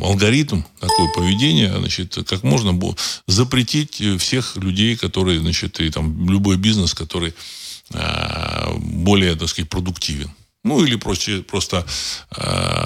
алгоритм 0.02 0.62
такое 0.80 1.08
поведение, 1.14 1.76
значит, 1.78 2.18
как 2.28 2.44
можно 2.44 2.74
было 2.74 2.96
запретить 3.28 4.02
всех 4.20 4.58
людей, 4.58 4.96
которые, 4.96 5.40
значит, 5.40 5.80
и 5.80 5.90
там 5.90 6.30
любой 6.30 6.58
бизнес, 6.58 6.94
который 6.94 7.34
э, 7.94 8.74
более, 8.78 9.36
так 9.36 9.50
сказать, 9.50 9.70
продуктивен. 9.70 10.32
Ну, 10.64 10.84
или 10.84 10.96
просто, 10.96 11.44
просто 11.44 11.86
э, 12.32 12.42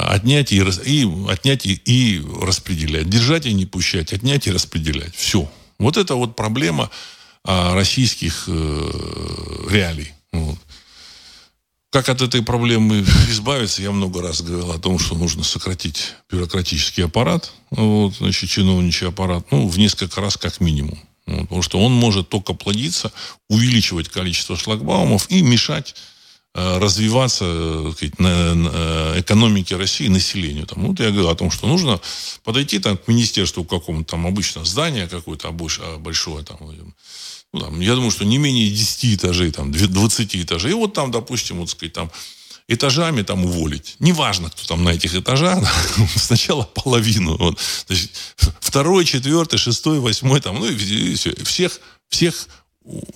отнять, 0.10 0.52
и, 0.52 0.58
и, 0.58 1.08
отнять 1.30 1.66
и, 1.66 1.80
и 1.86 2.22
распределять. 2.42 3.08
Держать 3.08 3.46
и 3.46 3.54
не 3.54 3.66
пущать, 3.66 4.14
отнять 4.14 4.48
и 4.48 4.52
распределять. 4.52 5.16
Все. 5.16 5.50
Вот 5.80 5.98
это 5.98 6.16
вот 6.16 6.36
проблема 6.36 6.90
а, 7.44 7.74
российских 7.76 8.46
э, 8.48 9.68
реалий. 9.70 10.12
Вот. 10.34 10.58
Как 11.90 12.10
от 12.10 12.22
этой 12.22 12.42
проблемы 12.44 13.00
избавиться, 13.30 13.82
я 13.82 13.92
много 13.92 14.22
раз 14.22 14.42
говорил 14.42 14.72
о 14.72 14.80
том, 14.80 15.00
что 15.00 15.16
нужно 15.16 15.44
сократить 15.44 16.14
бюрократический 16.30 17.06
аппарат, 17.06 17.54
вот, 17.70 18.16
значит, 18.18 18.50
чиновничий 18.50 19.08
аппарат, 19.08 19.46
ну, 19.52 19.68
в 19.68 19.78
несколько 19.80 20.20
раз 20.20 20.36
как 20.36 20.60
минимум. 20.60 21.00
Вот, 21.26 21.42
потому 21.42 21.62
что 21.62 21.80
он 21.80 21.94
может 21.94 22.30
только 22.30 22.54
плодиться, 22.54 23.12
увеличивать 23.50 24.10
количество 24.10 24.58
шлагбаумов 24.58 25.30
и 25.30 25.42
мешать 25.42 25.96
развиваться 26.58 27.46
э, 27.46 27.92
сказать, 27.96 28.20
на, 28.20 28.56
на 28.56 28.72
э, 28.74 29.20
экономике 29.22 29.76
России 29.76 30.08
населению. 30.08 30.66
Там, 30.66 30.88
вот 30.88 31.00
я 31.00 31.12
говорил 31.12 31.30
о 31.30 31.36
том, 31.36 31.52
что 31.52 31.68
нужно 31.68 32.02
подойти 32.44 32.80
там, 32.80 32.98
к 32.98 33.08
министерству 33.08 33.64
какому-то 33.64 34.12
там 34.12 34.26
обычно 34.26 34.66
здание 34.66 35.08
какое-то 35.08 35.50
а 35.50 35.98
большое 35.98 36.44
там, 36.44 36.58
ну, 37.54 37.60
там, 37.60 37.80
я 37.80 37.94
думаю, 37.96 38.12
что 38.12 38.26
не 38.26 38.40
менее 38.40 38.70
10 38.70 39.16
этажей, 39.16 39.52
там, 39.52 39.72
20 39.72 40.36
этажей. 40.36 40.72
И 40.72 40.74
вот 40.74 40.94
там, 40.94 41.12
допустим, 41.12 41.60
вот 41.60 41.70
сказать, 41.70 41.94
там, 41.94 42.12
этажами 42.68 43.22
там 43.22 43.46
уволить. 43.46 43.96
Неважно, 44.00 44.50
кто 44.50 44.68
там 44.68 44.84
на 44.84 44.90
этих 44.90 45.16
этажах, 45.16 45.60
сначала 46.16 46.64
половину. 46.64 47.38
Вот. 47.38 47.58
То 47.88 47.94
второй, 48.60 49.06
четвертый, 49.06 49.58
шестой, 49.58 50.00
восьмой, 50.00 50.42
там, 50.42 50.60
ну, 50.60 50.66
и 50.66 51.16
все, 51.16 51.36
всех, 51.44 51.80
всех 52.10 52.48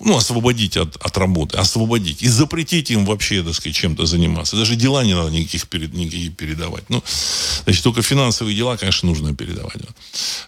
ну, 0.00 0.16
освободить 0.16 0.76
от, 0.76 0.96
от 0.96 1.16
работы, 1.16 1.56
освободить 1.56 2.22
и 2.22 2.28
запретить 2.28 2.90
им 2.90 3.06
вообще, 3.06 3.42
так 3.42 3.54
сказать, 3.54 3.76
чем-то 3.76 4.04
заниматься. 4.06 4.56
Даже 4.56 4.76
дела 4.76 5.04
не 5.04 5.14
надо 5.14 5.30
никаких, 5.30 5.66
перед, 5.68 5.94
никаких 5.94 6.36
передавать. 6.36 6.84
Ну, 6.90 7.02
значит, 7.64 7.82
только 7.82 8.02
финансовые 8.02 8.56
дела, 8.56 8.76
конечно, 8.76 9.08
нужно 9.08 9.34
передавать. 9.34 9.82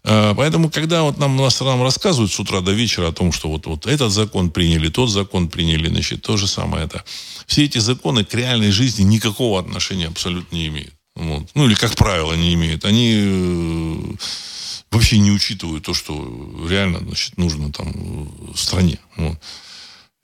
А, 0.05 0.35
поэтому, 0.35 0.71
когда 0.71 1.03
вот 1.03 1.19
нам, 1.19 1.37
нас, 1.37 1.61
нам 1.61 1.83
рассказывают 1.83 2.33
с 2.33 2.39
утра 2.39 2.61
до 2.61 2.73
вечера 2.73 3.09
о 3.09 3.13
том, 3.13 3.33
что 3.33 3.49
вот, 3.49 3.67
вот 3.67 3.87
этот 3.87 4.13
закон 4.13 4.51
приняли, 4.51 4.89
тот 4.89 5.11
закон 5.11 5.49
приняли, 5.49 5.89
значит, 5.89 6.23
то 6.23 6.37
же 6.37 6.47
самое 6.47 6.85
это. 6.85 7.03
Все 7.47 7.65
эти 7.65 7.79
законы 7.79 8.25
к 8.25 8.35
реальной 8.35 8.71
жизни 8.71 9.05
никакого 9.05 9.59
отношения 9.59 10.09
абсолютно 10.09 10.57
не 10.57 10.67
имеют. 10.69 10.95
Вот. 11.17 11.49
Ну, 11.55 11.67
или, 11.67 11.75
как 11.75 11.95
правило, 11.95 12.35
не 12.35 12.55
имеют. 12.55 12.85
Они 12.85 13.15
э, 13.17 14.15
вообще 14.95 15.19
не 15.19 15.31
учитывают 15.31 15.85
то, 15.85 15.93
что 15.93 16.15
реально 16.69 17.01
значит, 17.01 17.37
нужно 17.37 17.73
там 17.73 17.93
в 18.53 18.57
стране. 18.57 18.99
Вот. 19.17 19.39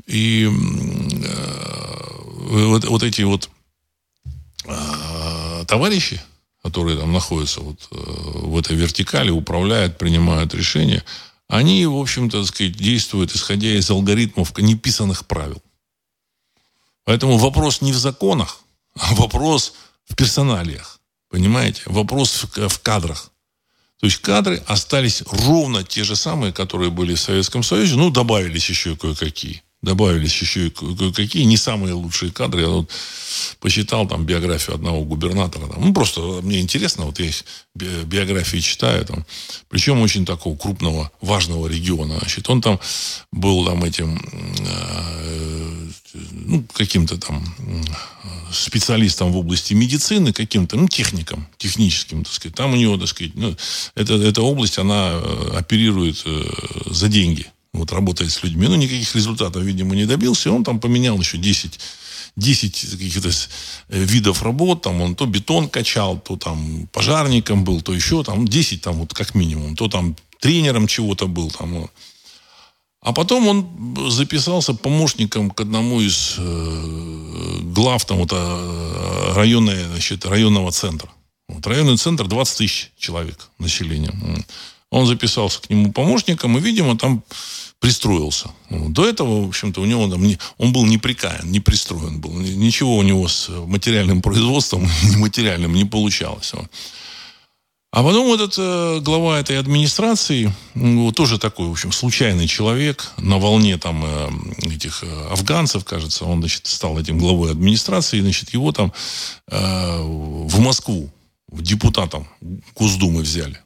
И 0.07 0.47
э, 0.47 2.11
вот, 2.49 2.85
вот 2.85 3.03
эти 3.03 3.23
вот 3.23 3.51
э, 4.65 5.65
товарищи, 5.67 6.21
которые 6.63 6.99
там 6.99 7.13
находятся 7.13 7.61
вот, 7.61 7.89
э, 7.91 7.95
в 7.97 8.57
этой 8.59 8.77
вертикали, 8.77 9.31
управляют, 9.31 9.99
принимают 9.99 10.55
решения, 10.55 11.05
они, 11.49 11.85
в 11.87 11.97
общем-то, 11.97 12.45
сказать, 12.45 12.77
действуют, 12.77 13.35
исходя 13.35 13.69
из 13.69 13.91
алгоритмов 13.91 14.57
неписанных 14.59 15.27
правил. 15.27 15.61
Поэтому 17.05 17.39
вопрос 17.39 17.81
не 17.81 17.93
в 17.93 17.97
законах, 17.97 18.61
а 18.95 19.15
вопрос 19.15 19.75
в 20.05 20.15
персоналиях. 20.15 21.01
Понимаете? 21.29 21.83
Вопрос 21.87 22.45
в, 22.45 22.69
в 22.69 22.79
кадрах. 22.81 23.31
То 24.01 24.07
есть 24.07 24.19
кадры 24.19 24.63
остались 24.67 25.23
ровно 25.31 25.85
те 25.85 26.05
же 26.05 26.17
самые, 26.17 26.53
которые 26.53 26.91
были 26.91 27.15
в 27.15 27.21
Советском 27.21 27.63
Союзе, 27.63 27.97
ну, 27.97 28.11
добавились 28.11 28.69
еще 28.69 28.97
кое-какие. 28.97 29.63
Добавились 29.83 30.41
еще 30.41 30.71
кое-какие, 30.71 31.45
не 31.45 31.57
самые 31.57 31.95
лучшие 31.95 32.33
кадры. 32.33 32.63
Я 32.63 32.69
вот 32.69 32.91
посчитал 33.61 34.07
там 34.07 34.25
биографию 34.25 34.75
одного 34.75 35.05
губернатора. 35.05 35.69
Там, 35.69 35.85
ну, 35.87 35.95
просто 35.95 36.21
мне 36.21 36.61
интересно, 36.61 37.07
вот 37.07 37.19
я 37.19 37.27
их 37.27 37.45
биографии 37.75 38.59
читаю. 38.59 39.05
Там, 39.05 39.25
причем 39.69 40.01
очень 40.01 40.27
такого 40.27 40.57
крупного, 40.57 41.11
важного 41.21 41.67
региона. 41.67 42.19
Значит, 42.19 42.49
он 42.51 42.61
там 42.61 42.79
был 43.33 43.65
там 43.65 43.85
этим 43.85 44.19
э, 44.67 45.90
ну, 46.15 46.65
каким-то 46.73 47.17
там 47.19 47.55
специалистом 48.53 49.33
в 49.33 49.37
области 49.37 49.75
медицины, 49.75 50.33
каким-то, 50.33 50.77
ну, 50.77 50.89
техником, 50.89 51.47
техническим, 51.57 52.25
так 52.25 52.33
сказать. 52.33 52.57
Там 52.57 52.73
у 52.73 52.77
него, 52.77 52.97
так 52.97 53.09
сказать, 53.09 53.35
ну, 53.35 53.57
это, 53.95 54.15
эта 54.15 54.43
область, 54.43 54.79
она 54.79 55.13
э, 55.13 55.57
оперирует 55.57 56.23
э, 56.27 56.43
за 56.87 57.09
деньги. 57.09 57.47
Вот 57.73 57.93
работает 57.93 58.33
с 58.33 58.43
людьми. 58.43 58.67
Но 58.67 58.77
никаких 58.77 59.15
результатов, 59.15 59.63
видимо, 59.63 59.95
не 59.95 60.07
добился. 60.07 60.51
Он 60.51 60.65
там 60.65 60.81
поменял 60.81 61.19
еще 61.19 61.39
10 61.39 61.79
10 62.37 62.91
каких-то 62.93 63.29
э, 63.29 64.05
видов 64.05 64.43
работ, 64.43 64.83
там 64.83 65.01
он 65.01 65.15
то 65.15 65.27
бетон 65.27 65.69
качал, 65.69 66.19
то 66.19 66.37
там 66.37 66.89
пожарником 66.93 67.65
был, 67.65 67.83
то 67.83 67.93
еще 67.93 68.23
там 68.25 68.47
10 68.47 68.83
там 68.83 68.97
вот 68.97 69.15
как 69.15 69.35
минимум, 69.35 69.77
то 69.77 69.89
там 69.89 70.17
тренером 70.39 70.87
чего-то 70.87 71.27
был 71.27 71.51
там. 71.51 71.91
А 73.03 73.13
потом 73.13 73.49
он 73.49 74.11
записался 74.11 74.75
помощником 74.75 75.51
к 75.51 75.61
одному 75.61 76.01
из 76.01 76.35
э, 76.37 77.59
глав 77.63 78.05
там, 78.05 78.19
вот, 78.19 78.31
э, 78.33 79.33
районной, 79.35 79.85
значит, 79.85 80.27
районного 80.27 80.71
центра. 80.71 81.11
Вот, 81.49 81.67
районный 81.67 81.97
центр 81.97 82.27
20 82.27 82.59
тысяч 82.59 82.91
человек 82.99 83.49
населения. 83.59 84.13
Он 84.91 85.07
записался 85.07 85.61
к 85.63 85.71
нему 85.71 85.93
помощником 85.93 86.59
и, 86.59 86.61
видимо, 86.61 86.99
там 86.99 87.23
пристроился. 87.79 88.51
До 88.69 89.07
этого, 89.07 89.47
в 89.47 89.49
общем-то, 89.49 89.81
у 89.81 89.87
него 89.87 90.09
там 90.09 90.23
не, 90.23 90.39
он 90.59 90.73
был 90.73 90.85
неприкаян, 90.85 91.51
не 91.51 91.61
пристроен 91.61 92.21
был. 92.21 92.33
Ничего 92.33 92.97
у 92.97 93.03
него 93.03 93.27
с 93.27 93.49
материальным 93.49 94.21
производством, 94.21 94.87
нематериальным 95.05 95.75
не 95.75 95.87
получалось. 95.87 96.53
А 97.93 98.05
потом 98.05 98.27
вот 98.27 98.41
этот 98.41 98.55
э, 98.57 99.01
глава 99.01 99.41
этой 99.41 99.59
администрации, 99.59 100.55
ну, 100.75 101.11
тоже 101.11 101.39
такой, 101.39 101.67
в 101.67 101.73
общем, 101.73 101.91
случайный 101.91 102.47
человек, 102.47 103.11
на 103.17 103.39
волне 103.39 103.79
там 103.79 104.05
э, 104.05 104.31
этих 104.63 105.03
э, 105.03 105.27
афганцев, 105.29 105.85
кажется, 105.85 106.25
он, 106.25 106.39
значит, 106.39 106.69
стал 106.69 107.01
этим 107.01 107.19
главой 107.19 107.51
администрации, 107.51 108.21
значит, 108.21 108.51
его 108.51 108.71
там 108.71 108.93
э, 109.49 110.03
в 110.03 110.61
Москву 110.61 111.11
депутатом 111.51 112.29
Госдумы 112.77 113.23
взяли. 113.23 113.59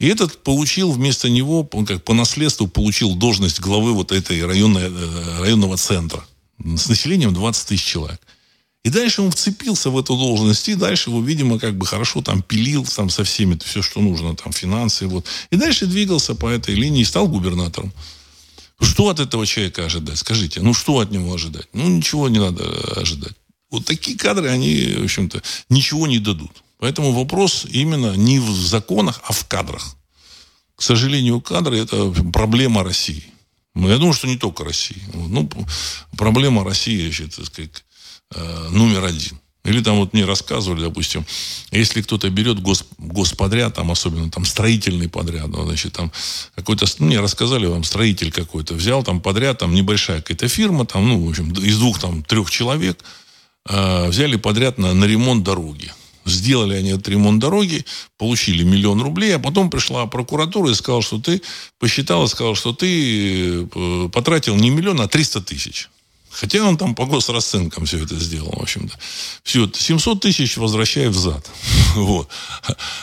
И 0.00 0.08
этот 0.08 0.42
получил 0.42 0.90
вместо 0.90 1.30
него, 1.30 1.68
он 1.72 1.86
как 1.86 2.02
по 2.02 2.14
наследству 2.14 2.66
получил 2.66 3.14
должность 3.14 3.60
главы 3.60 3.92
вот 3.92 4.10
этой 4.10 4.44
районной, 4.44 4.90
районного 5.38 5.76
центра 5.76 6.24
с 6.58 6.88
населением 6.88 7.34
20 7.34 7.68
тысяч 7.68 7.84
человек. 7.84 8.20
И 8.88 8.90
дальше 8.90 9.20
он 9.20 9.30
вцепился 9.30 9.90
в 9.90 9.98
эту 9.98 10.16
должность, 10.16 10.66
и 10.66 10.74
дальше 10.74 11.10
его, 11.10 11.20
видимо, 11.20 11.58
как 11.58 11.76
бы 11.76 11.84
хорошо 11.84 12.22
там 12.22 12.40
пилил 12.40 12.86
там 12.86 13.10
со 13.10 13.22
всеми, 13.22 13.58
все, 13.62 13.82
что 13.82 14.00
нужно, 14.00 14.34
там, 14.34 14.50
финансы, 14.50 15.06
вот. 15.06 15.26
И 15.50 15.56
дальше 15.56 15.84
двигался 15.84 16.34
по 16.34 16.46
этой 16.46 16.74
линии 16.74 17.02
и 17.02 17.04
стал 17.04 17.28
губернатором. 17.28 17.92
Что 18.80 19.10
от 19.10 19.20
этого 19.20 19.46
человека 19.46 19.84
ожидать? 19.84 20.16
Скажите, 20.16 20.62
ну 20.62 20.72
что 20.72 21.00
от 21.00 21.10
него 21.10 21.34
ожидать? 21.34 21.68
Ну 21.74 21.86
ничего 21.86 22.30
не 22.30 22.38
надо 22.38 22.64
ожидать. 22.96 23.34
Вот 23.70 23.84
такие 23.84 24.16
кадры, 24.16 24.48
они, 24.48 24.96
в 25.00 25.04
общем-то, 25.04 25.42
ничего 25.68 26.06
не 26.06 26.18
дадут. 26.18 26.52
Поэтому 26.78 27.12
вопрос 27.12 27.66
именно 27.70 28.16
не 28.16 28.38
в 28.38 28.50
законах, 28.50 29.20
а 29.24 29.34
в 29.34 29.44
кадрах. 29.46 29.96
К 30.76 30.82
сожалению, 30.82 31.42
кадры– 31.42 31.78
это 31.84 32.10
проблема 32.32 32.82
России. 32.84 33.24
Ну, 33.74 33.90
я 33.90 33.98
думаю, 33.98 34.14
что 34.14 34.28
не 34.28 34.38
только 34.38 34.64
России. 34.64 35.02
Ну, 35.12 35.46
проблема 36.16 36.64
России, 36.64 37.10
считаю, 37.10 37.30
так 37.30 37.46
сказать, 37.46 37.84
э, 38.34 38.68
номер 38.70 39.04
один. 39.04 39.38
Или 39.68 39.82
там 39.82 39.98
вот 39.98 40.14
мне 40.14 40.24
рассказывали, 40.24 40.80
допустим, 40.80 41.26
если 41.70 42.00
кто-то 42.00 42.30
берет 42.30 42.60
гос, 42.60 42.86
господряд, 42.96 43.74
там 43.74 43.90
особенно 43.90 44.30
там 44.30 44.46
строительный 44.46 45.08
подряд, 45.08 45.48
ну, 45.48 45.64
значит, 45.66 45.92
там 45.92 46.10
какой-то, 46.54 46.86
ну, 46.98 47.06
мне 47.06 47.20
рассказали 47.20 47.66
вам, 47.66 47.84
строитель 47.84 48.32
какой-то 48.32 48.74
взял 48.74 49.02
там 49.02 49.20
подряд, 49.20 49.58
там 49.58 49.74
небольшая 49.74 50.22
какая-то 50.22 50.48
фирма, 50.48 50.86
там, 50.86 51.06
ну, 51.06 51.26
в 51.26 51.28
общем, 51.28 51.52
из 51.52 51.78
двух, 51.78 51.98
там, 51.98 52.22
трех 52.22 52.50
человек 52.50 53.04
э, 53.68 54.08
взяли 54.08 54.36
подряд 54.36 54.78
на, 54.78 54.94
на 54.94 55.04
ремонт 55.04 55.44
дороги. 55.44 55.92
Сделали 56.24 56.74
они 56.74 56.90
этот 56.90 57.08
ремонт 57.08 57.38
дороги, 57.40 57.84
получили 58.16 58.62
миллион 58.62 59.02
рублей, 59.02 59.36
а 59.36 59.38
потом 59.38 59.70
пришла 59.70 60.06
прокуратура 60.06 60.70
и 60.70 60.74
сказала, 60.74 61.02
что 61.02 61.18
ты 61.18 61.42
посчитала, 61.78 62.26
сказала, 62.26 62.54
что 62.54 62.72
ты 62.72 63.64
э, 63.64 64.08
потратил 64.12 64.56
не 64.56 64.70
миллион, 64.70 65.02
а 65.02 65.08
300 65.08 65.42
тысяч. 65.42 65.88
Хотя 66.30 66.62
он 66.62 66.76
там 66.76 66.94
по 66.94 67.06
госрасценкам 67.06 67.86
все 67.86 68.02
это 68.02 68.16
сделал, 68.16 68.52
в 68.56 68.62
общем-то. 68.62 68.94
Все, 69.42 69.70
700 69.72 70.20
тысяч 70.20 70.56
возвращая 70.56 71.10
взад. 71.10 71.48
Вот. 71.94 72.28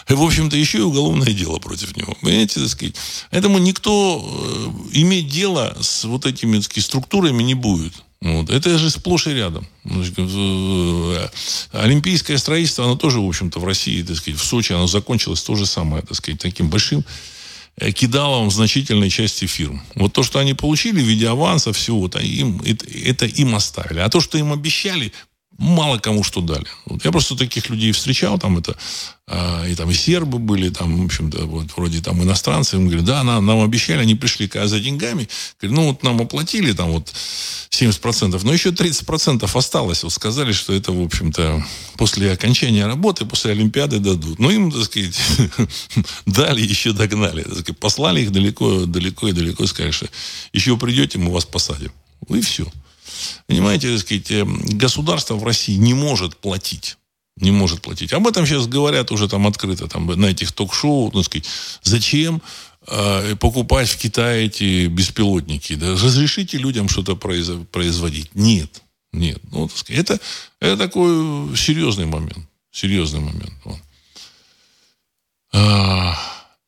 И, 0.08 0.14
в 0.14 0.22
общем-то, 0.22 0.56
еще 0.56 0.78
и 0.78 0.82
уголовное 0.82 1.34
дело 1.34 1.58
против 1.60 1.98
него. 1.98 2.16
Понимаете, 2.22 2.62
так 2.62 2.70
сказать. 2.70 2.96
Поэтому 3.32 3.58
никто 3.58 4.24
э, 4.24 5.00
иметь 5.00 5.28
дело 5.28 5.76
с 5.82 6.06
вот 6.06 6.26
этими 6.26 6.58
так 6.58 6.66
сказать, 6.66 6.86
структурами 6.86 7.44
не 7.44 7.56
будет. 7.56 7.94
Вот. 8.22 8.50
Это 8.50 8.78
же 8.78 8.90
сплошь 8.90 9.28
и 9.28 9.32
рядом. 9.32 9.68
Э, 9.86 11.28
олимпийское 11.74 12.38
строительство, 12.38 12.86
оно 12.86 12.96
тоже, 12.96 13.20
в 13.20 13.28
общем-то, 13.28 13.60
в 13.60 13.66
России, 13.66 14.02
так 14.02 14.16
сказать, 14.16 14.40
в 14.40 14.46
Сочи, 14.46 14.72
оно 14.72 14.88
закончилось 14.88 15.42
то 15.42 15.56
же 15.56 15.66
самое, 15.66 16.04
так 16.04 16.16
сказать, 16.16 16.40
таким 16.40 16.70
большим 16.70 17.04
Э, 17.78 17.92
кидалом 17.92 18.52
значительной 18.52 19.10
части 19.10 19.46
фирм. 19.46 19.82
Вот 19.96 20.14
то, 20.14 20.24
что 20.24 20.40
они 20.40 20.54
получили 20.54 21.02
в 21.02 21.06
виде 21.06 21.28
аванса, 21.28 21.74
все, 21.74 21.94
вот, 21.94 22.16
им, 22.16 22.62
это, 22.66 22.86
это 22.88 23.26
им 23.26 23.54
оставили. 23.54 24.00
А 24.00 24.10
то, 24.10 24.22
что 24.22 24.38
им 24.38 24.54
обещали, 24.54 25.12
мало 25.58 26.00
кому 26.00 26.24
что 26.24 26.42
дали. 26.42 26.68
Вот 26.86 27.06
я 27.06 27.12
просто 27.12 27.36
таких 27.36 27.70
людей 27.70 27.92
встречал, 27.92 28.38
там 28.38 28.58
это 28.58 28.76
а, 29.28 29.66
и 29.66 29.74
там 29.74 29.90
и 29.90 29.94
сербы 29.94 30.38
были, 30.38 30.70
там, 30.70 31.02
в 31.02 31.06
общем-то, 31.06 31.46
вот, 31.46 31.68
вроде 31.76 32.02
там 32.02 32.22
иностранцы. 32.22 32.78
Он 32.78 32.86
говорит, 32.86 33.06
да, 33.06 33.24
нам, 33.24 33.46
нам 33.46 33.62
обещали, 33.62 34.02
они 34.02 34.16
пришли 34.16 34.48
когда 34.48 34.68
за 34.68 34.80
деньгами. 34.80 35.28
Говорит, 35.60 35.78
ну 35.78 35.88
вот 35.88 36.04
нам 36.04 36.22
оплатили 36.22 36.74
там 36.74 36.92
вот 36.92 37.14
70%, 37.72 38.40
но 38.44 38.54
еще 38.54 38.70
30% 38.70 39.50
осталось. 39.52 40.04
Вот 40.04 40.14
сказали, 40.14 40.52
что 40.52 40.74
это, 40.74 40.92
в 40.92 41.02
общем-то, 41.02 41.66
после 41.96 42.32
окончания 42.32 42.86
работы, 42.86 43.26
после 43.26 43.52
Олимпиады 43.52 44.00
дадут. 44.00 44.38
Ну, 44.38 44.50
им, 44.52 44.72
так 44.72 44.84
сказать, 44.84 45.20
дали, 46.26 46.62
еще 46.62 46.92
догнали. 46.92 47.44
Так 47.44 47.54
сказать, 47.54 47.80
послали 47.80 48.22
их 48.22 48.32
далеко, 48.32 48.86
далеко 48.86 49.30
и 49.30 49.32
далеко, 49.32 49.66
сказали, 49.66 49.92
что 49.92 50.08
еще 50.54 50.78
придете, 50.78 51.18
мы 51.18 51.32
вас 51.32 51.46
посадим. 51.46 51.92
Ну 52.28 52.36
и 52.36 52.42
все. 52.42 52.72
Понимаете, 53.48 53.92
так 53.92 54.00
сказать, 54.00 54.32
э, 54.32 54.46
государство 54.46 55.36
в 55.36 55.44
России 55.44 55.76
не 55.76 55.94
может 55.94 56.38
платить 56.38 56.98
не 57.38 57.52
может 57.52 57.82
платить. 57.82 58.14
Об 58.14 58.28
этом 58.28 58.46
сейчас 58.46 58.68
говорят 58.68 59.12
уже 59.12 59.28
там 59.28 59.46
открыто, 59.48 59.88
там, 59.88 60.08
на 60.08 60.28
этих 60.28 60.52
ток-шоу, 60.52 61.12
так 61.12 61.26
сказать, 61.26 61.46
зачем 61.84 62.42
э, 62.88 63.36
покупать 63.36 63.90
в 63.90 63.98
Китае 63.98 64.46
эти 64.46 64.88
беспилотники, 64.88 65.76
да, 65.76 65.92
разрешите 65.92 66.58
людям 66.58 66.88
что-то 66.88 67.16
производить. 67.16 68.34
Нет, 68.36 68.82
нет. 69.12 69.40
Ну, 69.52 69.68
так 69.68 69.78
сказать, 69.78 70.02
это, 70.02 70.20
это 70.62 70.78
такой 70.78 71.56
серьезный 71.58 72.06
момент, 72.06 72.48
серьезный 72.72 73.20
момент. 73.20 73.54
Вот. 73.66 73.80
А, 75.52 76.18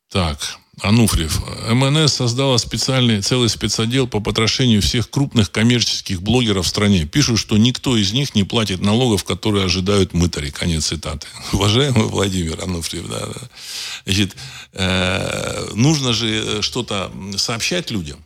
так, 0.10 0.58
Ануфриев. 0.82 1.42
МНС 1.70 2.14
создала 2.14 2.58
специальный, 2.60 3.22
целый 3.22 3.50
спецотдел 3.50 4.08
по 4.08 4.20
потрошению 4.20 4.82
всех 4.82 5.10
крупных 5.10 5.52
коммерческих 5.52 6.22
блогеров 6.22 6.66
в 6.66 6.70
стране. 6.70 7.06
Пишут, 7.06 7.40
что 7.40 7.58
никто 7.58 7.98
из 7.98 8.14
них 8.14 8.36
не 8.36 8.44
платит 8.44 8.82
налогов, 8.82 9.24
которые 9.24 9.66
ожидают 9.66 10.14
мытари. 10.14 10.52
Конец 10.52 10.88
цитаты. 10.88 11.28
Уважаемый 11.52 12.06
Владимир 12.06 12.62
Ануфриев, 12.62 13.08
да, 13.10 13.26
да. 13.26 13.42
Значит, 14.06 14.36
э, 14.74 15.70
нужно 15.74 16.14
же 16.14 16.62
что-то 16.62 17.12
сообщать 17.38 17.90
людям. 17.90 18.20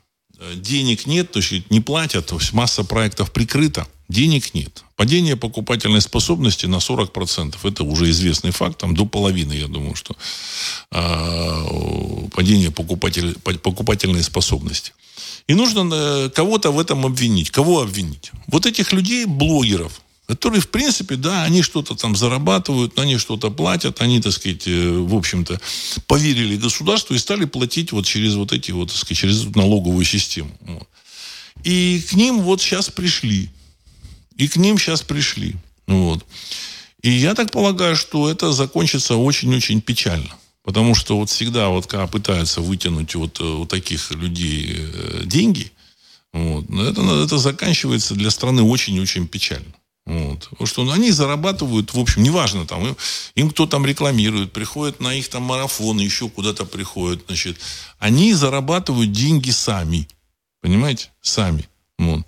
Денег 0.55 1.05
нет, 1.05 1.31
то 1.31 1.39
есть 1.39 1.69
не 1.69 1.81
платят, 1.81 2.27
то 2.27 2.37
есть 2.37 2.53
масса 2.53 2.83
проектов 2.83 3.31
прикрыта. 3.31 3.87
Денег 4.09 4.53
нет. 4.53 4.83
Падение 4.97 5.37
покупательной 5.37 6.01
способности 6.01 6.65
на 6.65 6.77
40%. 6.77 7.55
Это 7.63 7.83
уже 7.83 8.09
известный 8.09 8.51
факт. 8.51 8.77
Там 8.79 8.93
до 8.93 9.05
половины, 9.05 9.53
я 9.53 9.67
думаю, 9.67 9.95
что 9.95 10.15
э, 10.91 12.27
падение 12.35 12.71
покупатель, 12.71 13.35
покупательной 13.39 14.23
способности. 14.23 14.91
И 15.47 15.53
нужно 15.53 15.89
э, 15.93 16.29
кого-то 16.29 16.71
в 16.71 16.79
этом 16.79 17.05
обвинить. 17.05 17.51
Кого 17.51 17.81
обвинить? 17.81 18.31
Вот 18.47 18.65
этих 18.65 18.91
людей, 18.91 19.25
блогеров, 19.25 20.01
которые, 20.27 20.61
в 20.61 20.69
принципе, 20.69 21.15
да, 21.15 21.43
они 21.43 21.61
что-то 21.61 21.95
там 21.95 22.15
зарабатывают, 22.15 22.97
они 22.97 23.17
что-то 23.17 23.51
платят, 23.51 24.01
они, 24.01 24.21
так 24.21 24.33
сказать, 24.33 24.67
э, 24.67 24.89
в 24.89 25.15
общем-то, 25.15 25.59
поверили 26.07 26.55
государству 26.57 27.15
и 27.15 27.19
стали 27.19 27.45
платить 27.45 27.91
вот 27.91 28.05
через 28.05 28.35
вот 28.35 28.53
эти 28.53 28.71
вот, 28.71 28.89
так 28.89 28.97
сказать, 28.97 29.17
через 29.17 29.43
налоговую 29.55 30.05
систему. 30.05 30.51
Вот. 30.61 30.87
И 31.63 32.03
к 32.09 32.13
ним 32.13 32.41
вот 32.41 32.61
сейчас 32.61 32.89
пришли 32.89 33.49
и 34.41 34.47
к 34.47 34.55
ним 34.55 34.79
сейчас 34.79 35.03
пришли. 35.03 35.55
Вот. 35.85 36.25
И 37.03 37.11
я 37.11 37.35
так 37.35 37.51
полагаю, 37.51 37.95
что 37.95 38.29
это 38.29 38.51
закончится 38.51 39.15
очень-очень 39.15 39.81
печально. 39.81 40.35
Потому 40.63 40.95
что 40.95 41.17
вот 41.17 41.29
всегда, 41.29 41.69
вот 41.69 41.85
когда 41.85 42.07
пытаются 42.07 42.61
вытянуть 42.61 43.15
вот 43.15 43.39
э, 43.39 43.43
у 43.43 43.65
таких 43.65 44.11
людей 44.11 44.77
э, 44.77 45.23
деньги, 45.25 45.71
вот, 46.33 46.69
это, 46.69 47.01
это 47.23 47.37
заканчивается 47.37 48.15
для 48.15 48.31
страны 48.31 48.63
очень-очень 48.63 49.27
печально. 49.27 49.73
Вот. 50.05 50.47
Потому 50.49 50.67
что 50.67 50.91
они 50.91 51.11
зарабатывают, 51.11 51.93
в 51.93 51.99
общем, 51.99 52.23
неважно, 52.23 52.65
там, 52.65 52.95
им, 53.35 53.49
кто 53.51 53.65
там 53.67 53.85
рекламирует, 53.85 54.51
приходят 54.51 54.99
на 54.99 55.13
их 55.13 55.29
там 55.29 55.43
марафоны, 55.43 56.01
еще 56.01 56.27
куда-то 56.27 56.65
приходят, 56.65 57.23
значит, 57.27 57.59
они 57.99 58.33
зарабатывают 58.33 59.11
деньги 59.11 59.51
сами. 59.51 60.07
Понимаете? 60.61 61.09
Сами. 61.21 61.67
Вот. 61.97 62.25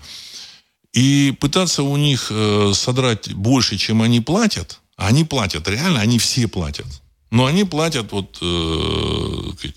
И 0.93 1.35
пытаться 1.39 1.81
у 1.83 1.97
них 1.97 2.27
э, 2.29 2.71
содрать 2.75 3.33
больше, 3.33 3.77
чем 3.77 4.03
они 4.03 4.21
платят, 4.21 4.79
а 4.95 5.07
они 5.07 5.23
платят, 5.23 5.67
реально, 5.67 6.01
они 6.01 6.19
все 6.19 6.47
платят. 6.47 6.85
Но 7.31 7.47
они 7.47 7.63
платят 7.63 8.11
вот 8.11 8.37
э, 8.41 9.69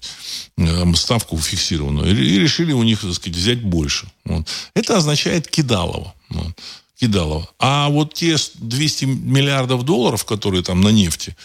э 0.58 0.94
ставку 0.94 1.38
фиксированную. 1.38 2.10
И 2.10 2.38
решили 2.38 2.72
у 2.72 2.82
них, 2.82 3.00
так 3.00 3.14
сказать, 3.14 3.36
взять 3.36 3.62
больше. 3.62 4.06
Вот. 4.26 4.46
Это 4.74 4.98
означает 4.98 5.48
кидалово. 5.48 6.14
Вот. 6.28 6.52
Кидалово. 6.98 7.48
А 7.58 7.88
вот 7.88 8.14
те 8.14 8.36
200 8.54 9.04
миллиардов 9.04 9.84
долларов, 9.84 10.24
которые 10.24 10.62
там 10.62 10.80
на 10.80 10.88
нефти, 10.88 11.36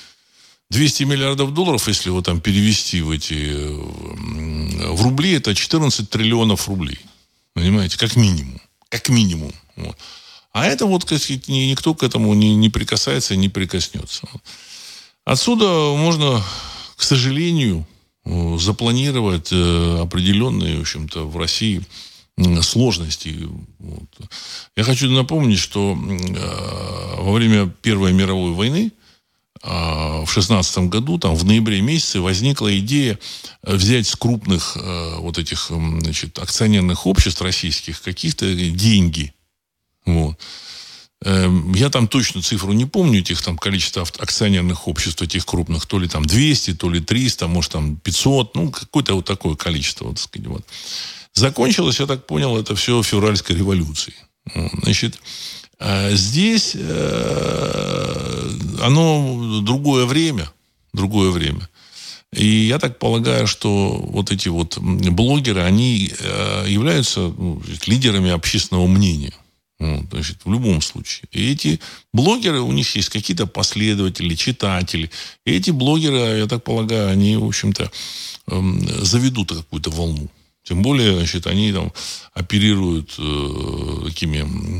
200 0.69 1.03
миллиардов 1.03 1.53
долларов, 1.53 1.87
если 1.87 2.09
его 2.09 2.21
там 2.21 2.39
перевести 2.39 3.01
в 3.01 3.11
эти 3.11 3.57
в 4.93 5.01
рубли, 5.03 5.33
это 5.33 5.53
14 5.53 6.09
триллионов 6.09 6.69
рублей. 6.69 6.99
Понимаете, 7.53 7.97
как 7.97 8.15
минимум. 8.15 8.61
Как 8.89 9.09
минимум. 9.09 9.53
Вот. 9.75 9.97
А 10.53 10.65
это 10.65 10.85
вот, 10.85 11.05
так 11.05 11.21
сказать, 11.21 11.47
никто 11.47 11.93
к 11.93 12.03
этому 12.03 12.33
не, 12.33 12.55
не 12.55 12.69
прикасается 12.69 13.35
не 13.35 13.49
прикоснется. 13.49 14.27
Отсюда 15.25 15.65
можно, 15.95 16.43
к 16.95 17.03
сожалению, 17.03 17.85
запланировать 18.25 19.49
э, 19.51 19.99
определенные, 20.01 20.77
в 20.77 20.81
общем-то, 20.81 21.27
в 21.27 21.37
России 21.37 21.81
сложности. 22.61 23.47
Вот. 23.79 24.09
Я 24.75 24.83
хочу 24.83 25.09
напомнить, 25.09 25.59
что 25.59 25.97
э, 25.97 27.21
во 27.21 27.33
время 27.33 27.67
Первой 27.81 28.13
мировой 28.13 28.51
войны 28.53 28.91
а, 29.63 30.25
в 30.25 30.31
шестнадцатом 30.31 30.89
году, 30.89 31.19
там, 31.19 31.35
в 31.35 31.45
ноябре 31.45 31.81
месяце, 31.81 32.19
возникла 32.19 32.75
идея 32.79 33.19
взять 33.61 34.07
с 34.07 34.15
крупных 34.15 34.75
э, 34.75 35.15
вот 35.19 35.37
этих 35.37 35.69
значит, 35.69 36.39
акционерных 36.39 37.05
обществ 37.05 37.41
российских 37.41 38.01
каких-то 38.01 38.53
деньги. 38.55 39.33
Вот. 40.05 40.39
Эм, 41.23 41.73
я 41.73 41.91
там 41.91 42.07
точно 42.07 42.41
цифру 42.41 42.73
не 42.73 42.85
помню, 42.85 43.19
этих 43.19 43.41
там 43.43 43.55
количества 43.55 44.03
акционерных 44.17 44.87
обществ, 44.87 45.21
этих 45.21 45.45
крупных, 45.45 45.85
то 45.85 45.99
ли 45.99 46.07
там 46.07 46.25
200, 46.25 46.73
то 46.73 46.89
ли 46.89 46.99
300, 46.99 47.47
может 47.47 47.73
там 47.73 47.97
500, 47.97 48.55
ну, 48.55 48.71
какое-то 48.71 49.13
вот 49.13 49.25
такое 49.25 49.55
количество, 49.55 50.05
вот, 50.05 50.15
так 50.15 50.23
сказать, 50.23 50.47
вот. 50.47 50.65
Закончилось, 51.33 51.99
я 51.99 52.07
так 52.07 52.25
понял, 52.27 52.57
это 52.57 52.75
все 52.75 53.01
февральской 53.03 53.55
революцией. 53.55 54.15
Значит, 54.83 55.19
а 55.79 56.11
здесь 56.11 56.75
э, 56.75 58.49
оно 58.81 59.61
другое 59.61 60.05
время, 60.05 60.51
другое 60.93 61.31
время. 61.31 61.67
И 62.33 62.45
я 62.45 62.79
так 62.79 62.97
полагаю, 62.99 63.45
что 63.45 63.89
вот 63.89 64.31
эти 64.31 64.47
вот 64.47 64.77
блогеры, 64.77 65.61
они 65.61 66.11
э, 66.17 66.65
являются 66.67 67.19
ну, 67.19 67.61
лидерами 67.85 68.31
общественного 68.31 68.87
мнения. 68.87 69.33
Вот, 69.79 70.05
значит, 70.11 70.37
в 70.45 70.51
любом 70.51 70.81
случае. 70.81 71.27
И 71.31 71.51
эти 71.51 71.79
блогеры, 72.13 72.61
у 72.61 72.71
них 72.71 72.95
есть 72.95 73.09
какие-то 73.09 73.47
последователи, 73.47 74.35
читатели. 74.35 75.09
И 75.45 75.51
эти 75.51 75.71
блогеры, 75.71 76.37
я 76.37 76.47
так 76.47 76.63
полагаю, 76.63 77.09
они, 77.09 77.35
в 77.35 77.45
общем-то, 77.45 77.91
эм, 78.47 79.03
заведут 79.03 79.51
какую-то 79.51 79.89
волну. 79.89 80.29
Тем 80.71 80.83
более, 80.83 81.17
значит, 81.17 81.47
они 81.47 81.73
там 81.73 81.91
оперируют 82.31 83.15
э, 83.17 84.03
такими 84.05 84.79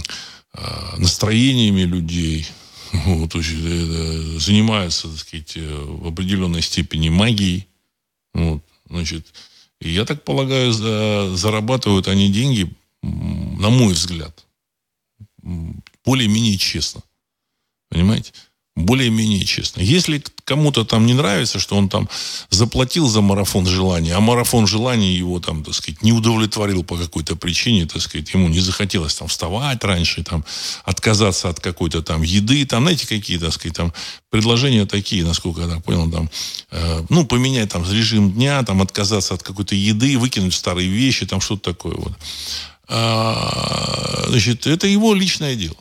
э, 0.53 0.97
настроениями 0.97 1.81
людей, 1.81 2.47
вот, 2.93 3.35
э, 3.35 4.39
занимаются, 4.39 5.09
так 5.09 5.19
сказать, 5.19 5.57
э, 5.57 5.83
в 5.85 6.07
определенной 6.07 6.61
степени 6.61 7.09
магией. 7.09 7.67
Вот, 8.33 8.63
значит, 8.89 9.27
и 9.81 9.89
я 9.89 10.05
так 10.05 10.23
полагаю, 10.23 10.71
за, 10.71 11.35
зарабатывают 11.35 12.07
они 12.07 12.31
деньги, 12.31 12.73
на 13.01 13.69
мой 13.69 13.91
взгляд, 13.91 14.45
более-менее 16.05 16.57
честно. 16.57 17.03
Понимаете? 17.89 18.31
более-менее 18.75 19.45
честно. 19.45 19.81
Если 19.81 20.23
кому-то 20.51 20.83
там 20.83 21.05
не 21.05 21.13
нравится, 21.13 21.59
что 21.59 21.77
он 21.77 21.87
там 21.87 22.09
заплатил 22.49 23.07
за 23.07 23.21
марафон 23.21 23.65
желаний, 23.65 24.11
а 24.11 24.19
марафон 24.19 24.67
желаний 24.67 25.13
его 25.13 25.39
там, 25.39 25.63
так 25.63 25.73
сказать, 25.73 26.03
не 26.03 26.11
удовлетворил 26.11 26.83
по 26.83 26.97
какой-то 26.97 27.37
причине, 27.37 27.85
так 27.85 28.01
сказать, 28.01 28.33
ему 28.33 28.49
не 28.49 28.59
захотелось 28.59 29.15
там 29.15 29.27
вставать 29.29 29.83
раньше, 29.83 30.23
там, 30.23 30.43
отказаться 30.83 31.47
от 31.49 31.61
какой-то 31.61 32.01
там 32.01 32.21
еды, 32.21 32.65
там, 32.65 32.83
знаете, 32.83 33.07
какие, 33.07 33.37
так 33.37 33.53
сказать, 33.53 33.77
там, 33.77 33.93
предложения 34.29 34.85
такие, 34.85 35.23
насколько 35.23 35.61
я 35.61 35.67
так 35.67 35.83
понял, 35.85 36.11
там, 36.11 36.29
э, 36.71 37.05
ну, 37.09 37.25
поменять 37.25 37.69
там 37.69 37.83
режим 37.89 38.31
дня, 38.33 38.63
там, 38.63 38.81
отказаться 38.81 39.33
от 39.35 39.43
какой-то 39.43 39.75
еды, 39.75 40.17
выкинуть 40.17 40.53
старые 40.53 40.89
вещи, 40.89 41.25
там, 41.25 41.39
что-то 41.39 41.71
такое 41.71 41.95
вот. 41.95 42.13
А, 42.89 44.25
значит, 44.27 44.67
это 44.67 44.85
его 44.87 45.13
личное 45.13 45.55
дело. 45.55 45.77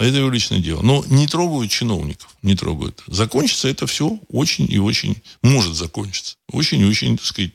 Это 0.00 0.18
его 0.18 0.30
личное 0.30 0.60
дело. 0.60 0.82
Но 0.82 1.04
не 1.08 1.26
трогают 1.26 1.70
чиновников. 1.70 2.28
Не 2.42 2.54
трогают. 2.54 3.02
Закончится 3.06 3.68
это 3.68 3.86
все 3.86 4.18
очень 4.28 4.70
и 4.70 4.78
очень... 4.78 5.16
Может 5.42 5.74
закончиться. 5.74 6.36
Очень 6.52 6.80
и 6.80 6.84
очень, 6.84 7.16
так 7.16 7.26
сказать, 7.26 7.52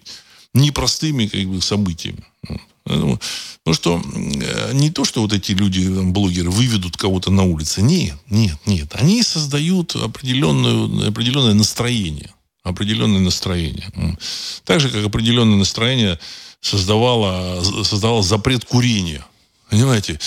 непростыми 0.54 1.28
как 1.28 1.46
бы, 1.46 1.62
событиями. 1.62 2.24
Поэтому, 2.84 3.20
ну 3.66 3.74
что, 3.74 4.02
э, 4.14 4.72
не 4.74 4.92
то, 4.92 5.06
что 5.06 5.22
вот 5.22 5.32
эти 5.32 5.54
люди, 5.54 5.88
блогеры, 5.88 6.50
выведут 6.50 6.98
кого-то 6.98 7.32
на 7.32 7.44
улице. 7.44 7.82
Нет, 7.82 8.18
нет, 8.30 8.58
нет. 8.66 8.94
Они 8.96 9.24
создают 9.24 9.96
определенную, 9.96 11.08
определенное 11.08 11.54
настроение. 11.54 12.34
Определенное 12.64 13.20
настроение. 13.20 13.90
Так 14.64 14.80
же, 14.80 14.90
как 14.90 15.06
определенное 15.06 15.58
настроение 15.58 16.20
создавало, 16.62 17.62
создавало 17.84 18.24
запрет 18.24 18.66
курения 18.66 19.26
Понимаете, 19.74 20.20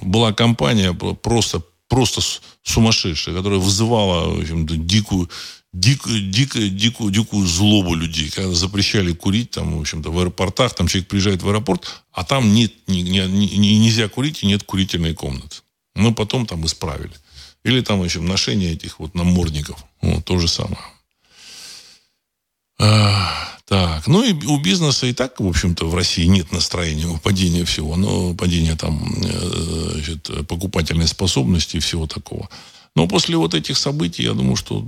была 0.00 0.32
компания 0.32 0.92
просто, 0.92 1.62
просто 1.86 2.20
сумасшедшая, 2.64 3.32
которая 3.32 3.60
вызывала 3.60 4.28
в 4.34 4.40
общем 4.40 4.66
дикую, 4.66 5.30
дикую, 5.72 6.32
дикую, 6.32 6.70
дикую, 6.70 7.12
дикую 7.12 7.46
злобу 7.46 7.94
людей, 7.94 8.28
когда 8.28 8.52
запрещали 8.52 9.12
курить 9.12 9.52
там, 9.52 9.76
в 9.76 9.80
общем-то, 9.80 10.10
в 10.10 10.18
аэропортах, 10.18 10.74
там 10.74 10.88
человек 10.88 11.08
приезжает 11.08 11.42
в 11.44 11.48
аэропорт, 11.48 12.02
а 12.10 12.24
там 12.24 12.52
нет, 12.52 12.72
не, 12.88 13.02
не, 13.02 13.24
не, 13.28 13.78
нельзя 13.78 14.08
курить 14.08 14.42
и 14.42 14.46
нет 14.48 14.64
курительной 14.64 15.14
комнаты. 15.14 15.58
Но 15.94 16.12
потом 16.12 16.44
там 16.44 16.66
исправили. 16.66 17.14
Или 17.62 17.82
там, 17.82 18.00
в 18.00 18.02
общем, 18.02 18.26
ношение 18.26 18.72
этих 18.72 18.98
вот 18.98 19.14
намордников. 19.14 19.78
Вот, 20.02 20.24
то 20.24 20.40
же 20.40 20.48
самое. 20.48 20.82
Так, 23.66 24.06
ну 24.06 24.22
и 24.22 24.32
у 24.32 24.58
бизнеса 24.58 25.06
и 25.06 25.12
так, 25.12 25.40
в 25.40 25.46
общем-то, 25.46 25.88
в 25.88 25.94
России 25.94 26.24
нет 26.24 26.52
настроения 26.52 27.18
падения 27.18 27.64
всего, 27.64 27.96
но 27.96 28.32
падения 28.34 28.76
там 28.76 29.12
э, 29.24 29.90
значит, 29.94 30.30
покупательной 30.46 31.08
способности 31.08 31.76
и 31.76 31.80
всего 31.80 32.06
такого. 32.06 32.48
Но 32.94 33.08
после 33.08 33.36
вот 33.36 33.54
этих 33.54 33.76
событий, 33.76 34.22
я 34.22 34.34
думаю, 34.34 34.54
что 34.54 34.86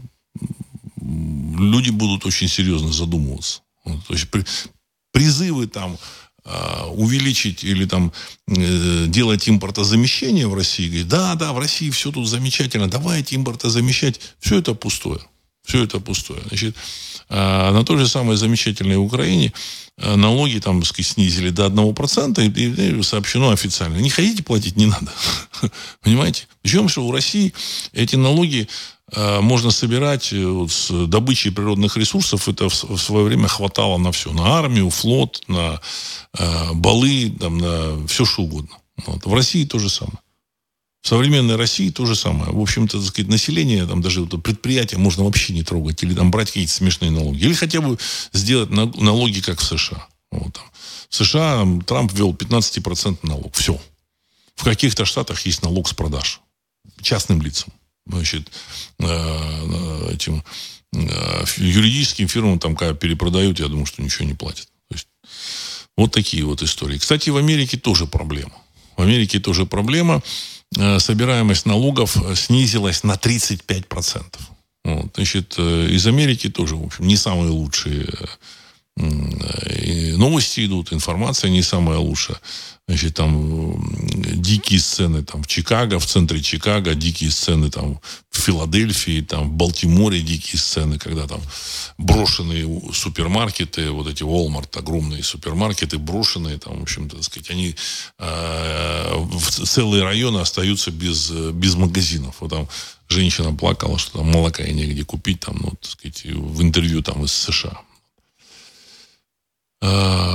люди 1.01 1.91
будут 1.91 2.24
очень 2.24 2.49
серьезно 2.49 2.93
задумываться. 2.93 3.62
То 3.85 4.14
есть 4.14 4.31
при, 4.31 4.45
призывы 5.12 5.66
там 5.66 5.99
а, 6.45 6.87
увеличить 6.87 7.64
или 7.64 7.85
там 7.85 8.12
э, 8.47 9.07
делать 9.09 9.49
импортозамещение 9.49 10.47
в 10.47 10.55
России, 10.55 10.87
говорит, 10.87 11.09
да, 11.09 11.35
да, 11.35 11.53
в 11.53 11.59
России 11.59 11.91
все 11.91 12.11
тут 12.11 12.26
замечательно, 12.26 12.89
давайте 12.89 13.37
импортозамещать. 13.37 14.20
Все 14.39 14.59
это 14.59 14.74
пустое. 14.74 15.20
Все 15.66 15.85
это 15.85 16.01
пустое. 16.01 16.41
Значит, 16.47 16.74
а 17.29 17.72
на 17.72 17.85
той 17.85 17.99
же 17.99 18.09
самой 18.09 18.37
замечательной 18.37 18.97
Украине 18.97 19.53
э, 19.99 20.14
налоги 20.16 20.59
там, 20.59 20.83
сказать, 20.85 21.07
снизили 21.07 21.51
до 21.51 21.66
1%, 21.66 22.43
и, 22.43 22.99
и 22.99 23.03
сообщено 23.03 23.51
официально. 23.51 23.99
Не 23.99 24.11
хотите 24.11 24.43
платить, 24.43 24.76
не 24.76 24.87
надо. 24.87 25.12
Понимаете? 26.03 26.47
Причем, 26.62 26.89
что 26.89 27.05
у 27.05 27.12
России 27.12 27.53
эти 27.93 28.16
налоги 28.16 28.68
э, 29.12 29.41
можно 29.41 29.70
собирать 29.70 30.33
э, 30.33 30.45
вот, 30.47 30.72
с 30.72 31.07
добычей 31.07 31.53
природных 31.53 31.97
ресурсов. 31.97 32.49
Это 32.49 32.68
в, 32.68 32.85
в 32.85 32.99
свое 32.99 33.24
время 33.24 33.49
хватало 33.49 33.99
на 33.99 34.11
все. 34.12 34.33
На 34.33 34.59
армию, 34.59 34.89
флот, 34.89 35.43
на 35.49 35.81
э, 36.39 36.72
балы, 36.72 37.31
там, 37.39 37.59
на 37.59 38.07
все 38.07 38.24
что 38.24 38.43
угодно. 38.43 38.76
Вот. 39.07 39.26
В 39.26 39.35
России 39.35 39.64
то 39.64 39.79
же 39.79 39.91
самое. 39.91 40.18
В 41.01 41.09
современной 41.09 41.57
России 41.57 41.90
то 41.90 42.07
же 42.07 42.16
самое. 42.16 42.53
В 42.53 42.61
общем-то, 42.61 42.99
так 42.99 43.09
сказать, 43.09 43.30
население, 43.30 43.86
там 43.86 44.03
даже 44.03 44.22
вот 44.22 44.42
предприятия 44.42 44.99
можно 44.99 45.24
вообще 45.24 45.53
не 45.53 45.62
трогать. 45.62 46.03
Или 46.03 46.14
там 46.14 46.30
брать 46.30 46.49
какие-то 46.49 46.72
смешные 46.72 47.11
налоги. 47.11 47.38
Или 47.38 47.55
хотя 47.55 47.80
бы 47.80 47.99
сделать 48.32 48.70
налоги, 48.70 49.40
как 49.40 49.61
в 49.61 49.64
США. 49.64 50.07
Вот. 50.30 50.61
В 51.09 51.14
США 51.14 51.66
Трамп 51.86 52.12
ввел 52.12 52.34
15% 52.34 53.18
налог. 53.22 53.55
Все. 53.55 53.80
В 54.57 54.64
каких-то 54.64 55.05
штатах 55.05 55.46
есть 55.46 55.62
налог 55.62 55.88
с 55.88 55.94
продаж. 55.94 56.40
Частным 57.01 57.40
лицам. 57.42 57.72
Значит, 58.07 58.51
э, 58.99 59.07
э, 59.07 60.14
этим 60.14 60.42
э, 60.94 61.44
юридическим 61.59 62.26
фирмам 62.26 62.59
там, 62.59 62.74
когда 62.74 62.94
перепродают, 62.94 63.61
я 63.61 63.68
думаю, 63.68 63.86
что 63.86 64.03
ничего 64.03 64.24
не 64.24 64.34
платят. 64.34 64.66
То 64.88 64.94
есть, 64.94 65.09
вот 65.96 66.12
такие 66.12 66.44
вот 66.44 66.62
истории. 66.62 66.99
Кстати, 66.99 67.30
в 67.30 67.36
Америке 67.36 67.76
тоже 67.78 68.07
проблема. 68.07 68.55
В 68.96 69.03
Америке 69.03 69.38
тоже 69.38 69.66
проблема. 69.66 70.22
Э, 70.77 70.99
собираемость 70.99 71.66
налогов 71.66 72.16
снизилась 72.35 73.05
на 73.05 73.14
35%. 73.14 74.23
Вот, 74.85 75.12
значит, 75.14 75.55
э, 75.59 75.89
из 75.91 76.07
Америки 76.07 76.49
тоже, 76.49 76.77
в 76.77 76.85
общем, 76.85 77.07
не 77.07 77.16
самые 77.16 77.51
лучшие 77.51 78.07
новости 80.16 80.66
идут, 80.66 80.92
информация 80.92 81.51
не 81.51 81.62
самая 81.62 81.99
лучшая. 81.99 82.38
Значит, 82.88 83.16
там 83.16 83.84
дикие 84.40 84.80
сцены 84.80 85.22
там, 85.22 85.42
в 85.42 85.46
Чикаго, 85.46 85.99
в 85.99 86.07
центре 86.07 86.42
Чикаго, 86.42 86.94
дикие 86.94 87.30
сцены 87.30 87.70
там, 87.70 88.01
в 88.30 88.40
Филадельфии, 88.40 89.20
там, 89.20 89.51
в 89.51 89.53
Балтиморе 89.53 90.22
дикие 90.22 90.59
сцены, 90.59 90.99
когда 90.99 91.26
там 91.26 91.40
брошенные 91.99 92.66
супермаркеты, 92.94 93.90
вот 93.90 94.07
эти 94.07 94.22
Walmart, 94.22 94.78
огромные 94.78 95.22
супермаркеты, 95.22 95.99
брошенные, 95.99 96.59
там, 96.59 96.78
в 96.78 96.82
общем-то, 96.82 97.16
так 97.16 97.24
сказать, 97.24 97.51
они 97.51 97.76
э, 98.18 99.26
целые 99.64 100.03
районы 100.03 100.38
остаются 100.38 100.90
без, 100.90 101.30
без 101.30 101.74
магазинов. 101.74 102.36
Вот 102.40 102.51
там 102.51 102.68
женщина 103.09 103.53
плакала, 103.53 103.99
что 103.99 104.18
там 104.18 104.30
молока 104.30 104.64
и 104.64 104.72
негде 104.72 105.05
купить, 105.05 105.40
там, 105.40 105.59
ну, 105.61 105.70
так 105.72 105.90
сказать, 105.90 106.24
в 106.24 106.62
интервью 106.62 107.03
там 107.03 107.22
из 107.22 107.32
США. 107.32 107.82
Э, 109.81 110.29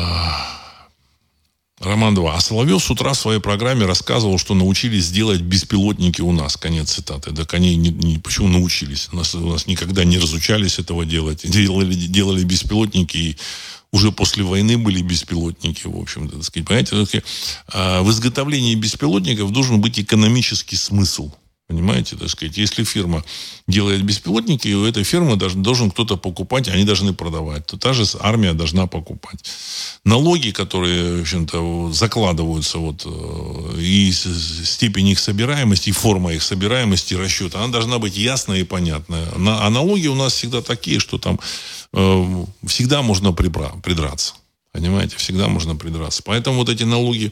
Роман 1.80 2.16
2. 2.16 2.36
А 2.36 2.40
Соловьев 2.40 2.84
с 2.84 2.90
утра 2.90 3.14
в 3.14 3.18
своей 3.18 3.40
программе 3.40 3.86
рассказывал, 3.86 4.38
что 4.38 4.54
научились 4.54 5.12
делать 5.12 5.42
беспилотники 5.42 6.22
у 6.22 6.32
нас. 6.32 6.56
Конец 6.56 6.92
цитаты. 6.92 7.32
Так 7.34 7.54
они 7.54 7.76
не, 7.76 7.90
не, 7.90 8.20
почему 8.20 8.48
научились? 8.48 9.10
У 9.12 9.18
нас, 9.18 9.36
у 9.36 9.48
нас 9.50 9.68
никогда 9.68 10.06
не 10.06 10.18
разучались 10.18 10.80
этого 10.80 11.06
делать. 11.06 11.42
Делали, 11.50 11.94
делали 11.94 12.44
беспилотники 12.44 13.18
и 13.18 13.38
уже 13.92 14.12
после 14.12 14.44
войны 14.44 14.78
были 14.78 15.02
беспилотники, 15.02 15.86
в 15.86 15.98
общем-то, 15.98 16.38
так 16.38 16.44
сказать. 16.44 16.68
Понимаете, 16.68 17.24
а 17.68 18.02
в 18.02 18.10
изготовлении 18.10 18.74
беспилотников 18.76 19.52
должен 19.52 19.82
быть 19.82 20.00
экономический 20.00 20.78
смысл. 20.78 21.32
Понимаете, 21.74 22.16
так 22.16 22.30
сказать, 22.30 22.56
если 22.56 22.84
фирма 22.84 23.24
делает 23.68 24.04
беспилотники, 24.04 24.68
и 24.68 24.76
у 24.76 24.86
этой 24.86 25.04
фирмы 25.04 25.38
должен, 25.38 25.64
должен 25.64 25.90
кто-то 25.90 26.18
покупать, 26.18 26.68
они 26.68 26.84
должны 26.84 27.14
продавать, 27.14 27.66
то 27.66 27.78
та 27.78 27.94
же 27.94 28.06
армия 28.20 28.54
должна 28.54 28.86
покупать. 28.86 29.44
Налоги, 30.06 30.52
которые, 30.52 31.18
в 31.18 31.22
общем-то, 31.22 31.92
закладываются, 31.92 32.78
вот, 32.78 33.08
э, 33.08 33.82
и 33.82 34.12
степень 34.12 35.08
их 35.08 35.20
собираемости, 35.20 35.90
и 35.90 35.94
форма 35.94 36.34
их 36.34 36.44
собираемости, 36.44 37.16
расчета, 37.16 37.64
она 37.64 37.74
должна 37.74 37.98
быть 37.98 38.18
ясная 38.18 38.60
и 38.60 38.64
понятная. 38.64 39.28
А 39.36 39.70
налоги 39.72 40.06
у 40.06 40.16
нас 40.16 40.34
всегда 40.34 40.62
такие, 40.62 41.00
что 41.00 41.18
там 41.18 41.40
э, 41.94 42.46
всегда 42.68 43.02
можно 43.02 43.34
прибра, 43.34 43.72
придраться. 43.84 44.36
Понимаете, 44.74 45.18
всегда 45.18 45.48
можно 45.48 45.76
придраться. 45.76 46.24
Поэтому 46.24 46.58
вот 46.58 46.70
эти 46.70 46.84
налоги, 46.84 47.32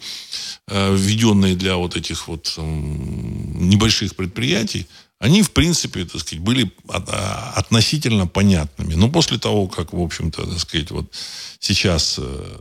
э, 0.67 0.95
введенные 0.95 1.55
для 1.55 1.75
вот 1.75 1.95
этих 1.97 2.27
вот 2.27 2.53
небольших 2.57 4.15
предприятий, 4.15 4.85
они, 5.17 5.41
в 5.41 5.51
принципе, 5.51 6.05
так 6.05 6.21
сказать, 6.21 6.43
были 6.43 6.71
относительно 6.87 8.27
понятными. 8.27 8.93
Но 8.93 9.09
после 9.09 9.39
того, 9.39 9.67
как, 9.67 9.93
в 9.93 9.99
общем-то, 9.99 10.45
так 10.45 10.59
сказать, 10.59 10.91
вот 10.91 11.11
сейчас 11.59 12.15
э, 12.19 12.57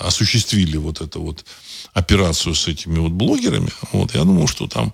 осуществили 0.00 0.76
вот 0.76 1.00
эту 1.00 1.22
вот 1.22 1.44
операцию 1.92 2.54
с 2.54 2.68
этими 2.68 2.98
вот 2.98 3.12
блогерами, 3.12 3.70
вот, 3.92 4.14
я 4.14 4.24
думаю, 4.24 4.48
что 4.48 4.66
там 4.66 4.92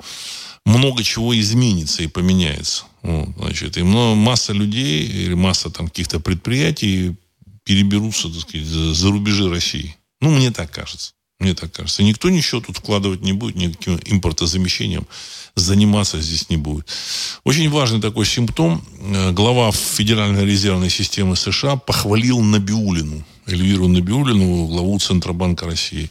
много 0.67 1.03
чего 1.03 1.39
изменится 1.39 2.03
и 2.03 2.07
поменяется. 2.07 2.85
Вот, 3.03 3.29
значит, 3.39 3.77
и 3.77 3.83
много, 3.83 4.15
масса 4.15 4.53
людей 4.53 5.07
или 5.07 5.35
масса 5.35 5.71
там 5.71 5.89
каких-то 5.89 6.21
предприятий 6.21 7.17
переберутся, 7.65 8.29
так 8.29 8.41
сказать, 8.43 8.67
за, 8.67 9.11
рубежи 9.11 9.49
России. 9.49 9.97
Ну, 10.21 10.31
мне 10.31 10.51
так 10.51 10.71
кажется. 10.71 11.13
Мне 11.41 11.55
так 11.55 11.73
кажется. 11.73 12.03
Никто 12.03 12.31
ничего 12.31 12.61
тут 12.61 12.79
вкладывать 12.79 13.23
не 13.23 13.33
будет, 13.33 13.57
никаким 13.57 13.99
импортозамещением 14.05 15.07
заниматься 15.57 16.21
здесь 16.21 16.49
не 16.51 16.57
будет. 16.57 16.87
Очень 17.45 17.71
важный 17.71 18.01
такой 18.01 18.27
симптом. 18.27 18.85
Э, 19.01 19.33
глава 19.33 19.73
Федеральной 19.73 20.45
резервной 20.45 20.91
системы 20.91 21.37
США 21.37 21.77
похвалил 21.77 22.41
Набиулину, 22.41 23.25
Эльвиру 23.47 23.89
Набиулину, 23.89 24.67
главу 24.67 24.99
Центробанка 24.99 25.67
России. 25.67 26.11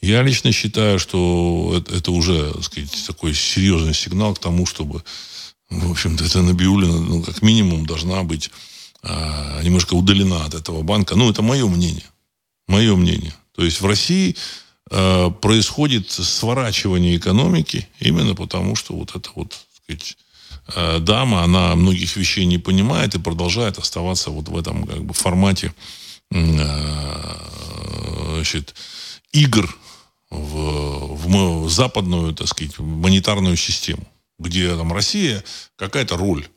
Я 0.00 0.22
лично 0.22 0.52
считаю, 0.52 0.98
что 0.98 1.82
это 1.90 2.10
уже 2.12 2.52
так 2.52 2.64
сказать, 2.64 3.06
такой 3.06 3.34
серьезный 3.34 3.94
сигнал 3.94 4.34
к 4.34 4.40
тому, 4.40 4.66
чтобы, 4.66 5.02
в 5.70 5.90
общем-то, 5.90 6.24
эта 6.24 6.42
Набиулина, 6.42 6.98
ну, 7.00 7.22
как 7.22 7.42
минимум, 7.42 7.86
должна 7.86 8.22
быть 8.22 8.50
а, 9.08 9.62
немножко 9.62 9.94
удалена 9.94 10.44
от 10.44 10.54
этого 10.54 10.82
банка. 10.82 11.14
Ну, 11.14 11.30
это 11.30 11.40
мое 11.42 11.66
мнение. 11.68 12.06
Мое 12.66 12.96
мнение. 12.96 13.32
То 13.54 13.64
есть 13.64 13.80
в 13.80 13.86
России 13.86 14.36
э, 14.90 15.30
происходит 15.40 16.10
сворачивание 16.10 17.16
экономики 17.16 17.88
именно 18.00 18.34
потому, 18.34 18.74
что 18.74 18.94
вот 18.94 19.14
эта 19.14 19.30
вот, 19.36 19.50
так 19.50 19.84
сказать, 19.84 20.16
э, 20.74 20.98
дама, 20.98 21.44
она 21.44 21.76
многих 21.76 22.16
вещей 22.16 22.44
не 22.46 22.58
понимает 22.58 23.14
и 23.14 23.20
продолжает 23.20 23.78
оставаться 23.78 24.30
вот 24.30 24.48
в 24.48 24.58
этом 24.58 24.84
как 24.84 25.04
бы 25.04 25.14
формате 25.14 25.72
значит, 28.34 28.74
игр 29.32 29.72
в, 30.30 31.14
в 31.14 31.70
западную, 31.70 32.34
так 32.34 32.48
сказать, 32.48 32.76
монетарную 32.80 33.56
систему, 33.56 34.02
где 34.40 34.76
там 34.76 34.92
Россия 34.92 35.44
какая-то 35.76 36.16
роль 36.16 36.48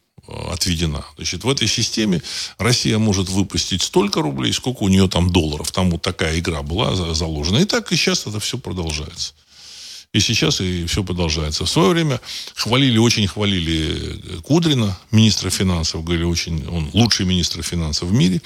отведена. 0.51 1.05
Значит, 1.15 1.43
в 1.43 1.49
этой 1.49 1.67
системе 1.67 2.21
Россия 2.57 2.97
может 2.97 3.29
выпустить 3.29 3.81
столько 3.81 4.21
рублей, 4.21 4.53
сколько 4.53 4.83
у 4.83 4.87
нее 4.87 5.07
там 5.07 5.29
долларов. 5.31 5.71
Там 5.71 5.91
вот 5.91 6.01
такая 6.01 6.39
игра 6.39 6.61
была 6.61 6.95
заложена. 6.95 7.57
И 7.57 7.65
так 7.65 7.91
и 7.91 7.95
сейчас 7.95 8.27
это 8.27 8.39
все 8.39 8.57
продолжается. 8.57 9.33
И 10.11 10.19
сейчас 10.21 10.59
и 10.59 10.87
все 10.87 11.03
продолжается. 11.03 11.65
В 11.65 11.69
свое 11.69 11.89
время 11.89 12.19
хвалили, 12.55 12.97
очень 12.97 13.27
хвалили 13.27 14.41
Кудрина, 14.41 14.97
министра 15.11 15.51
финансов, 15.51 16.03
говорили, 16.03 16.23
очень, 16.23 16.67
он 16.67 16.89
лучший 16.93 17.27
министр 17.27 17.61
финансов 17.61 18.09
в 18.09 18.13
мире. 18.13 18.41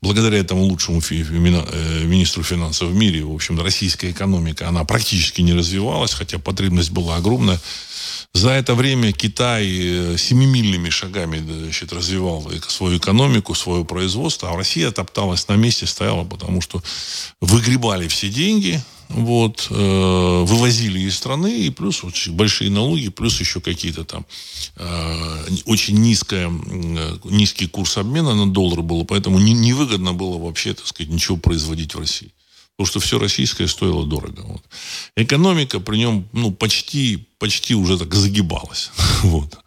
Благодаря 0.00 0.38
этому 0.38 0.62
лучшему 0.62 1.02
э, 1.10 2.04
министру 2.04 2.44
финансов 2.44 2.90
в 2.90 2.94
мире, 2.94 3.24
в 3.24 3.34
общем, 3.34 3.60
российская 3.60 4.12
экономика, 4.12 4.68
она 4.68 4.84
практически 4.84 5.40
не 5.40 5.52
развивалась, 5.52 6.14
хотя 6.14 6.38
потребность 6.38 6.92
была 6.92 7.16
огромная. 7.16 7.60
За 8.32 8.50
это 8.50 8.76
время 8.76 9.10
Китай 9.10 9.66
э, 9.68 10.16
семимильными 10.16 10.90
шагами 10.90 11.38
значит, 11.38 11.92
развивал 11.92 12.48
свою 12.68 12.98
экономику, 12.98 13.56
свое 13.56 13.84
производство, 13.84 14.52
а 14.52 14.56
Россия 14.56 14.92
топталась 14.92 15.48
на 15.48 15.54
месте, 15.54 15.86
стояла, 15.86 16.22
потому 16.22 16.60
что 16.60 16.80
выгребали 17.40 18.06
все 18.06 18.28
деньги, 18.28 18.80
вот, 19.10 19.66
э, 19.70 20.44
вывозили 20.46 21.00
из 21.00 21.16
страны, 21.16 21.66
и 21.66 21.70
плюс 21.70 22.02
вот, 22.02 22.14
большие 22.28 22.70
налоги, 22.70 23.08
плюс 23.08 23.40
еще 23.40 23.60
какие-то 23.60 24.04
там 24.04 24.24
э, 24.76 25.46
очень 25.66 25.98
низкая, 25.98 26.48
э, 26.48 27.18
низкий 27.24 27.66
курс 27.66 27.96
обмена 27.96 28.34
на 28.34 28.50
доллар 28.50 28.82
было, 28.82 29.04
поэтому 29.04 29.38
не, 29.38 29.52
невыгодно 29.52 30.12
было 30.12 30.38
вообще, 30.38 30.74
так 30.74 30.86
сказать, 30.86 31.12
ничего 31.12 31.36
производить 31.36 31.94
в 31.94 31.98
России. 31.98 32.32
Потому 32.76 32.92
что 32.92 33.00
все 33.00 33.18
российское 33.18 33.68
стоило 33.68 34.06
дорого. 34.06 34.40
Вот. 34.40 34.62
Экономика 35.14 35.80
при 35.80 35.98
нем 35.98 36.26
ну, 36.32 36.50
почти, 36.50 37.28
почти 37.38 37.74
уже 37.74 37.98
так 37.98 38.14
загибалась. 38.14 38.90
Вот. 39.22 39.58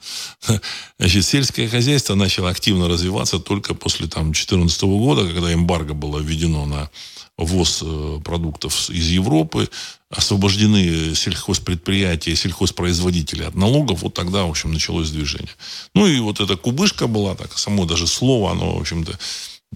Значит, 0.97 1.25
сельское 1.25 1.69
хозяйство 1.69 2.15
начало 2.15 2.49
активно 2.49 2.87
развиваться 2.87 3.37
только 3.37 3.75
после 3.75 4.07
там, 4.07 4.31
2014 4.31 4.81
года, 4.83 5.31
когда 5.31 5.53
эмбарго 5.53 5.93
было 5.93 6.17
введено 6.17 6.65
на 6.65 6.89
ввоз 7.37 7.81
э, 7.81 8.19
продуктов 8.23 8.89
из 8.89 9.09
Европы, 9.09 9.69
освобождены 10.09 11.15
сельхозпредприятия, 11.15 12.35
сельхозпроизводители 12.35 13.43
от 13.43 13.55
налогов, 13.55 14.03
вот 14.03 14.13
тогда, 14.13 14.45
в 14.45 14.51
общем, 14.51 14.71
началось 14.71 15.09
движение. 15.09 15.49
Ну 15.95 16.05
и 16.07 16.19
вот 16.19 16.39
эта 16.39 16.55
кубышка 16.55 17.07
была, 17.07 17.35
так, 17.35 17.57
само 17.57 17.85
даже 17.85 18.07
слово, 18.07 18.51
оно, 18.51 18.75
в 18.75 18.81
общем-то, 18.81 19.17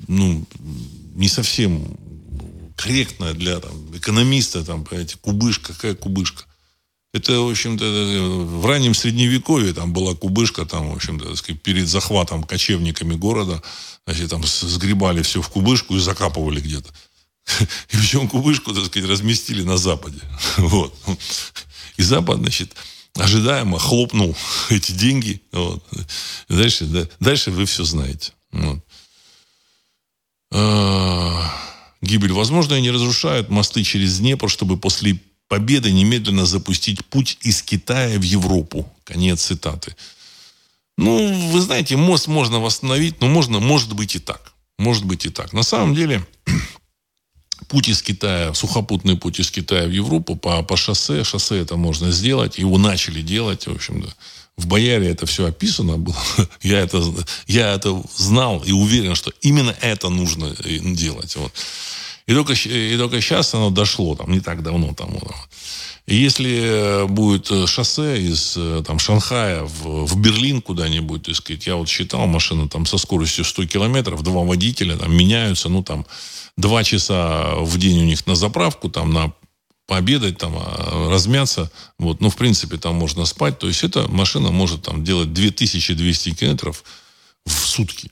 ну, 0.07 0.45
не 1.15 1.27
совсем 1.27 1.97
корректное 2.75 3.33
для 3.33 3.59
там, 3.59 3.71
экономиста, 3.95 4.63
там, 4.63 4.85
понимаете, 4.85 5.17
кубышка, 5.19 5.73
какая 5.73 5.95
кубышка. 5.95 6.43
Это, 7.13 7.39
в 7.39 7.49
общем-то, 7.49 7.83
в 7.83 8.65
раннем 8.65 8.93
средневековье 8.93 9.73
там 9.73 9.91
была 9.91 10.13
кубышка, 10.13 10.65
там, 10.65 10.91
в 10.91 10.95
общем-то, 10.95 11.33
перед 11.63 11.87
захватом 11.87 12.43
кочевниками 12.43 13.15
города, 13.15 13.63
значит, 14.05 14.29
там 14.29 14.43
сгребали 14.43 15.23
все 15.23 15.41
в 15.41 15.49
кубышку 15.49 15.95
и 15.95 15.99
закапывали 15.99 16.59
где-то. 16.59 16.89
Кубышку, 18.29 18.73
так 18.73 18.85
сказать, 18.85 19.09
разместили 19.09 19.63
на 19.63 19.77
Западе. 19.77 20.19
Вот. 20.57 20.93
И 21.97 22.03
Запад, 22.03 22.39
значит, 22.39 22.75
ожидаемо 23.15 23.79
хлопнул 23.79 24.35
эти 24.69 24.91
деньги. 24.91 25.41
Вот. 25.51 25.83
Дальше, 26.49 26.85
да, 26.85 27.07
дальше 27.19 27.51
вы 27.51 27.65
все 27.65 27.83
знаете. 27.83 28.33
Вот. 28.51 28.79
А, 30.51 31.53
гибель 32.01 32.31
возможно 32.31 32.75
и 32.75 32.81
не 32.81 32.91
разрушают 32.91 33.49
мосты 33.49 33.83
через 33.83 34.19
Днепр, 34.19 34.49
чтобы 34.49 34.77
после 34.77 35.19
победы 35.47 35.91
немедленно 35.91 36.45
запустить 36.45 37.05
путь 37.05 37.37
из 37.41 37.61
Китая 37.61 38.17
в 38.19 38.23
Европу. 38.23 38.91
Конец 39.03 39.43
цитаты. 39.43 39.95
Ну, 40.97 41.51
вы 41.51 41.61
знаете, 41.61 41.95
мост 41.95 42.27
можно 42.27 42.59
восстановить, 42.59 43.21
но 43.21 43.27
можно, 43.27 43.59
может 43.59 43.93
быть 43.93 44.15
и 44.15 44.19
так. 44.19 44.53
Может 44.77 45.05
быть 45.05 45.25
и 45.25 45.29
так. 45.29 45.53
На 45.53 45.63
самом 45.63 45.95
деле, 45.95 46.25
путь 47.67 47.89
из 47.89 48.01
Китая, 48.01 48.53
сухопутный 48.53 49.17
путь 49.17 49.39
из 49.39 49.51
Китая 49.51 49.87
в 49.87 49.91
Европу 49.91 50.35
по, 50.35 50.63
по 50.63 50.77
шоссе, 50.77 51.23
шоссе 51.23 51.59
это 51.59 51.75
можно 51.75 52.11
сделать, 52.11 52.57
его 52.57 52.77
начали 52.77 53.21
делать, 53.21 53.67
в 53.67 53.71
общем-то. 53.71 54.13
В 54.57 54.65
Бояре 54.65 55.09
это 55.09 55.27
все 55.27 55.45
описано 55.45 55.97
было. 55.97 56.17
я, 56.63 56.79
это, 56.79 57.03
я 57.45 57.73
это 57.73 58.01
знал 58.15 58.63
и 58.65 58.71
уверен, 58.71 59.13
что 59.13 59.31
именно 59.41 59.75
это 59.81 60.09
нужно 60.09 60.55
делать. 60.65 61.35
Вот. 61.35 61.53
И, 62.25 62.33
только, 62.33 62.53
и 62.53 62.97
только 62.97 63.21
сейчас 63.21 63.53
оно 63.53 63.69
дошло, 63.69 64.15
там, 64.15 64.31
не 64.31 64.39
так 64.39 64.63
давно. 64.63 64.93
Там, 64.95 65.11
вот. 65.11 65.31
Если 66.07 66.61
э, 66.63 67.05
будет 67.05 67.51
э, 67.51 67.67
шоссе 67.67 68.21
из 68.21 68.57
там, 68.85 68.97
Шанхая 68.97 69.63
в, 69.63 70.05
в 70.05 70.19
Берлин 70.19 70.61
куда-нибудь, 70.61 71.23
так 71.23 71.35
сказать, 71.35 71.67
я 71.67 71.75
вот 71.75 71.89
считал, 71.89 72.25
машина 72.27 72.69
там 72.69 72.85
со 72.85 72.97
скоростью 72.97 73.43
100 73.43 73.65
километров, 73.65 74.23
два 74.23 74.43
водителя 74.43 74.95
там 74.95 75.15
меняются, 75.15 75.67
ну 75.69 75.83
там 75.83 76.05
два 76.55 76.83
часа 76.83 77.55
в 77.57 77.77
день 77.77 77.99
у 77.99 78.05
них 78.05 78.25
на 78.25 78.35
заправку, 78.35 78.89
там 78.89 79.13
на 79.13 79.33
пообедать, 79.87 80.37
там, 80.37 80.53
а, 80.57 81.09
размяться. 81.09 81.71
Вот. 81.97 82.21
Ну, 82.21 82.29
в 82.29 82.35
принципе, 82.35 82.77
там 82.77 82.95
можно 82.95 83.25
спать. 83.25 83.57
То 83.57 83.67
есть, 83.67 83.83
эта 83.83 84.07
машина 84.09 84.51
может 84.51 84.83
там 84.83 85.03
делать 85.03 85.33
2200 85.33 86.33
километров 86.33 86.83
в 87.45 87.51
сутки. 87.51 88.11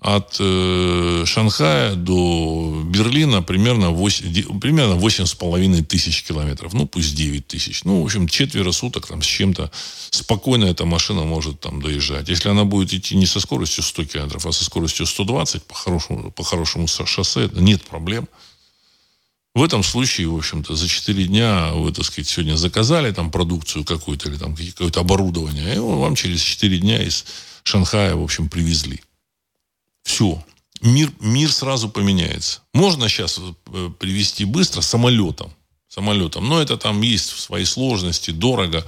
От 0.00 0.36
э, 0.40 1.24
Шанхая 1.26 1.94
до 1.94 2.82
Берлина 2.86 3.42
примерно 3.42 3.90
8, 3.90 4.58
примерно 4.58 4.94
8,5 4.94 5.84
тысяч 5.84 6.22
километров. 6.22 6.72
Ну, 6.72 6.86
пусть 6.86 7.14
9 7.14 7.46
тысяч. 7.46 7.84
Ну, 7.84 8.00
в 8.00 8.06
общем, 8.06 8.26
четверо 8.26 8.72
суток 8.72 9.06
там 9.06 9.20
с 9.20 9.26
чем-то 9.26 9.70
спокойно 10.10 10.64
эта 10.64 10.86
машина 10.86 11.24
может 11.24 11.60
там 11.60 11.82
доезжать. 11.82 12.30
Если 12.30 12.48
она 12.48 12.64
будет 12.64 12.94
идти 12.94 13.14
не 13.14 13.26
со 13.26 13.40
скоростью 13.40 13.84
100 13.84 14.04
километров, 14.06 14.46
а 14.46 14.52
со 14.52 14.64
скоростью 14.64 15.04
120 15.04 15.64
по 15.64 15.74
хорошему, 15.74 16.30
по 16.30 16.44
хорошему 16.44 16.88
шоссе, 16.88 17.50
нет 17.52 17.82
проблем. 17.82 18.26
В 19.54 19.62
этом 19.62 19.82
случае, 19.82 20.28
в 20.28 20.36
общем-то, 20.36 20.76
за 20.76 20.88
4 20.88 21.24
дня 21.26 21.72
вы, 21.74 21.92
так 21.92 22.06
сказать, 22.06 22.26
сегодня 22.26 22.56
заказали 22.56 23.12
там 23.12 23.30
продукцию 23.30 23.84
какую-то 23.84 24.30
или 24.30 24.38
там 24.38 24.56
какое-то 24.56 25.00
оборудование, 25.00 25.74
и 25.74 25.78
вам 25.78 26.14
через 26.14 26.40
4 26.40 26.78
дня 26.78 27.02
из 27.02 27.26
Шанхая, 27.64 28.14
в 28.14 28.22
общем, 28.22 28.48
привезли. 28.48 29.02
Все. 30.02 30.42
Мир, 30.80 31.12
мир 31.20 31.52
сразу 31.52 31.88
поменяется. 31.90 32.62
Можно 32.72 33.08
сейчас 33.08 33.38
э, 33.38 33.90
привезти 33.98 34.44
быстро 34.44 34.80
самолетом. 34.80 35.52
Самолетом. 35.88 36.48
Но 36.48 36.60
это 36.62 36.76
там 36.76 37.02
есть 37.02 37.28
свои 37.38 37.64
сложности, 37.64 38.30
дорого. 38.30 38.84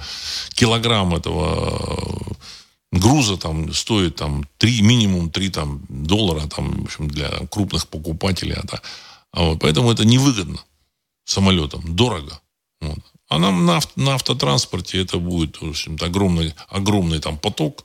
Килограмм 0.53 1.13
этого 1.13 2.33
э, 2.91 2.97
груза 2.97 3.37
там 3.37 3.73
стоит 3.73 4.15
там 4.15 4.47
3, 4.57 4.81
минимум 4.81 5.29
3 5.29 5.49
там, 5.49 5.85
доллара 5.89 6.47
там, 6.47 6.81
в 6.81 6.85
общем, 6.85 7.07
для 7.07 7.29
крупных 7.51 7.87
покупателей. 7.87 8.55
Это, 8.55 8.81
а 9.31 9.43
вот, 9.43 9.59
поэтому 9.59 9.91
это 9.91 10.05
невыгодно 10.05 10.63
самолетом. 11.25 11.95
Дорого. 11.95 12.39
Вот. 12.81 12.99
А 13.33 13.39
нам 13.39 13.65
на, 13.65 13.79
на 13.95 14.13
автотранспорте 14.13 15.01
это 15.01 15.17
будет 15.17 15.59
в 15.59 15.69
общем-то, 15.69 16.05
огромный, 16.05 16.53
огромный 16.69 17.17
там 17.17 17.35
поток. 17.39 17.83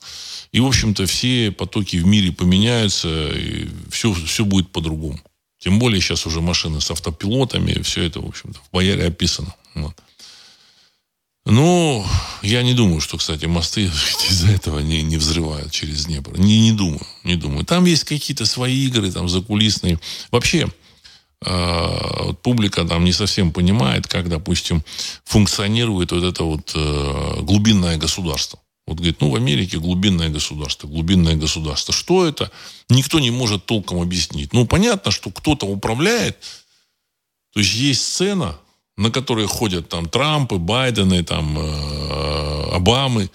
И, 0.51 0.59
в 0.59 0.67
общем-то, 0.67 1.07
все 1.07 1.51
потоки 1.51 1.95
в 1.95 2.05
мире 2.05 2.31
поменяются, 2.31 3.29
и 3.29 3.67
все, 3.89 4.13
все 4.13 4.45
будет 4.45 4.71
по-другому. 4.71 5.19
Тем 5.57 5.79
более 5.79 6.01
сейчас 6.01 6.27
уже 6.27 6.39
машины 6.41 6.81
с 6.81 6.91
автопилотами, 6.91 7.81
все 7.81 8.03
это, 8.03 8.19
в 8.19 8.27
общем-то, 8.27 8.59
в 8.59 8.71
Бояре 8.71 9.07
описано. 9.07 9.55
Вот. 9.73 9.95
Ну, 11.45 12.05
я 12.43 12.61
не 12.61 12.75
думаю, 12.75 13.01
что, 13.01 13.17
кстати, 13.17 13.45
мосты 13.45 13.85
из-за 14.29 14.51
этого 14.51 14.81
не, 14.81 15.01
не 15.01 15.17
взрывают 15.17 15.71
через 15.71 16.05
Днепр. 16.05 16.37
Не, 16.37 16.61
не 16.61 16.73
думаю, 16.73 17.01
не 17.23 17.35
думаю. 17.35 17.65
Там 17.65 17.85
есть 17.85 18.03
какие-то 18.03 18.45
свои 18.45 18.85
игры, 18.85 19.11
там, 19.11 19.27
закулисные. 19.27 19.99
Вообще, 20.29 20.67
вот 21.41 22.41
публика 22.41 22.83
там 22.83 23.05
не 23.05 23.13
совсем 23.13 23.51
понимает, 23.51 24.07
как, 24.07 24.27
допустим, 24.27 24.83
функционирует 25.23 26.11
вот 26.11 26.23
это 26.23 26.43
вот 26.43 26.73
э, 26.75 27.41
глубинное 27.41 27.97
государство. 27.97 28.59
Вот 28.85 28.97
говорит, 28.97 29.21
ну 29.21 29.29
в 29.29 29.35
Америке 29.35 29.77
глубинное 29.77 30.29
государство, 30.29 30.87
глубинное 30.87 31.35
государство. 31.35 31.93
Что 31.93 32.25
это? 32.25 32.51
Никто 32.89 33.19
не 33.19 33.31
может 33.31 33.65
толком 33.65 34.01
объяснить. 34.01 34.51
Ну 34.51 34.65
понятно, 34.65 35.11
что 35.11 35.29
кто-то 35.29 35.67
управляет. 35.67 36.39
То 37.53 37.59
есть 37.59 37.73
есть 37.75 38.01
сцена, 38.01 38.57
на 38.97 39.11
которой 39.11 39.45
ходят 39.45 39.89
там 39.89 40.09
Трампы, 40.09 40.57
Байдены, 40.57 41.23
там 41.23 41.57
э, 41.57 42.69
Обамы. 42.73 43.29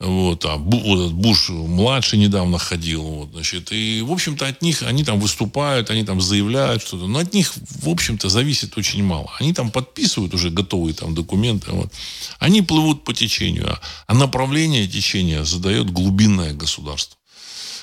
Вот, 0.00 0.46
а 0.46 0.56
Буш 0.56 1.50
младший 1.50 2.18
недавно 2.18 2.58
ходил. 2.58 3.02
Вот, 3.02 3.32
значит, 3.32 3.70
и, 3.70 4.00
в 4.00 4.10
общем-то, 4.10 4.46
от 4.46 4.62
них, 4.62 4.82
они 4.82 5.04
там 5.04 5.20
выступают, 5.20 5.90
они 5.90 6.04
там 6.04 6.22
заявляют 6.22 6.82
что-то. 6.82 7.06
Но 7.06 7.18
от 7.18 7.34
них, 7.34 7.52
в 7.54 7.86
общем-то, 7.86 8.30
зависит 8.30 8.78
очень 8.78 9.04
мало. 9.04 9.30
Они 9.38 9.52
там 9.52 9.70
подписывают 9.70 10.32
уже 10.32 10.48
готовые 10.48 10.94
там 10.94 11.14
документы. 11.14 11.72
Вот. 11.72 11.92
Они 12.38 12.62
плывут 12.62 13.04
по 13.04 13.12
течению. 13.12 13.72
А, 13.74 13.80
а 14.06 14.14
направление 14.14 14.88
течения 14.88 15.44
задает 15.44 15.90
глубинное 15.90 16.54
государство. 16.54 17.18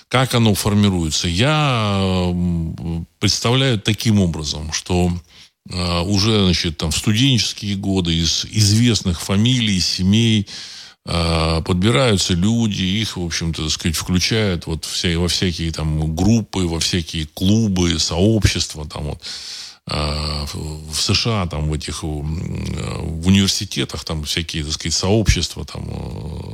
Как 0.07 0.33
оно 0.33 0.55
формируется? 0.55 1.27
Я 1.27 2.33
представляю 3.19 3.79
таким 3.79 4.21
образом, 4.21 4.73
что 4.73 5.11
а, 5.71 6.01
уже 6.01 6.45
значит, 6.45 6.77
там, 6.77 6.89
в 6.89 6.97
студенческие 6.97 7.75
годы 7.75 8.15
из 8.15 8.43
известных 8.45 9.21
фамилий, 9.21 9.79
семей, 9.79 10.47
подбираются 11.65 12.33
люди, 12.33 12.83
их, 12.83 13.15
в 13.15 13.23
общем-то, 13.25 13.63
так 13.63 13.71
сказать, 13.71 13.95
включают 13.95 14.67
вот 14.67 14.83
вся, 14.83 15.17
во 15.17 15.29
всякие 15.29 15.71
там 15.71 16.15
группы, 16.15 16.59
во 16.67 16.79
всякие 16.79 17.27
клубы, 17.27 17.97
сообщества, 17.97 18.85
там 18.85 19.03
вот, 19.03 19.21
а, 19.89 20.45
в 20.53 20.95
США, 20.95 21.45
там, 21.45 21.69
в 21.69 21.73
этих, 21.73 22.03
в 22.03 23.27
университетах, 23.27 24.03
там, 24.03 24.25
всякие, 24.25 24.65
так 24.65 24.73
сказать, 24.73 24.93
сообщества, 24.93 25.63
там, 25.63 25.85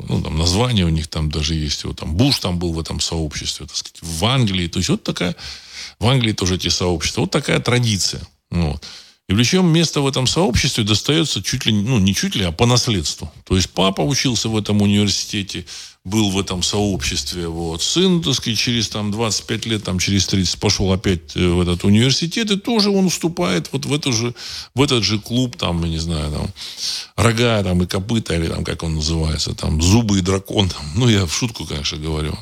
ну, 0.07 0.21
там, 0.21 0.37
названия 0.37 0.85
у 0.85 0.89
них 0.89 1.07
там 1.07 1.31
даже 1.31 1.55
есть, 1.55 1.83
вот, 1.85 1.97
там, 1.97 2.13
Буш 2.13 2.37
там 2.37 2.59
был 2.59 2.73
в 2.73 2.79
этом 2.79 2.99
сообществе, 2.99 3.65
так 3.65 3.75
сказать, 3.75 3.97
в 4.03 4.25
Англии, 4.25 4.67
то 4.67 4.77
есть, 4.77 4.89
вот 4.89 5.01
такая, 5.01 5.35
в 5.97 6.07
Англии 6.07 6.33
тоже 6.33 6.55
эти 6.55 6.67
сообщества, 6.67 7.21
вот 7.21 7.31
такая 7.31 7.59
традиция, 7.59 8.21
вот. 8.51 8.85
И 9.29 9.33
причем 9.33 9.67
место 9.67 10.01
в 10.01 10.07
этом 10.07 10.27
сообществе 10.27 10.83
достается 10.83 11.41
чуть 11.41 11.65
ли, 11.65 11.71
ну, 11.71 11.97
не 11.97 12.13
чуть 12.13 12.35
ли, 12.35 12.43
а 12.43 12.51
по 12.51 12.65
наследству. 12.65 13.31
То 13.45 13.55
есть 13.55 13.69
папа 13.69 14.01
учился 14.01 14.49
в 14.49 14.57
этом 14.57 14.81
университете, 14.81 15.65
был 16.03 16.29
в 16.29 16.37
этом 16.37 16.61
сообществе. 16.61 17.47
Вот. 17.47 17.81
Сын, 17.81 18.21
так 18.21 18.33
сказать, 18.33 18.59
через 18.59 18.89
там, 18.89 19.11
25 19.11 19.65
лет, 19.67 19.83
там, 19.85 19.99
через 19.99 20.27
30 20.27 20.59
пошел 20.59 20.91
опять 20.91 21.35
э, 21.35 21.47
в 21.47 21.61
этот 21.61 21.85
университет, 21.85 22.51
и 22.51 22.57
тоже 22.57 22.89
он 22.89 23.09
вступает 23.09 23.69
вот 23.71 23.85
в, 23.85 23.93
эту 23.93 24.11
же, 24.11 24.35
в 24.75 24.81
этот 24.81 25.05
же 25.05 25.19
клуб, 25.19 25.55
там, 25.55 25.81
я 25.85 25.89
не 25.89 25.99
знаю, 25.99 26.29
там, 26.29 26.53
рога 27.15 27.63
там, 27.63 27.81
и 27.81 27.87
копыта, 27.87 28.35
или 28.35 28.49
там, 28.49 28.65
как 28.65 28.83
он 28.83 28.95
называется, 28.95 29.55
там, 29.55 29.81
зубы 29.81 30.19
и 30.19 30.21
дракон. 30.21 30.67
Там. 30.67 30.85
Ну, 30.95 31.07
я 31.07 31.25
в 31.25 31.33
шутку, 31.33 31.65
конечно, 31.65 31.97
говорю. 31.97 32.37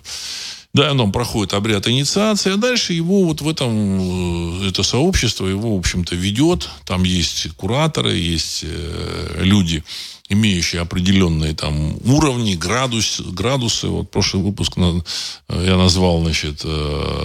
Да, 0.74 0.93
он 0.93 1.11
проходит 1.11 1.53
обряд 1.53 1.88
инициации, 1.88 2.53
а 2.53 2.57
дальше 2.57 2.93
его 2.93 3.26
вот 3.26 3.41
в 3.41 3.49
этом, 3.49 4.61
э, 4.61 4.69
это 4.69 4.84
сообщество 4.84 5.45
его, 5.45 5.76
в 5.76 5.80
общем-то, 5.80 6.15
ведет. 6.15 6.69
Там 6.86 7.03
есть 7.03 7.49
кураторы, 7.57 8.15
есть 8.15 8.61
э, 8.63 9.41
люди, 9.43 9.84
имеющие 10.30 10.82
определенные 10.82 11.53
там 11.55 11.97
уровни, 12.05 12.55
градус, 12.55 13.19
градусы. 13.19 13.88
Вот 13.88 14.11
прошлый 14.11 14.43
выпуск 14.43 14.74
э, 14.78 15.01
я 15.49 15.76
назвал, 15.76 16.22
значит, 16.22 16.65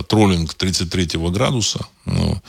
троллинг 0.09 0.55
33 0.55 1.11
градуса. 1.31 1.87
Ну, 2.05 2.43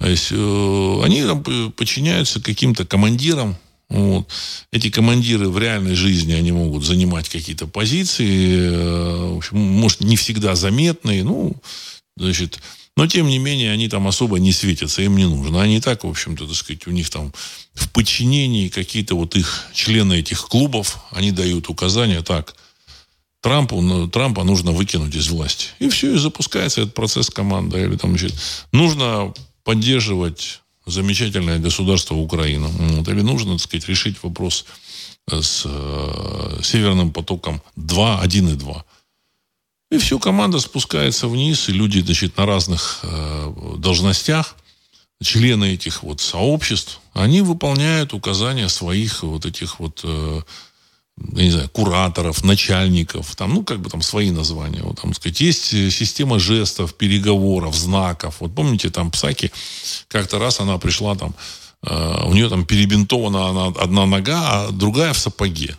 есть, 0.00 0.32
они 0.32 1.22
там 1.22 1.72
подчиняются 1.72 2.40
каким-то 2.40 2.84
командирам, 2.84 3.56
вот. 3.90 4.28
Эти 4.72 4.88
командиры 4.88 5.48
в 5.48 5.58
реальной 5.58 5.94
жизни, 5.94 6.32
они 6.32 6.52
могут 6.52 6.84
занимать 6.84 7.28
какие-то 7.28 7.66
позиции, 7.66 8.58
э, 8.60 9.32
в 9.34 9.38
общем, 9.38 9.58
может, 9.58 10.00
не 10.00 10.16
всегда 10.16 10.54
заметные, 10.54 11.24
ну, 11.24 11.56
значит, 12.16 12.60
но, 12.96 13.06
тем 13.06 13.28
не 13.28 13.38
менее, 13.38 13.72
они 13.72 13.88
там 13.88 14.06
особо 14.06 14.38
не 14.38 14.52
светятся, 14.52 15.02
им 15.02 15.16
не 15.16 15.24
нужно. 15.24 15.62
Они 15.62 15.80
так, 15.80 16.04
в 16.04 16.08
общем-то, 16.08 16.46
так 16.46 16.54
сказать, 16.54 16.86
у 16.86 16.90
них 16.90 17.08
там 17.08 17.32
в 17.72 17.88
подчинении 17.90 18.68
какие-то 18.68 19.14
вот 19.16 19.36
их 19.36 19.68
члены 19.72 20.18
этих 20.18 20.46
клубов, 20.48 20.98
они 21.10 21.32
дают 21.32 21.68
указания, 21.68 22.22
так, 22.22 22.54
Трампу, 23.40 23.80
ну, 23.80 24.06
Трампа 24.06 24.44
нужно 24.44 24.72
выкинуть 24.72 25.14
из 25.14 25.30
власти. 25.30 25.68
И 25.78 25.88
все, 25.88 26.14
и 26.14 26.18
запускается 26.18 26.82
этот 26.82 26.94
процесс 26.94 27.30
команды. 27.30 27.80
Или 27.80 27.96
там, 27.96 28.10
значит, 28.10 28.34
нужно 28.70 29.32
поддерживать 29.64 30.59
замечательное 30.86 31.58
государство 31.58 32.14
Украина. 32.14 32.68
Вот, 32.68 33.08
или 33.08 33.20
нужно, 33.20 33.52
так 33.52 33.62
сказать, 33.62 33.88
решить 33.88 34.22
вопрос 34.22 34.66
с 35.28 35.62
э, 35.64 36.60
Северным 36.62 37.12
потоком 37.12 37.62
2, 37.76 38.20
1 38.20 38.48
и 38.48 38.54
2. 38.54 38.84
И 39.92 39.98
все, 39.98 40.18
команда 40.18 40.60
спускается 40.60 41.28
вниз, 41.28 41.68
и 41.68 41.72
люди, 41.72 42.00
значит, 42.00 42.36
на 42.36 42.46
разных 42.46 43.00
э, 43.02 43.54
должностях, 43.78 44.56
члены 45.22 45.74
этих 45.74 46.02
вот 46.02 46.20
сообществ, 46.20 47.00
они 47.12 47.42
выполняют 47.42 48.14
указания 48.14 48.68
своих 48.68 49.22
вот 49.22 49.46
этих 49.46 49.80
вот 49.80 50.00
э, 50.04 50.42
я 51.34 51.44
не 51.44 51.50
знаю, 51.50 51.68
кураторов, 51.68 52.44
начальников, 52.44 53.34
там, 53.36 53.54
ну, 53.54 53.62
как 53.62 53.80
бы 53.80 53.90
там 53.90 54.02
свои 54.02 54.30
названия. 54.30 54.82
Вот, 54.82 55.00
там, 55.00 55.14
сказать, 55.14 55.40
есть 55.40 55.74
э, 55.74 55.90
система 55.90 56.38
жестов, 56.38 56.94
переговоров, 56.94 57.74
знаков. 57.74 58.36
Вот 58.40 58.54
помните, 58.54 58.90
там 58.90 59.10
Псаки, 59.10 59.52
как-то 60.08 60.38
раз 60.38 60.60
она 60.60 60.78
пришла 60.78 61.14
там, 61.14 61.34
э, 61.82 62.24
у 62.26 62.32
нее 62.34 62.48
там 62.48 62.64
перебинтована 62.64 63.48
она, 63.48 63.66
одна 63.66 64.06
нога, 64.06 64.40
а 64.40 64.70
другая 64.70 65.12
в 65.12 65.18
сапоге. 65.18 65.76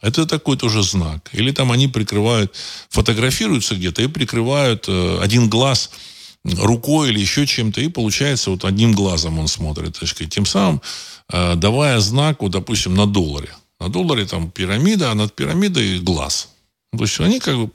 Это 0.00 0.26
такой 0.26 0.56
тоже 0.56 0.82
знак. 0.82 1.28
Или 1.32 1.50
там 1.50 1.72
они 1.72 1.88
прикрывают, 1.88 2.54
фотографируются 2.88 3.74
где-то 3.74 4.02
и 4.02 4.06
прикрывают 4.06 4.86
э, 4.88 5.18
один 5.20 5.48
глаз 5.48 5.90
рукой 6.44 7.10
или 7.10 7.20
еще 7.20 7.46
чем-то, 7.46 7.80
и 7.80 7.88
получается 7.88 8.50
вот 8.50 8.64
одним 8.64 8.92
глазом 8.92 9.38
он 9.38 9.48
смотрит. 9.48 9.98
Так 9.98 10.08
сказать, 10.08 10.32
тем 10.32 10.46
самым 10.46 10.80
э, 11.30 11.56
давая 11.56 12.00
знак, 12.00 12.42
вот, 12.42 12.52
допустим, 12.52 12.94
на 12.94 13.06
долларе. 13.06 13.50
На 13.80 13.88
долларе 13.88 14.26
там 14.26 14.50
пирамида, 14.50 15.10
а 15.10 15.14
над 15.14 15.34
пирамидой 15.34 16.00
глаз. 16.00 16.48
То 16.96 17.04
есть 17.04 17.20
они 17.20 17.38
как 17.38 17.56
бы 17.56 17.70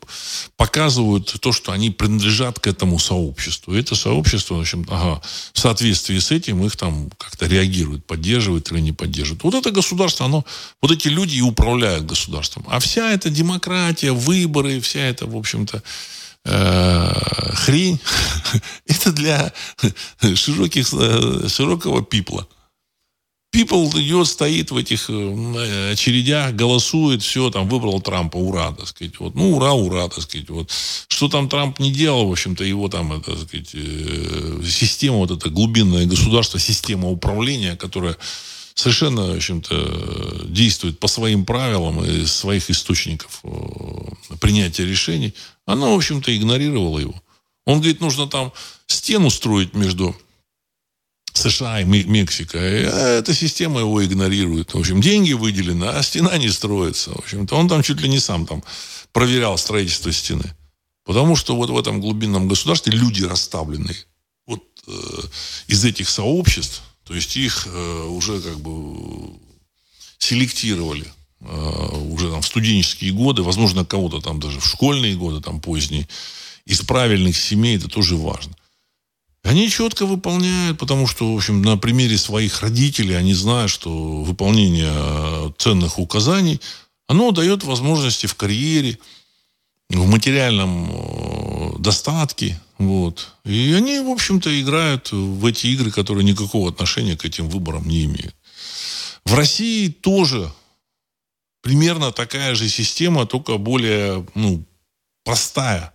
показывают 0.58 1.36
то, 1.40 1.52
что 1.52 1.72
они 1.72 1.92
принадлежат 1.92 2.60
к 2.60 2.66
этому 2.66 2.98
сообществу. 2.98 3.76
И 3.76 3.80
это 3.80 3.96
сообщество, 3.96 4.56
в 4.56 4.62
общем, 4.62 4.86
ага, 4.90 5.22
в 5.54 5.60
соответствии 5.60 6.18
с 6.18 6.32
этим 6.32 6.66
их 6.66 6.76
там 6.76 7.12
как-то 7.18 7.46
реагирует, 7.46 8.06
поддерживает 8.06 8.72
или 8.72 8.80
не 8.80 8.92
поддерживает. 8.92 9.44
Вот 9.44 9.54
это 9.54 9.70
государство, 9.70 10.26
оно, 10.26 10.44
вот 10.82 10.92
эти 10.92 11.10
люди 11.10 11.36
и 11.36 11.42
управляют 11.42 12.06
государством. 12.06 12.66
А 12.68 12.80
вся 12.80 13.12
эта 13.12 13.30
демократия, 13.30 14.12
выборы, 14.12 14.82
вся 14.82 15.02
эта, 15.02 15.28
в 15.28 15.38
общем-то, 15.38 15.84
э, 16.46 17.54
хрень, 17.54 18.00
это 18.88 19.12
для 19.12 19.54
широких, 20.34 20.92
э, 20.92 21.48
широкого 21.50 22.04
пипла 22.04 22.48
people 23.54 23.88
идет, 24.02 24.28
стоит 24.28 24.72
в 24.72 24.78
этих 24.78 25.10
э, 25.10 25.92
очередях, 25.92 26.54
голосует, 26.56 27.22
все, 27.22 27.52
там, 27.52 27.70
выбрал 27.70 28.02
Трампа, 28.02 28.38
ура, 28.38 28.72
так 28.72 28.88
сказать. 28.88 29.20
Вот, 29.20 29.36
ну, 29.36 29.56
ура, 29.56 29.74
ура, 29.74 30.10
так 30.10 30.24
сказать. 30.24 30.50
Вот. 30.50 30.72
Что 31.08 31.30
там 31.30 31.48
Трамп 31.48 31.80
не 31.80 31.92
делал, 31.92 32.28
в 32.28 32.32
общем-то, 32.32 32.64
его 32.64 32.90
там, 32.90 33.14
это, 33.14 33.32
так 33.32 33.48
сказать, 33.48 33.70
э, 33.74 34.62
система, 34.68 35.18
вот 35.18 35.32
это 35.32 35.50
глубинное 35.50 36.06
государство, 36.06 36.60
система 36.60 37.10
управления, 37.10 37.76
которая 37.76 38.18
совершенно, 38.74 39.28
в 39.28 39.36
общем-то, 39.36 40.46
действует 40.46 41.00
по 41.00 41.08
своим 41.08 41.46
правилам 41.46 42.04
и 42.04 42.26
своих 42.26 42.72
источников 42.72 43.42
э, 43.44 44.36
принятия 44.40 44.86
решений, 44.86 45.36
она, 45.68 45.90
в 45.90 45.96
общем-то, 45.96 46.36
игнорировала 46.36 46.98
его. 46.98 47.14
Он 47.66 47.78
говорит, 47.78 48.02
нужно 48.02 48.28
там 48.28 48.52
стену 48.88 49.30
строить 49.30 49.74
между 49.74 50.16
США 51.34 51.82
и 51.82 51.84
Мексика. 51.86 52.60
А, 52.60 53.20
эта 53.20 53.34
система 53.34 53.80
его 53.80 54.04
игнорирует. 54.04 54.74
В 54.74 54.80
общем, 54.80 55.02
деньги 55.02 55.34
выделены, 55.34 55.86
а 55.86 56.04
стена 56.04 56.38
не 56.38 56.50
строится. 56.50 57.12
В 57.12 57.20
общем-то, 57.20 57.56
он 57.56 57.68
там 57.68 57.84
чуть 57.84 58.02
ли 58.02 58.10
не 58.10 58.20
сам 58.20 58.46
там 58.46 58.64
проверял 59.12 59.58
строительство 59.58 60.12
стены. 60.12 60.56
Потому 61.06 61.36
что 61.36 61.56
вот 61.56 61.70
в 61.70 61.78
этом 61.78 62.00
глубинном 62.00 62.48
государстве 62.48 62.94
люди 62.94 63.24
расставлены 63.24 63.96
вот 64.46 64.64
э, 64.88 64.92
из 65.68 65.84
этих 65.84 66.10
сообществ, 66.10 66.82
то 67.04 67.14
есть 67.14 67.36
их 67.36 67.68
э, 67.68 68.04
уже 68.08 68.40
как 68.40 68.60
бы 68.60 69.34
селектировали 70.18 71.06
э, 71.42 71.98
уже 72.10 72.32
там 72.32 72.42
в 72.42 72.48
студенческие 72.48 73.12
годы, 73.12 73.44
возможно, 73.44 73.84
кого-то 73.84 74.22
там 74.22 74.40
даже 74.40 74.62
в 74.62 74.66
школьные 74.66 75.16
годы, 75.16 75.42
там 75.42 75.60
поздние, 75.60 76.08
из 76.66 76.82
правильных 76.82 77.38
семей, 77.38 77.76
это 77.76 77.90
тоже 77.90 78.16
важно. 78.16 78.56
Они 79.44 79.70
четко 79.70 80.06
выполняют, 80.06 80.80
потому 80.80 81.06
что, 81.06 81.32
в 81.32 81.36
общем, 81.36 81.62
на 81.62 81.78
примере 81.78 82.18
своих 82.18 82.62
родителей 82.62 83.16
они 83.16 83.34
знают, 83.34 83.70
что 83.70 84.24
выполнение 84.24 85.54
ценных 85.58 86.00
указаний, 86.00 86.62
оно 87.08 87.32
дает 87.32 87.64
возможности 87.64 88.26
в 88.26 88.36
карьере, 88.36 88.98
в 89.90 90.10
материальном 90.10 90.90
э, 90.90 91.80
достатке. 91.80 92.60
Вот. 92.78 93.34
И 93.44 93.74
они, 93.74 94.00
в 94.00 94.10
общем-то, 94.10 94.62
играют 94.62 95.12
в 95.12 95.46
эти 95.46 95.68
игры, 95.68 95.92
которые 95.92 96.24
никакого 96.24 96.70
отношения 96.70 97.18
к 97.18 97.26
этим 97.26 97.50
выборам 97.50 97.88
не 97.88 98.06
имеют. 98.06 98.36
В 99.26 99.36
России 99.36 99.90
тоже 99.90 100.52
примерно 101.62 102.12
такая 102.12 102.56
же 102.56 102.70
система, 102.70 103.26
только 103.26 103.58
более 103.58 104.26
ну, 104.36 104.64
простая. 105.26 105.94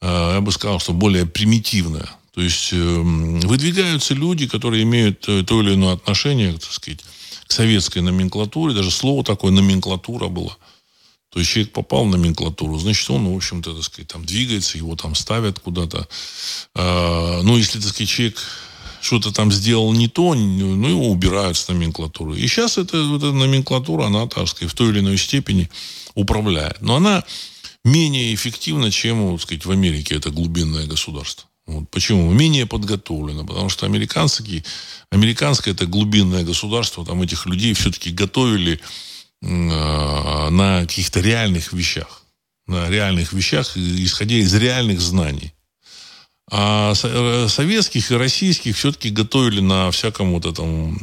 Э, 0.00 0.32
я 0.34 0.40
бы 0.40 0.50
сказал, 0.50 0.80
что 0.80 0.94
более 0.94 1.26
примитивная. 1.26 2.08
То 2.34 2.40
есть 2.40 2.72
эм, 2.72 3.38
выдвигаются 3.40 4.12
люди, 4.12 4.48
которые 4.48 4.82
имеют 4.82 5.28
э, 5.28 5.44
то 5.44 5.62
или 5.62 5.74
иное 5.74 5.94
отношение, 5.94 6.52
так 6.52 6.72
сказать, 6.72 7.00
к 7.46 7.52
советской 7.52 8.00
номенклатуре. 8.00 8.74
Даже 8.74 8.90
слово 8.90 9.22
такое 9.22 9.52
номенклатура 9.52 10.26
было. 10.26 10.56
То 11.30 11.38
есть 11.38 11.50
человек 11.50 11.72
попал 11.72 12.04
в 12.04 12.10
номенклатуру, 12.10 12.78
значит, 12.78 13.08
он, 13.10 13.32
в 13.32 13.36
общем-то, 13.36 13.74
так 13.74 13.82
сказать, 13.84 14.08
там 14.08 14.24
двигается, 14.24 14.78
его 14.78 14.94
там 14.94 15.14
ставят 15.14 15.58
куда-то. 15.58 16.08
А, 16.74 17.42
ну, 17.42 17.56
если, 17.56 17.80
так 17.80 17.88
сказать, 17.88 18.08
человек 18.08 18.38
что-то 19.00 19.32
там 19.32 19.52
сделал 19.52 19.92
не 19.92 20.08
то, 20.08 20.34
ну, 20.34 20.88
его 20.88 21.10
убирают 21.10 21.56
с 21.56 21.68
номенклатуры. 21.68 22.38
И 22.38 22.46
сейчас 22.48 22.78
эта, 22.78 22.96
эта 22.96 23.32
номенклатура, 23.32 24.06
она, 24.06 24.26
так 24.26 24.48
сказать, 24.48 24.72
в 24.72 24.76
той 24.76 24.90
или 24.90 25.00
иной 25.00 25.18
степени 25.18 25.68
управляет. 26.14 26.80
Но 26.80 26.96
она 26.96 27.24
менее 27.84 28.34
эффективна, 28.34 28.90
чем, 28.90 29.32
так 29.32 29.42
сказать, 29.42 29.66
в 29.66 29.70
Америке 29.70 30.14
это 30.14 30.30
глубинное 30.30 30.86
государство. 30.86 31.48
Вот. 31.66 31.90
Почему? 31.90 32.30
Менее 32.32 32.66
подготовлено. 32.66 33.44
Потому 33.44 33.68
что 33.68 33.86
американские, 33.86 34.64
американское 35.10 35.74
это 35.74 35.86
глубинное 35.86 36.44
государство, 36.44 37.04
там 37.04 37.22
этих 37.22 37.46
людей 37.46 37.72
все-таки 37.74 38.10
готовили 38.10 38.80
э, 39.42 39.46
на 39.46 40.82
каких-то 40.82 41.20
реальных 41.20 41.72
вещах. 41.72 42.22
На 42.66 42.88
реальных 42.88 43.32
вещах, 43.32 43.76
исходя 43.76 44.36
из 44.36 44.54
реальных 44.54 45.00
знаний. 45.00 45.52
А 46.50 46.92
э, 47.02 47.48
советских 47.48 48.10
и 48.10 48.16
российских 48.16 48.76
все-таки 48.76 49.10
готовили 49.10 49.60
на 49.60 49.90
всяком 49.90 50.32
вот 50.32 50.44
этом, 50.44 50.98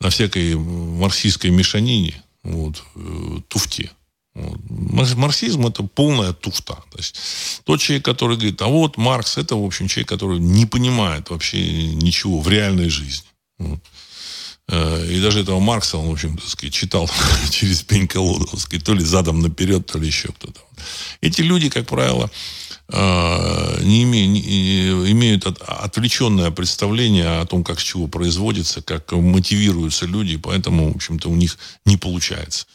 на 0.00 0.10
всякой 0.10 0.54
марксистской 0.56 1.50
мешанине, 1.50 2.22
вот, 2.42 2.82
э, 2.94 3.40
туфте. 3.48 3.90
Марксизм– 4.36 5.66
это 5.68 5.82
полная 5.82 6.32
туфта. 6.32 6.74
То 6.90 6.98
есть 6.98 7.16
тот 7.64 7.80
человек, 7.80 8.04
который 8.04 8.36
говорит, 8.36 8.60
а 8.62 8.66
вот 8.66 8.96
Маркс– 8.96 9.36
это, 9.38 9.56
в 9.56 9.64
общем, 9.64 9.88
человек, 9.88 10.08
который 10.08 10.38
не 10.38 10.66
понимает 10.66 11.30
вообще 11.30 11.94
ничего 11.94 12.40
в 12.40 12.48
реальной 12.48 12.88
жизни. 12.88 13.28
Э, 14.68 15.06
и 15.08 15.20
даже 15.20 15.40
этого 15.40 15.60
Маркса 15.60 15.96
он, 15.96 16.08
в 16.08 16.12
общем, 16.12 16.36
так 16.36 16.48
сказать, 16.48 16.74
читал 16.74 17.08
через 17.50 17.82
пень-колоду, 17.82 18.46
так 18.46 18.60
сказать, 18.60 18.84
то 18.84 18.94
ли 18.94 19.04
задом 19.04 19.40
наперед, 19.40 19.86
то 19.86 19.98
ли 19.98 20.06
еще 20.06 20.28
кто-то. 20.28 20.60
Эти 21.20 21.40
люди, 21.40 21.68
как 21.68 21.86
правило, 21.86 22.30
э, 22.88 23.82
не 23.82 24.02
имеют, 24.02 24.32
не, 24.32 25.12
имеют 25.12 25.46
отвлеченное 25.46 26.50
представление 26.50 27.40
о 27.40 27.46
том, 27.46 27.62
как 27.64 27.80
с 27.80 27.82
чего 27.82 28.08
производится, 28.08 28.82
как 28.82 29.12
мотивируются 29.12 30.06
люди, 30.06 30.36
поэтому, 30.36 30.92
в 30.92 30.96
общем-то, 30.96 31.30
у 31.30 31.36
них 31.36 31.58
не 31.84 31.96
получается. 31.96 32.66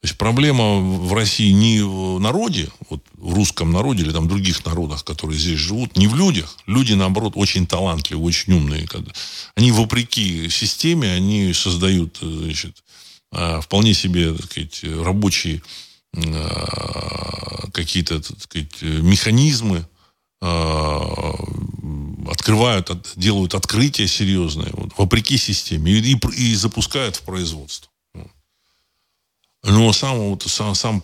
То 0.00 0.06
есть 0.06 0.16
проблема 0.16 0.80
в 0.80 1.12
России 1.12 1.50
не 1.50 1.82
в 1.82 2.18
народе, 2.20 2.70
вот 2.88 3.04
в 3.12 3.34
русском 3.34 3.70
народе 3.70 4.02
или 4.02 4.12
там 4.12 4.28
других 4.28 4.64
народах, 4.64 5.04
которые 5.04 5.38
здесь 5.38 5.58
живут, 5.58 5.98
не 5.98 6.08
в 6.08 6.16
людях. 6.16 6.56
Люди, 6.66 6.94
наоборот, 6.94 7.34
очень 7.36 7.66
талантливые, 7.66 8.24
очень 8.24 8.54
умные. 8.54 8.88
Они, 9.56 9.72
вопреки 9.72 10.48
системе, 10.48 11.12
они 11.12 11.52
создают 11.52 12.16
значит, 12.22 12.82
а, 13.30 13.60
вполне 13.60 13.92
себе 13.92 14.32
так 14.32 14.46
сказать, 14.46 14.82
рабочие 14.84 15.62
а, 16.16 17.68
какие-то 17.70 18.22
так 18.22 18.40
сказать, 18.40 18.80
механизмы, 18.80 19.86
открывают, 22.30 22.90
делают 23.16 23.54
открытия 23.54 24.08
серьезные, 24.08 24.70
вот, 24.72 24.92
вопреки 24.96 25.36
системе, 25.36 25.92
и, 25.92 26.14
и, 26.14 26.18
и 26.36 26.54
запускают 26.54 27.16
в 27.16 27.22
производство. 27.22 27.89
Но 29.64 29.92
сам, 29.92 30.18
вот, 30.18 30.42
сам, 30.42 30.74
сам 30.74 31.02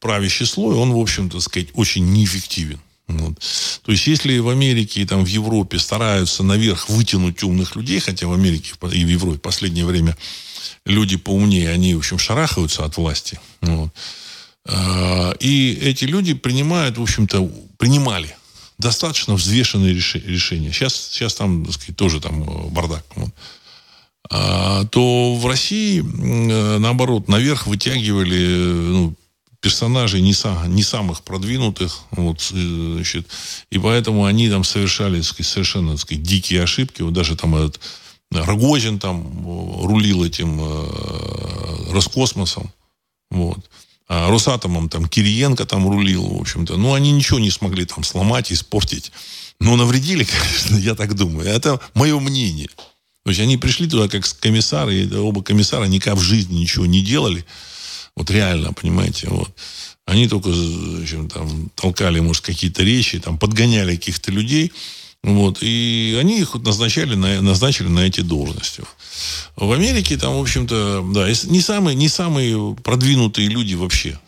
правящий 0.00 0.46
слой, 0.46 0.74
он, 0.76 0.92
в 0.92 0.98
общем-то, 0.98 1.40
сказать, 1.40 1.68
очень 1.74 2.10
неэффективен. 2.12 2.80
Вот. 3.08 3.38
То 3.82 3.92
есть, 3.92 4.06
если 4.06 4.38
в 4.38 4.48
Америке 4.48 5.00
и 5.00 5.06
там, 5.06 5.24
в 5.24 5.28
Европе 5.28 5.78
стараются 5.78 6.42
наверх 6.42 6.88
вытянуть 6.88 7.42
умных 7.42 7.74
людей, 7.74 8.00
хотя 8.00 8.26
в 8.26 8.32
Америке 8.32 8.72
и 8.92 9.04
в 9.04 9.08
Европе 9.08 9.38
в 9.38 9.42
последнее 9.42 9.86
время 9.86 10.16
люди 10.84 11.16
поумнее, 11.16 11.70
они, 11.70 11.94
в 11.94 11.98
общем, 11.98 12.18
шарахаются 12.18 12.84
от 12.84 12.96
власти. 12.96 13.40
Вот. 13.62 13.90
А, 14.66 15.32
и 15.40 15.72
эти 15.82 16.04
люди 16.04 16.34
принимают, 16.34 16.98
в 16.98 17.02
общем-то, 17.02 17.50
принимали 17.78 18.36
достаточно 18.78 19.34
взвешенные 19.34 19.94
решения. 19.94 20.72
Сейчас, 20.72 20.94
сейчас 20.94 21.34
там, 21.34 21.64
так 21.64 21.74
сказать, 21.74 21.96
тоже 21.96 22.20
там 22.20 22.42
э, 22.42 22.68
бардак. 22.68 23.04
Вот. 23.16 23.30
А, 24.30 24.84
то 24.86 25.34
в 25.36 25.46
России, 25.46 26.00
э, 26.00 26.78
наоборот, 26.78 27.28
наверх 27.28 27.66
вытягивали 27.66 28.56
ну, 28.56 29.14
персонажей 29.60 30.20
не, 30.20 30.34
са, 30.34 30.64
не 30.66 30.82
самых 30.82 31.22
продвинутых, 31.22 32.00
вот, 32.10 32.50
э, 32.52 32.92
значит, 32.94 33.26
и 33.70 33.78
поэтому 33.78 34.26
они 34.26 34.50
там 34.50 34.64
совершали 34.64 35.20
сказать, 35.22 35.46
совершенно 35.46 35.96
сказать, 35.96 36.22
дикие 36.22 36.62
ошибки. 36.62 37.02
Вот 37.02 37.14
даже 37.14 37.36
там 37.36 37.56
этот 37.56 37.80
Рогозин 38.30 38.98
там 38.98 39.86
рулил 39.86 40.24
этим 40.24 40.60
э, 40.60 41.92
Роскосмосом. 41.92 42.70
Вот. 43.30 43.58
А 44.08 44.30
Росатомом 44.30 44.88
там 44.88 45.06
Кириенко 45.06 45.64
там 45.66 45.88
рулил, 45.88 46.26
в 46.26 46.40
общем-то. 46.40 46.76
Ну, 46.76 46.94
они 46.94 47.12
ничего 47.12 47.38
не 47.38 47.50
смогли 47.50 47.84
там 47.84 48.04
сломать, 48.04 48.52
испортить. 48.52 49.12
Но 49.60 49.76
навредили, 49.76 50.24
конечно, 50.40 50.76
я 50.76 50.94
так 50.94 51.14
думаю. 51.14 51.48
Это 51.48 51.80
мое 51.94 52.18
мнение. 52.20 52.68
То 53.28 53.30
есть 53.30 53.42
они 53.42 53.58
пришли 53.58 53.86
туда 53.86 54.08
как 54.08 54.24
комиссары, 54.40 55.02
и 55.02 55.14
оба 55.14 55.42
комиссара 55.42 55.84
никак 55.84 56.16
в 56.16 56.22
жизни 56.22 56.60
ничего 56.60 56.86
не 56.86 57.02
делали. 57.02 57.44
Вот 58.16 58.30
реально, 58.30 58.72
понимаете, 58.72 59.28
вот. 59.28 59.50
Они 60.06 60.26
только 60.26 60.48
в 60.48 61.02
общем, 61.02 61.28
там, 61.28 61.70
толкали, 61.74 62.20
может, 62.20 62.42
какие-то 62.42 62.82
речи, 62.82 63.20
там, 63.20 63.36
подгоняли 63.36 63.96
каких-то 63.96 64.32
людей. 64.32 64.72
Вот, 65.22 65.58
и 65.60 66.16
они 66.18 66.40
их 66.40 66.54
назначали 66.54 67.16
на, 67.16 67.42
назначили 67.42 67.88
на 67.88 68.00
эти 68.00 68.22
должности. 68.22 68.82
В 69.56 69.72
Америке 69.72 70.16
там, 70.16 70.38
в 70.38 70.40
общем-то, 70.40 71.06
да, 71.12 71.28
не 71.28 71.60
самые, 71.60 71.96
не 71.96 72.08
самые 72.08 72.76
продвинутые 72.76 73.48
люди 73.48 73.74
вообще. 73.74 74.18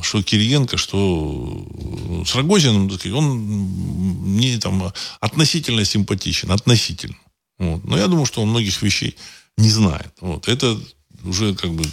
Что 0.00 0.22
Кириенко, 0.22 0.78
что 0.78 0.96
ну, 0.96 2.24
с 2.24 2.34
Рогозиным, 2.34 2.90
он 3.14 3.26
мне 3.34 4.56
там 4.56 4.94
относительно 5.20 5.84
симпатичен, 5.84 6.50
относительно. 6.52 7.16
Вот. 7.60 7.84
Но 7.84 7.96
я 7.96 8.08
думаю, 8.08 8.26
что 8.26 8.42
он 8.42 8.48
многих 8.48 8.82
вещей 8.82 9.16
не 9.58 9.68
знает. 9.68 10.12
Вот. 10.20 10.48
Это 10.48 10.80
уже, 11.22 11.54
как 11.54 11.70
бы, 11.72 11.84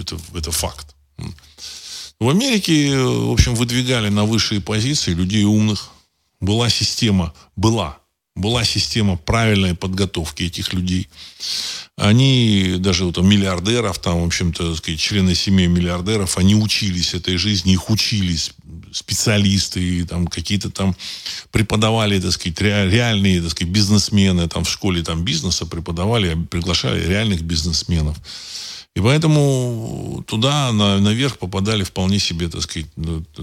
это, 0.00 0.18
это 0.34 0.50
факт. 0.50 0.96
В 2.18 2.28
Америке, 2.28 2.98
в 2.98 3.30
общем, 3.30 3.54
выдвигали 3.54 4.08
на 4.08 4.24
высшие 4.24 4.60
позиции 4.60 5.12
людей 5.12 5.44
умных, 5.44 5.90
была 6.40 6.70
система, 6.70 7.34
была, 7.56 7.98
была 8.34 8.64
система 8.64 9.16
правильной 9.16 9.74
подготовки 9.74 10.44
этих 10.44 10.72
людей. 10.72 11.08
Они, 11.96 12.76
даже 12.78 13.04
вот, 13.04 13.18
миллиардеров, 13.18 13.98
там, 13.98 14.22
в 14.22 14.26
общем-то, 14.26 14.76
сказать, 14.76 14.98
члены 14.98 15.34
семьи 15.34 15.66
миллиардеров, 15.66 16.38
они 16.38 16.54
учились 16.54 17.12
этой 17.12 17.36
жизни, 17.36 17.74
их 17.74 17.90
учились 17.90 18.52
специалисты, 18.92 20.04
там, 20.06 20.26
какие-то 20.26 20.70
там 20.70 20.96
преподавали, 21.50 22.20
так 22.20 22.32
сказать, 22.32 22.60
реальные, 22.60 23.42
так 23.42 23.50
сказать, 23.50 23.72
бизнесмены, 23.72 24.48
там, 24.48 24.64
в 24.64 24.70
школе 24.70 25.02
там 25.02 25.24
бизнеса 25.24 25.66
преподавали, 25.66 26.34
приглашали 26.50 27.06
реальных 27.06 27.42
бизнесменов. 27.42 28.16
И 28.96 29.00
поэтому 29.00 30.24
туда, 30.26 30.72
на, 30.72 30.98
наверх 30.98 31.38
попадали 31.38 31.84
вполне 31.84 32.18
себе, 32.18 32.48
так 32.48 32.62
сказать, 32.62 32.88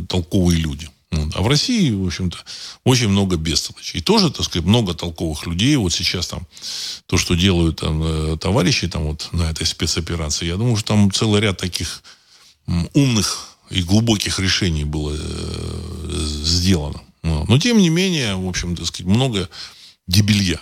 толковые 0.07 0.59
люди. 0.59 0.89
А 1.11 1.41
в 1.41 1.47
России, 1.47 1.91
в 1.91 2.05
общем-то, 2.05 2.37
очень 2.83 3.07
много 3.07 3.37
бестолочей. 3.37 3.99
И 3.99 4.03
тоже, 4.03 4.29
так 4.29 4.45
сказать, 4.45 4.67
много 4.67 4.93
толковых 4.93 5.47
людей. 5.47 5.75
Вот 5.77 5.93
сейчас 5.93 6.27
там 6.27 6.45
то, 7.05 7.17
что 7.17 7.35
делают 7.35 7.79
там 7.79 8.01
э, 8.03 8.37
товарищи 8.37 8.89
там 8.89 9.03
вот 9.03 9.29
на 9.31 9.49
этой 9.49 9.65
спецоперации, 9.65 10.47
я 10.47 10.57
думаю, 10.57 10.75
что 10.75 10.89
там 10.89 11.11
целый 11.11 11.39
ряд 11.39 11.57
таких 11.57 12.03
умных 12.93 13.56
и 13.69 13.81
глубоких 13.83 14.39
решений 14.39 14.83
было 14.83 15.15
э, 15.17 16.25
сделано. 16.43 17.01
Но, 17.23 17.59
тем 17.59 17.79
не 17.79 17.89
менее, 17.89 18.35
в 18.35 18.47
общем, 18.47 18.75
так 18.75 18.85
сказать, 18.85 19.07
много 19.07 19.49
дебилья. 20.07 20.61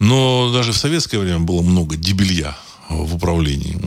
Но 0.00 0.52
даже 0.52 0.72
в 0.72 0.76
советское 0.76 1.18
время 1.18 1.40
было 1.40 1.62
много 1.62 1.96
дебилья 1.96 2.56
в 2.88 3.14
управлении. 3.14 3.78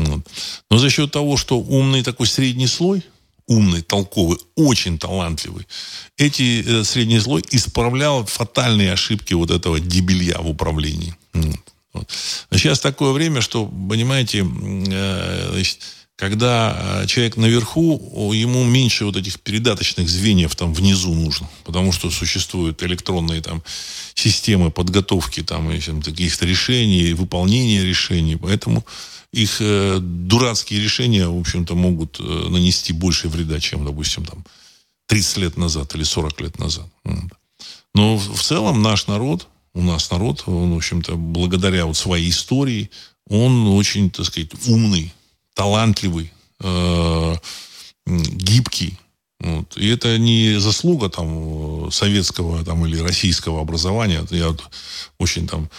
Но 0.69 0.77
за 0.77 0.89
счет 0.89 1.11
того, 1.11 1.35
что 1.35 1.59
умный 1.59 2.03
такой 2.03 2.27
средний 2.27 2.67
слой– 2.67 3.03
умный, 3.49 3.81
толковый, 3.81 4.37
очень 4.55 4.99
талантливый. 4.99 5.67
Эти 6.17 6.63
э, 6.65 6.83
средний 6.83 7.19
слой 7.19 7.43
исправлял 7.49 8.25
фатальные 8.25 8.93
ошибки 8.93 9.33
вот 9.33 9.49
этого 9.49 9.79
дебилья 9.79 10.37
в 10.39 10.49
управлении. 10.49 11.15
Сейчас 12.51 12.79
такое 12.79 13.11
время, 13.11 13.41
что, 13.41 13.65
понимаете, 13.65 14.45
э, 14.45 15.49
значит, 15.51 15.79
когда 16.19 17.01
э, 17.03 17.07
человек 17.07 17.37
наверху, 17.37 18.33
ему 18.33 18.65
меньше 18.65 19.05
вот 19.05 19.15
этих 19.15 19.39
передаточных 19.39 20.09
звеньев 20.09 20.53
там 20.53 20.73
внизу 20.73 21.13
нужно, 21.13 21.49
потому 21.63 21.93
что 21.93 22.11
существуют 22.11 22.83
электронные 22.83 23.41
там 23.41 23.63
системы 24.15 24.69
подготовки 24.69 25.41
там 25.41 25.69
каких-то 25.69 26.45
решений, 26.45 27.13
выполнения 27.13 27.85
решений, 27.85 28.35
поэтому 28.35 28.85
их 29.31 29.61
э, 29.61 29.99
дурацкие 30.01 30.81
решения, 30.81 31.25
в 31.25 31.39
общем-то, 31.39 31.73
могут 31.75 32.19
э, 32.19 32.23
нанести 32.23 32.91
больше 32.91 33.29
вреда, 33.29 33.61
чем, 33.61 33.85
допустим, 33.85 34.25
там 34.25 34.43
30 35.07 35.37
лет 35.37 35.55
назад 35.55 35.95
или 35.95 36.03
40 36.03 36.41
лет 36.41 36.59
назад. 36.59 36.87
Но 37.95 38.17
в 38.17 38.41
целом 38.41 38.81
наш 38.81 39.07
народ, 39.07 39.47
у 39.73 39.81
нас 39.81 40.11
народ, 40.11 40.43
он, 40.47 40.73
в 40.73 40.77
общем-то, 40.77 41.15
благодаря 41.15 41.85
вот 41.85 41.95
своей 41.95 42.29
истории, 42.29 42.89
он 43.29 43.67
очень, 43.67 44.11
так 44.11 44.25
сказать, 44.25 44.49
умный, 44.67 45.13
талантливый, 45.59 46.31
э, 46.61 47.35
гибкий. 48.07 48.97
Вот. 49.41 49.75
И 49.75 49.89
это 49.89 50.17
не 50.17 50.57
заслуга 50.57 51.09
там 51.09 51.91
советского 51.91 52.63
там, 52.63 52.85
или 52.85 52.97
российского 52.99 53.59
образования. 53.59 54.25
Я 54.31 54.47
вот 54.47 54.63
очень 55.17 55.49
там 55.49 55.69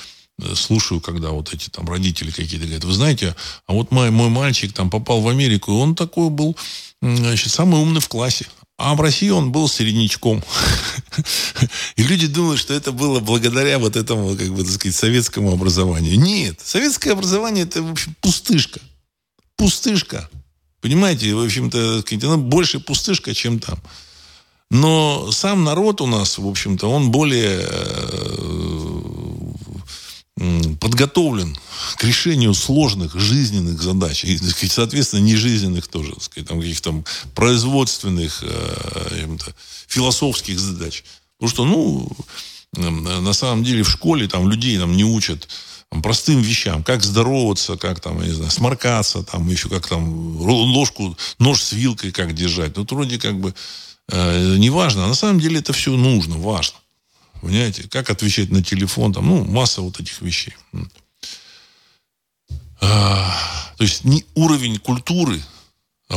слушаю, 0.55 1.01
когда 1.01 1.31
вот 1.31 1.55
эти 1.55 1.71
там 1.71 1.89
родители 1.89 2.31
какие-то 2.31 2.67
говорят, 2.67 2.85
вы 2.85 2.93
знаете, 2.93 3.35
а 3.67 3.73
вот 3.73 3.91
мой, 3.91 4.11
мой 4.11 4.29
мальчик 4.29 4.71
там 4.75 4.91
попал 4.91 5.23
в 5.23 5.29
Америку, 5.29 5.73
и 5.73 5.75
он 5.75 5.95
такой 5.95 6.29
был, 6.29 6.57
значит, 7.01 7.51
самый 7.51 7.81
умный 7.81 8.03
в 8.03 8.09
классе. 8.09 8.47
А 8.77 8.95
в 8.95 9.01
России 9.01 9.31
он 9.31 9.51
был 9.51 9.67
середнячком. 9.69 10.43
И 11.97 12.03
люди 12.03 12.27
думают, 12.27 12.61
что 12.61 12.75
это 12.75 12.93
было 12.93 13.21
благодаря 13.21 13.79
вот 13.79 13.97
этому, 13.97 14.37
как 14.37 14.49
бы, 14.51 14.63
так 14.63 14.73
сказать, 14.73 14.97
советскому 14.97 15.53
образованию. 15.53 16.19
Нет. 16.19 16.61
Советское 16.63 17.13
образование 17.13 17.65
это, 17.65 17.83
в 17.83 17.91
общем, 17.91 18.15
пустышка. 18.21 18.81
Пустышка. 19.61 20.29
Понимаете, 20.81 21.35
в 21.35 21.45
общем-то, 21.45 22.03
оно 22.23 22.39
больше 22.39 22.81
пустышка, 22.81 23.35
чем 23.35 23.59
там. 23.59 23.79
Но 24.71 25.31
сам 25.33 25.65
народ 25.65 26.01
у 26.01 26.07
нас, 26.07 26.39
в 26.39 26.47
общем-то, 26.47 26.87
он 26.87 27.11
более 27.11 27.69
э, 27.69 28.81
подготовлен 30.81 31.59
к 31.99 32.05
решению 32.05 32.55
сложных 32.55 33.15
жизненных 33.15 33.83
задач, 33.83 34.25
и, 34.25 34.39
соответственно, 34.39 35.21
нежизненных 35.21 35.89
тоже, 35.89 36.15
так 36.15 36.23
сказать, 36.23 36.49
там, 36.49 36.61
каких-то 36.61 37.05
производственных, 37.35 38.43
э, 38.43 39.27
философских 39.89 40.59
задач. 40.59 41.05
Потому 41.37 41.51
что, 41.51 41.65
ну, 41.67 42.11
на 43.21 43.35
самом 43.35 43.63
деле 43.63 43.83
в 43.83 43.91
школе 43.91 44.27
там 44.27 44.49
людей 44.49 44.79
там 44.79 44.97
не 44.97 45.05
учат 45.05 45.49
простым 46.03 46.41
вещам, 46.41 46.83
как 46.85 47.03
здороваться, 47.03 47.77
как 47.77 48.01
там, 48.01 48.21
я 48.21 48.29
не 48.29 48.33
знаю, 48.33 48.51
сморкаться, 48.51 49.23
там, 49.23 49.49
еще 49.49 49.69
как 49.69 49.89
там 49.89 50.37
ложку, 50.37 51.17
нож 51.39 51.63
с 51.63 51.73
вилкой 51.73 52.13
как 52.13 52.33
держать. 52.33 52.77
Ну, 52.77 52.87
вроде 52.89 53.19
как 53.19 53.39
бы 53.39 53.55
э, 54.09 54.57
не 54.57 54.69
а 54.69 55.07
на 55.09 55.15
самом 55.15 55.41
деле 55.41 55.59
это 55.59 55.73
все 55.73 55.91
нужно, 55.97 56.39
важно. 56.39 56.79
Понимаете, 57.43 57.89
как 57.89 58.11
отвечать 58.11 58.51
на 58.51 58.63
телефон, 58.63 59.13
там, 59.13 59.27
ну, 59.27 59.45
масса 59.45 59.83
вот 59.83 59.99
этих 59.99 60.21
вещей. 60.21 60.55
А, 62.81 63.37
То 63.77 63.85
есть 63.85 64.05
не 64.05 64.25
уровень 64.35 64.79
культуры 64.79 65.43
э, 66.09 66.17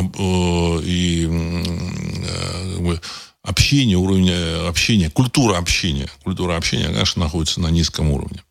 и 0.84 1.28
э, 1.28 2.98
общения, 3.42 3.96
уровень 3.96 4.32
общения, 4.68 5.10
культура 5.10 5.58
общения, 5.58 6.10
культура 6.24 6.58
общения, 6.58 6.86
конечно, 6.86 7.24
находится 7.24 7.60
на 7.60 7.68
низком 7.68 8.12
уровне. 8.12 8.44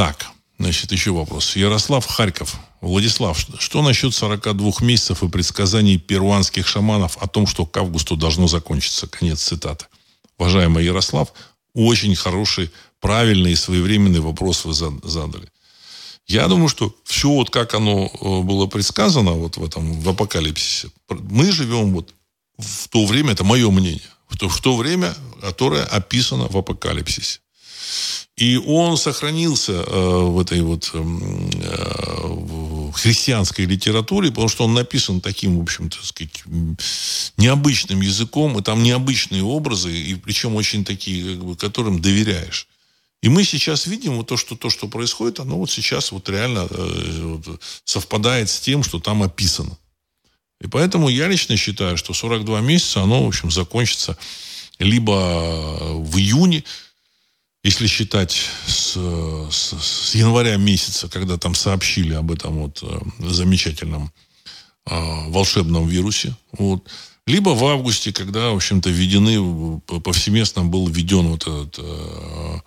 Так, 0.00 0.30
значит, 0.58 0.92
еще 0.92 1.10
вопрос. 1.10 1.56
Ярослав 1.56 2.06
Харьков. 2.06 2.58
Владислав, 2.80 3.38
что 3.58 3.82
насчет 3.82 4.14
42 4.14 4.72
месяцев 4.80 5.22
и 5.22 5.28
предсказаний 5.28 5.98
перуанских 5.98 6.66
шаманов 6.66 7.18
о 7.18 7.26
том, 7.26 7.46
что 7.46 7.66
к 7.66 7.76
августу 7.76 8.16
должно 8.16 8.48
закончиться? 8.48 9.06
Конец 9.08 9.42
цитаты. 9.42 9.84
Уважаемый 10.38 10.86
Ярослав, 10.86 11.34
очень 11.74 12.16
хороший, 12.16 12.70
правильный 12.98 13.52
и 13.52 13.56
своевременный 13.56 14.20
вопрос 14.20 14.64
вы 14.64 14.72
задали. 14.72 15.50
Я 16.26 16.48
думаю, 16.48 16.70
что 16.70 16.96
все 17.04 17.28
вот 17.28 17.50
как 17.50 17.74
оно 17.74 18.06
э, 18.06 18.40
было 18.40 18.64
предсказано 18.64 19.32
вот 19.32 19.58
в 19.58 19.64
этом, 19.66 20.00
в 20.00 20.08
апокалипсисе, 20.08 20.88
мы 21.10 21.52
живем 21.52 21.92
вот 21.92 22.14
в 22.56 22.88
то 22.88 23.04
время, 23.04 23.32
это 23.32 23.44
мое 23.44 23.70
мнение, 23.70 24.08
в 24.30 24.38
то, 24.38 24.48
в 24.48 24.60
то 24.62 24.78
время, 24.78 25.14
которое 25.42 25.84
описано 25.84 26.48
в 26.48 26.56
апокалипсисе. 26.56 27.40
И 28.36 28.56
он 28.56 28.96
сохранился 28.96 29.72
э, 29.72 30.18
в 30.24 30.40
этой 30.40 30.62
вот 30.62 30.90
эм, 30.94 31.50
э, 31.62 32.92
христианской 32.94 33.66
литературе, 33.66 34.30
потому 34.30 34.48
что 34.48 34.64
он 34.64 34.72
написан 34.72 35.20
таким, 35.20 35.58
в 35.58 35.62
общем-то, 35.62 35.98
сказать, 36.02 36.44
необычным 37.36 38.00
языком, 38.00 38.58
и 38.58 38.62
там 38.62 38.82
необычные 38.82 39.42
образы, 39.42 39.92
и 39.92 40.14
причем 40.14 40.54
очень 40.54 40.86
такие, 40.86 41.34
как 41.34 41.44
бы, 41.44 41.54
которым 41.54 42.00
доверяешь. 42.00 42.66
И 43.22 43.28
мы 43.28 43.44
сейчас 43.44 43.86
видим 43.86 44.14
вот 44.16 44.28
то, 44.28 44.38
что, 44.38 44.56
то, 44.56 44.70
что 44.70 44.88
происходит, 44.88 45.40
оно 45.40 45.58
вот 45.58 45.70
сейчас 45.70 46.10
вот 46.10 46.26
реально 46.30 46.66
э, 46.70 47.20
вот, 47.22 47.60
совпадает 47.84 48.48
с 48.48 48.58
тем, 48.60 48.82
что 48.82 49.00
там 49.00 49.22
описано. 49.22 49.76
И 50.62 50.66
поэтому 50.66 51.10
я 51.10 51.28
лично 51.28 51.58
считаю, 51.58 51.98
что 51.98 52.14
42 52.14 52.60
месяца, 52.62 53.02
оно, 53.02 53.24
в 53.24 53.28
общем, 53.28 53.50
закончится 53.50 54.16
либо 54.78 55.12
в 55.92 56.16
июне, 56.16 56.64
если 57.62 57.86
считать 57.86 58.36
с, 58.66 58.96
с, 59.50 59.74
с 59.80 60.14
января 60.14 60.56
месяца, 60.56 61.08
когда 61.08 61.36
там 61.36 61.54
сообщили 61.54 62.14
об 62.14 62.30
этом 62.32 62.62
вот 62.62 62.82
э, 62.82 63.00
замечательном 63.18 64.12
э, 64.86 65.28
волшебном 65.28 65.86
вирусе, 65.86 66.34
вот, 66.52 66.88
либо 67.26 67.50
в 67.50 67.64
августе, 67.64 68.12
когда, 68.12 68.50
в 68.50 68.56
общем-то, 68.56 68.90
введены, 68.90 69.80
повсеместно 70.02 70.64
был 70.64 70.88
введен 70.88 71.28
вот 71.28 71.42
этот 71.42 71.78
э, 71.78 72.60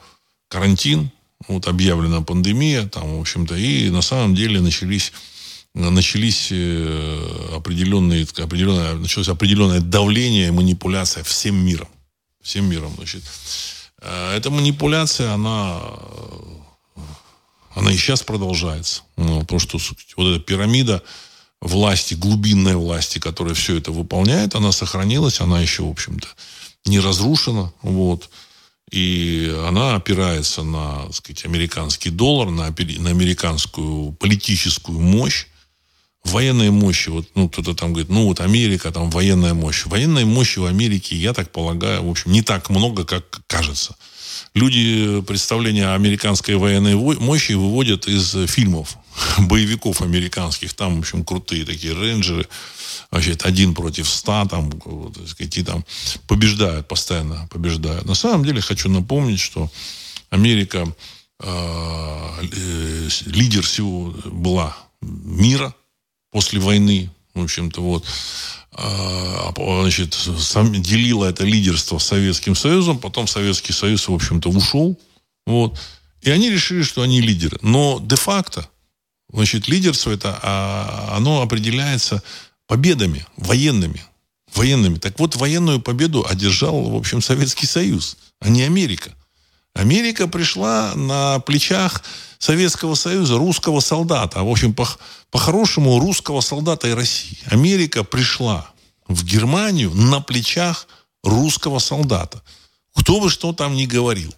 карантин, 0.47 1.09
вот 1.47 1.67
объявлена 1.67 2.21
пандемия, 2.21 2.87
там, 2.87 3.17
в 3.17 3.21
общем-то, 3.21 3.55
и 3.55 3.89
на 3.89 4.01
самом 4.01 4.35
деле 4.35 4.61
начались 4.61 5.11
начались 5.75 6.49
э, 6.51 7.49
определенные, 7.55 8.27
определенное, 8.37 8.93
началось 8.93 9.27
определенное 9.27 9.81
давление, 9.81 10.51
манипуляция 10.51 11.23
всем 11.23 11.55
миром. 11.55 11.87
Всем 12.41 12.69
миром, 12.69 12.93
значит. 12.95 13.23
Э, 14.03 14.35
эта 14.35 14.49
манипуляция, 14.51 15.31
она, 15.31 15.81
она 17.73 17.91
и 17.91 17.97
сейчас 17.97 18.21
продолжается. 18.21 19.03
Ну, 19.17 19.39
потому 19.41 19.59
что 19.59 19.79
вот 20.17 20.27
эта 20.27 20.39
пирамида 20.39 21.01
власти, 21.61 22.13
глубинной 22.13 22.75
власти, 22.75 23.19
которая 23.19 23.53
все 23.53 23.77
это 23.77 23.91
выполняет, 23.91 24.55
она 24.55 24.71
сохранилась, 24.71 25.39
она 25.39 25.61
еще, 25.61 25.83
в 25.83 25.89
общем-то, 25.89 26.27
не 26.85 26.99
разрушена. 26.99 27.73
Вот. 27.81 28.29
И 28.91 29.51
она 29.67 29.95
опирается 29.95 30.63
на 30.63 31.05
так 31.05 31.15
сказать, 31.15 31.45
американский 31.45 32.09
доллар, 32.09 32.49
на, 32.49 32.67
на 32.67 33.09
американскую 33.09 34.11
политическую 34.13 34.99
мощь, 34.99 35.47
военной 36.23 36.71
мощи. 36.71 37.09
Вот, 37.09 37.27
ну, 37.35 37.49
кто-то 37.49 37.73
там 37.73 37.93
говорит, 37.93 38.09
ну, 38.09 38.25
вот 38.25 38.39
Америка, 38.39 38.91
там 38.91 39.09
военная 39.09 39.53
мощь. 39.53 39.85
Военной 39.85 40.25
мощи 40.25 40.59
в 40.59 40.65
Америке, 40.65 41.15
я 41.15 41.33
так 41.33 41.51
полагаю, 41.51 42.03
в 42.03 42.09
общем, 42.09 42.31
не 42.31 42.41
так 42.41 42.69
много, 42.69 43.05
как 43.05 43.41
кажется. 43.47 43.95
Люди 44.53 45.21
представления 45.21 45.93
американской 45.93 46.55
военной 46.55 46.95
мощи 46.95 47.53
выводят 47.53 48.07
из 48.07 48.35
фильмов, 48.49 48.97
боевиков 49.37 50.01
американских. 50.01 50.73
Там, 50.73 50.97
в 50.97 50.99
общем, 50.99 51.23
крутые 51.23 51.65
такие 51.65 51.93
рейнджеры, 51.93 52.47
вообще 53.11 53.35
один 53.43 53.73
против 53.73 54.07
ста, 54.07 54.45
там, 54.45 54.71
вот, 54.85 55.17
сказать, 55.27 55.65
там 55.65 55.83
побеждают, 56.27 56.87
постоянно 56.87 57.47
побеждают. 57.51 58.05
На 58.05 58.15
самом 58.15 58.45
деле 58.45 58.61
хочу 58.61 58.89
напомнить, 58.89 59.39
что 59.39 59.71
Америка 60.29 60.87
э, 61.39 62.41
лидер 63.25 63.63
всего 63.63 64.13
была 64.25 64.75
мира 65.01 65.75
после 66.33 66.59
войны, 66.59 67.09
в 67.35 67.43
общем-то, 67.43 67.81
вот, 67.81 68.05
а, 68.73 69.53
значит, 69.55 70.15
сам, 70.39 70.73
делила 70.81 71.25
это 71.25 71.45
лидерство 71.45 71.99
с 71.99 72.07
Советским 72.07 72.55
Союзом, 72.55 72.97
потом 72.97 73.27
Советский 73.27 73.71
Союз, 73.71 74.07
в 74.07 74.13
общем-то, 74.13 74.49
ушел, 74.49 74.99
вот, 75.45 75.79
и 76.21 76.31
они 76.31 76.49
решили, 76.49 76.81
что 76.81 77.03
они 77.03 77.21
лидеры. 77.21 77.57
Но 77.61 78.01
де-факто, 78.03 78.67
значит, 79.31 79.67
лидерство 79.67 80.11
это, 80.11 80.39
а, 80.41 81.13
оно 81.15 81.41
определяется 81.41 82.23
победами 82.67 83.25
военными. 83.37 84.03
Военными. 84.55 84.97
Так 84.97 85.19
вот, 85.19 85.35
военную 85.35 85.81
победу 85.81 86.25
одержал, 86.27 86.89
в 86.89 86.95
общем, 86.95 87.21
Советский 87.21 87.67
Союз, 87.67 88.17
а 88.39 88.49
не 88.49 88.63
Америка. 88.63 89.13
Америка 89.73 90.27
пришла 90.27 90.93
на 90.95 91.39
плечах 91.39 92.03
Советского 92.37 92.95
Союза, 92.95 93.37
русского 93.37 93.79
солдата. 93.79 94.39
А, 94.39 94.43
в 94.43 94.49
общем, 94.49 94.73
по, 94.73 94.87
по-хорошему, 95.31 95.99
русского 95.99 96.41
солдата 96.41 96.87
и 96.87 96.93
России. 96.93 97.37
Америка 97.45 98.03
пришла 98.03 98.69
в 99.07 99.23
Германию 99.25 99.91
на 99.93 100.21
плечах 100.21 100.87
русского 101.23 101.79
солдата. 101.79 102.41
Кто 102.95 103.19
бы 103.19 103.29
что 103.29 103.53
там 103.53 103.75
ни 103.75 103.85
говорил. 103.85 104.33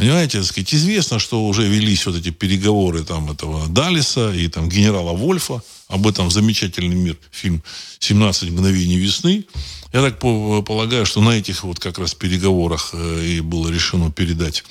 Понимаете, 0.00 0.38
так 0.38 0.46
сказать, 0.46 0.72
известно, 0.72 1.18
что 1.18 1.44
уже 1.44 1.68
велись 1.68 2.06
вот 2.06 2.16
эти 2.16 2.30
переговоры 2.30 3.04
там 3.04 3.30
этого 3.30 3.68
Далиса 3.68 4.32
и 4.32 4.48
там 4.48 4.66
генерала 4.66 5.12
Вольфа. 5.12 5.62
Об 5.88 6.06
этом 6.06 6.30
замечательный 6.30 6.94
мир, 6.94 7.18
фильм 7.30 7.62
«17 7.98 8.50
мгновений 8.50 8.96
весны». 8.96 9.44
Я 9.92 10.00
так 10.00 10.18
полагаю, 10.18 11.04
что 11.04 11.20
на 11.20 11.32
этих 11.32 11.64
вот 11.64 11.80
как 11.80 11.98
раз 11.98 12.14
переговорах 12.14 12.94
э, 12.94 13.24
и 13.26 13.40
было 13.40 13.68
решено 13.68 14.10
передать 14.10 14.64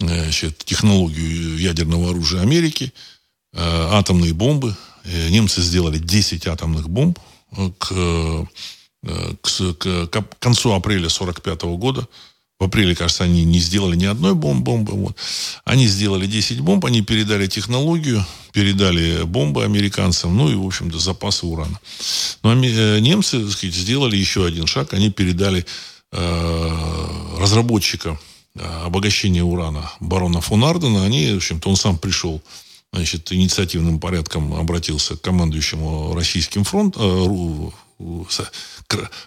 э, 0.00 0.06
значит, 0.06 0.64
технологию 0.64 1.58
ядерного 1.58 2.08
оружия 2.08 2.40
Америки, 2.40 2.94
э, 3.52 3.58
атомные 3.58 4.32
бомбы. 4.32 4.74
Немцы 5.04 5.60
сделали 5.60 5.98
10 5.98 6.46
атомных 6.46 6.88
бомб 6.88 7.18
к, 7.78 8.48
к, 9.42 10.06
к 10.06 10.38
концу 10.38 10.72
апреля 10.72 11.08
1945 11.08 11.62
года. 11.76 12.08
В 12.62 12.66
апреле, 12.66 12.94
кажется, 12.94 13.24
они 13.24 13.44
не 13.44 13.58
сделали 13.58 13.96
ни 13.96 14.04
одной 14.04 14.34
бомбы. 14.36 14.92
Вот. 14.92 15.16
Они 15.64 15.88
сделали 15.88 16.28
10 16.28 16.60
бомб, 16.60 16.84
они 16.84 17.02
передали 17.02 17.48
технологию, 17.48 18.24
передали 18.52 19.24
бомбы 19.24 19.64
американцам, 19.64 20.36
ну 20.36 20.48
и, 20.48 20.54
в 20.54 20.64
общем-то, 20.64 20.96
запасы 21.00 21.44
урана. 21.44 21.80
Но 22.44 22.52
э, 22.52 23.00
немцы, 23.00 23.40
так 23.40 23.50
сказать, 23.50 23.74
сделали 23.74 24.16
еще 24.16 24.46
один 24.46 24.68
шаг. 24.68 24.94
Они 24.94 25.10
передали 25.10 25.66
э, 26.12 27.36
разработчика 27.40 28.16
э, 28.54 28.64
обогащения 28.84 29.42
урана 29.42 29.90
барона 29.98 30.40
фон 30.40 30.62
Ардена. 30.62 31.04
Они, 31.04 31.32
в 31.32 31.38
общем-то, 31.38 31.68
он 31.68 31.74
сам 31.74 31.98
пришел 31.98 32.40
значит, 32.92 33.32
инициативным 33.32 33.98
порядком 33.98 34.54
обратился 34.54 35.16
к 35.16 35.20
командующему 35.20 36.14
российским 36.14 36.62
э, 37.98 38.24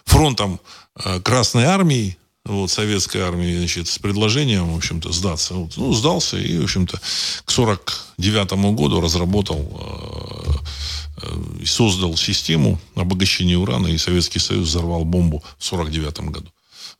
фронтом 0.06 0.58
э, 1.04 1.20
Красной 1.20 1.64
Армии, 1.64 2.16
вот, 2.46 2.70
советской 2.70 3.18
армии, 3.18 3.56
значит, 3.56 3.88
с 3.88 3.98
предложением, 3.98 4.72
в 4.72 4.76
общем-то, 4.76 5.12
сдаться. 5.12 5.54
Вот, 5.54 5.76
ну, 5.76 5.92
сдался 5.92 6.38
и, 6.38 6.58
в 6.58 6.64
общем-то, 6.64 7.00
к 7.44 7.50
49 7.50 8.52
году 8.74 9.00
разработал 9.00 9.58
э, 9.58 11.22
э, 11.22 11.62
и 11.62 11.66
создал 11.66 12.16
систему 12.16 12.80
обогащения 12.94 13.58
урана, 13.58 13.88
и 13.88 13.98
Советский 13.98 14.38
Союз 14.38 14.68
взорвал 14.68 15.04
бомбу 15.04 15.42
в 15.58 15.64
49 15.64 16.20
году. 16.30 16.50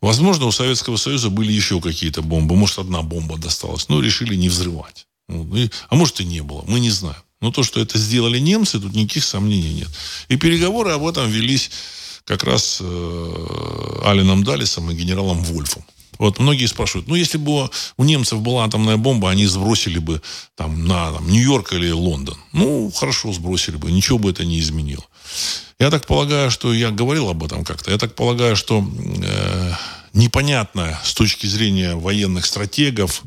Возможно, 0.01 0.47
у 0.47 0.53
Советского 0.53 0.97
Союза 0.97 1.31
были 1.31 1.53
еще 1.53 1.81
какие-то 1.81 2.23
бомбы. 2.23 2.55
Может, 2.55 2.79
одна 2.79 3.03
бомба 3.03 3.39
досталась. 3.39 3.89
Но 3.89 4.01
решили 4.01 4.35
не 4.35 4.49
взрывать. 4.49 5.07
А 5.29 5.95
может, 5.95 6.21
и 6.21 6.25
не 6.25 6.43
было. 6.43 6.65
Мы 6.69 6.81
не 6.81 6.91
знаем. 6.91 7.17
Но 7.41 7.51
то, 7.51 7.63
что 7.63 7.81
это 7.81 7.99
сделали 7.99 8.39
немцы, 8.39 8.81
тут 8.81 8.95
никаких 8.95 9.25
сомнений 9.25 9.73
нет. 9.73 9.89
И 10.29 10.37
переговоры 10.37 10.93
об 10.93 11.07
этом 11.07 11.31
велись 11.31 11.71
как 12.27 12.43
раз 12.43 12.79
э, 12.81 14.01
Алином 14.05 14.45
Далисом 14.45 14.91
и 14.91 14.95
генералом 14.95 15.43
Вольфом. 15.43 15.85
Вот 16.19 16.39
многие 16.39 16.67
спрашивают, 16.67 17.09
ну, 17.09 17.15
если 17.15 17.39
бы 17.39 17.71
у 17.97 18.05
немцев 18.05 18.41
была 18.41 18.65
атомная 18.65 18.97
бомба, 18.97 19.31
они 19.31 19.47
сбросили 19.47 19.99
бы 19.99 20.21
там 20.55 20.87
на 20.87 21.13
там, 21.13 21.29
Нью-Йорк 21.29 21.73
или 21.75 21.91
Лондон. 21.91 22.37
Ну, 22.53 22.91
хорошо, 22.91 23.33
сбросили 23.33 23.77
бы, 23.77 23.93
ничего 23.93 24.19
бы 24.19 24.31
это 24.31 24.45
не 24.45 24.59
изменило. 24.59 25.05
Я 25.79 25.91
так 25.91 26.07
полагаю, 26.07 26.51
что 26.51 26.73
я 26.73 26.91
говорил 26.91 27.29
об 27.29 27.45
этом 27.45 27.65
как-то. 27.65 27.91
Я 27.91 27.99
так 27.99 28.15
полагаю, 28.15 28.57
что 28.57 28.83
э, 28.83 29.73
непонятная 30.15 30.99
с 31.05 31.13
точки 31.13 31.47
зрения 31.47 31.95
военных 31.95 32.47
стратегов, 32.47 33.23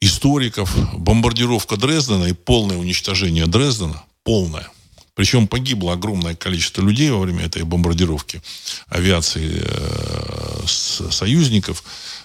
историков, 0.00 0.72
бомбардировка 0.96 1.76
Дрездена 1.76 2.26
и 2.26 2.32
полное 2.32 2.78
уничтожение 2.78 3.46
Дрездена, 3.46 4.04
полная. 4.22 4.68
Причем 5.14 5.48
погибло 5.48 5.92
огромное 5.92 6.34
количество 6.34 6.82
людей 6.82 7.10
во 7.10 7.18
время 7.20 7.44
этой 7.44 7.62
бомбардировки 7.62 8.42
авиации 8.88 9.62
э, 9.64 10.66
союзников. 10.66 11.82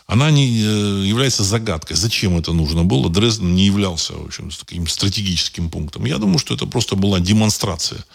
Она 0.07 0.29
не 0.31 0.61
э, 0.61 1.05
является 1.05 1.43
загадкой. 1.43 1.97
Зачем 1.97 2.37
это 2.37 2.53
нужно 2.53 2.83
было? 2.83 3.09
Дрезден 3.09 3.55
не 3.55 3.65
являлся, 3.65 4.13
в 4.13 4.25
общем, 4.25 4.49
таким 4.49 4.87
стратегическим 4.87 5.69
пунктом. 5.69 6.05
Я 6.05 6.17
думаю, 6.17 6.37
что 6.37 6.53
это 6.53 6.67
просто 6.67 6.95
была 6.95 7.19
демонстрация 7.19 8.05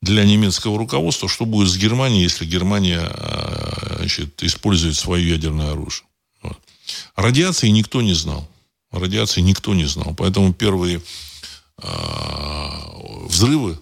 для 0.00 0.24
немецкого 0.24 0.78
руководства, 0.78 1.28
что 1.28 1.44
будет 1.44 1.68
с 1.68 1.76
Германией, 1.76 2.22
если 2.22 2.46
Германия 2.46 3.02
э, 3.02 3.96
значит, 3.98 4.42
использует 4.42 4.96
свое 4.96 5.28
ядерное 5.28 5.72
оружие. 5.72 6.06
Вот. 6.42 6.58
Радиации 7.14 7.68
никто 7.68 8.00
не 8.00 8.14
знал. 8.14 8.48
Радиации 8.90 9.42
никто 9.42 9.74
не 9.74 9.84
знал. 9.84 10.14
Поэтому 10.16 10.54
первые 10.54 11.02
взрывы 13.28 13.78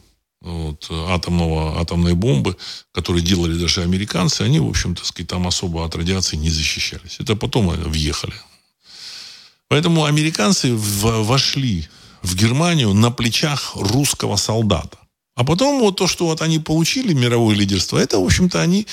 вот, 0.46 0.86
атомного, 0.90 1.80
атомной 1.80 2.14
бомбы, 2.14 2.56
которые 2.92 3.22
делали 3.22 3.58
даже 3.58 3.82
американцы, 3.82 4.42
они, 4.42 4.60
в 4.60 4.68
общем-то, 4.68 5.02
там 5.24 5.46
особо 5.46 5.84
от 5.84 5.94
радиации 5.96 6.36
не 6.36 6.50
защищались. 6.50 7.16
Это 7.18 7.36
потом 7.36 7.68
въехали. 7.68 8.34
Поэтому 9.68 10.04
американцы 10.04 10.74
вошли 10.74 11.88
в 12.22 12.36
Германию 12.36 12.94
на 12.94 13.10
плечах 13.10 13.72
русского 13.74 14.36
солдата. 14.36 14.98
А 15.34 15.44
потом 15.44 15.80
вот 15.80 15.96
то, 15.96 16.06
что 16.06 16.26
вот 16.26 16.40
они 16.40 16.58
получили 16.58 17.12
мировое 17.12 17.56
лидерство, 17.56 17.98
это, 17.98 18.18
в 18.18 18.24
общем-то, 18.24 18.60
они 18.60 18.86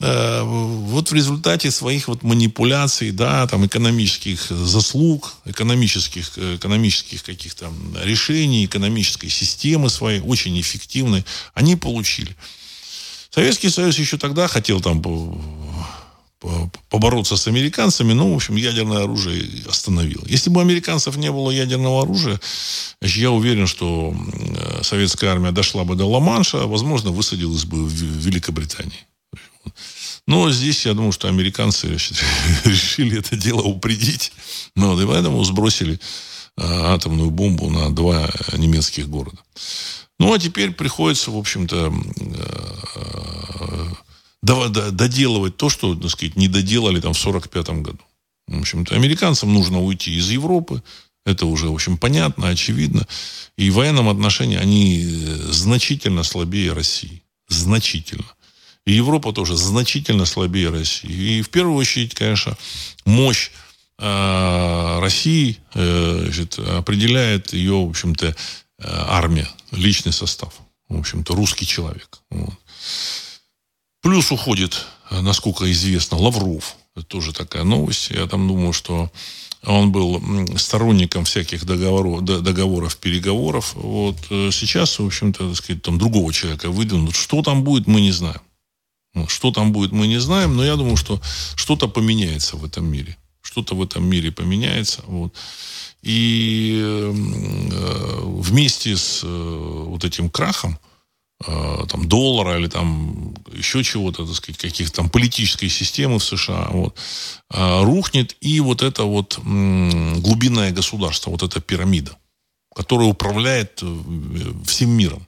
Э, 0.00 0.42
вот 0.42 1.10
в 1.10 1.14
результате 1.14 1.70
своих 1.70 2.08
вот 2.08 2.22
манипуляций, 2.22 3.12
да, 3.12 3.46
там 3.46 3.64
экономических 3.64 4.40
заслуг, 4.50 5.34
экономических, 5.44 6.32
э, 6.36 6.56
экономических 6.56 7.22
каких-то 7.22 7.72
решений, 8.02 8.64
экономической 8.64 9.28
системы 9.28 9.88
своей, 9.88 10.20
очень 10.20 10.60
эффективной, 10.60 11.24
они 11.54 11.76
получили. 11.76 12.36
Советский 13.30 13.70
Союз 13.70 13.98
еще 13.98 14.18
тогда 14.18 14.48
хотел 14.48 14.80
там 14.80 15.02
побороться 16.90 17.36
с 17.36 17.46
американцами, 17.46 18.12
но, 18.12 18.30
в 18.30 18.36
общем, 18.36 18.56
ядерное 18.56 19.04
оружие 19.04 19.48
остановил. 19.68 20.22
Если 20.26 20.50
бы 20.50 20.60
у 20.60 20.62
американцев 20.62 21.16
не 21.16 21.30
было 21.30 21.50
ядерного 21.50 22.02
оружия, 22.02 22.40
я 23.00 23.30
уверен, 23.30 23.66
что 23.66 24.14
э, 24.14 24.82
советская 24.82 25.30
армия 25.30 25.52
дошла 25.52 25.84
бы 25.84 25.94
до 25.94 26.04
Ла-Манша, 26.04 26.66
возможно, 26.66 27.10
высадилась 27.10 27.64
бы 27.64 27.86
в 27.86 27.92
Великобритании. 27.92 29.06
Но 30.26 30.50
здесь, 30.50 30.86
я 30.86 30.94
думаю, 30.94 31.12
что 31.12 31.28
американцы 31.28 31.88
решили 32.64 33.18
это 33.18 33.36
дело 33.36 33.62
упредить. 33.62 34.32
Ну, 34.74 35.00
и 35.00 35.06
поэтому 35.06 35.42
сбросили 35.44 35.98
а, 36.56 36.94
атомную 36.94 37.30
бомбу 37.30 37.70
на 37.70 37.94
два 37.94 38.30
немецких 38.52 39.08
города. 39.08 39.38
Ну, 40.18 40.32
а 40.32 40.38
теперь 40.38 40.70
приходится, 40.70 41.30
в 41.30 41.36
общем-то, 41.36 41.92
э, 44.40 44.90
доделывать 44.92 45.56
то, 45.56 45.68
что, 45.68 45.94
так 45.94 46.10
сказать, 46.10 46.36
не 46.36 46.48
доделали 46.48 47.00
там 47.00 47.14
в 47.14 47.26
1945 47.26 47.82
году. 47.82 47.98
В 48.46 48.60
общем-то, 48.60 48.94
американцам 48.94 49.52
нужно 49.52 49.82
уйти 49.82 50.14
из 50.14 50.30
Европы. 50.30 50.82
Это 51.26 51.46
уже, 51.46 51.68
в 51.68 51.74
общем, 51.74 51.96
понятно, 51.96 52.48
очевидно. 52.48 53.06
И 53.56 53.70
в 53.70 53.74
военном 53.74 54.08
отношении 54.08 54.56
они 54.56 55.00
э, 55.02 55.36
значительно 55.50 56.22
слабее 56.22 56.72
России. 56.72 57.22
Значительно. 57.48 58.26
И 58.86 58.92
Европа 58.92 59.32
тоже 59.32 59.56
значительно 59.56 60.26
слабее 60.26 60.68
России. 60.68 61.38
И 61.38 61.42
в 61.42 61.48
первую 61.48 61.76
очередь, 61.76 62.14
конечно, 62.14 62.56
мощь 63.06 63.50
э, 63.98 64.98
России 65.00 65.58
э, 65.72 66.20
значит, 66.24 66.58
определяет 66.58 67.54
ее, 67.54 67.86
в 67.86 67.90
общем-то, 67.90 68.26
э, 68.26 68.34
армия, 68.78 69.48
личный 69.70 70.12
состав. 70.12 70.52
В 70.88 70.98
общем-то, 70.98 71.34
русский 71.34 71.66
человек. 71.66 72.20
Вот. 72.30 72.54
Плюс 74.02 74.30
уходит, 74.30 74.84
насколько 75.10 75.70
известно, 75.72 76.18
Лавров. 76.18 76.76
Это 76.94 77.06
тоже 77.06 77.32
такая 77.32 77.64
новость. 77.64 78.10
Я 78.10 78.26
там 78.26 78.46
думаю, 78.46 78.74
что 78.74 79.10
он 79.62 79.92
был 79.92 80.22
сторонником 80.58 81.24
всяких 81.24 81.64
договоров, 81.64 82.22
договоров 82.22 82.98
переговоров. 82.98 83.72
Вот 83.74 84.18
сейчас, 84.28 84.98
в 84.98 85.06
общем-то, 85.06 85.48
так 85.48 85.56
сказать, 85.56 85.82
там 85.82 85.98
другого 85.98 86.34
человека 86.34 86.68
выдвинут. 86.70 87.16
Что 87.16 87.42
там 87.42 87.64
будет, 87.64 87.86
мы 87.86 88.02
не 88.02 88.12
знаем. 88.12 88.42
Ну, 89.14 89.28
что 89.28 89.52
там 89.52 89.72
будет, 89.72 89.92
мы 89.92 90.08
не 90.08 90.18
знаем, 90.18 90.56
но 90.56 90.64
я 90.64 90.76
думаю, 90.76 90.96
что 90.96 91.20
что-то 91.54 91.88
поменяется 91.88 92.56
в 92.56 92.64
этом 92.64 92.84
мире. 92.86 93.16
Что-то 93.42 93.76
в 93.76 93.82
этом 93.82 94.04
мире 94.04 94.32
поменяется. 94.32 95.02
Вот. 95.06 95.34
И 96.02 96.80
э, 96.82 97.10
вместе 98.24 98.96
с 98.96 99.22
э, 99.22 99.26
вот 99.86 100.04
этим 100.04 100.30
крахом 100.30 100.78
э, 101.46 101.86
там, 101.88 102.08
доллара 102.08 102.58
или 102.58 102.66
там 102.66 103.34
еще 103.52 103.84
чего-то, 103.84 104.26
так 104.26 104.34
сказать, 104.34 104.60
каких-то 104.60 104.96
там 104.96 105.08
политической 105.08 105.68
системы 105.68 106.18
в 106.18 106.24
США, 106.24 106.68
вот, 106.72 106.98
э, 107.52 107.82
рухнет 107.84 108.36
и 108.40 108.58
вот 108.60 108.82
это 108.82 109.04
вот 109.04 109.38
глубинное 109.38 110.72
государство, 110.72 111.30
вот 111.30 111.42
эта 111.42 111.60
пирамида, 111.60 112.16
которая 112.74 113.08
управляет 113.08 113.78
э, 113.82 114.02
всем 114.66 114.90
миром 114.90 115.26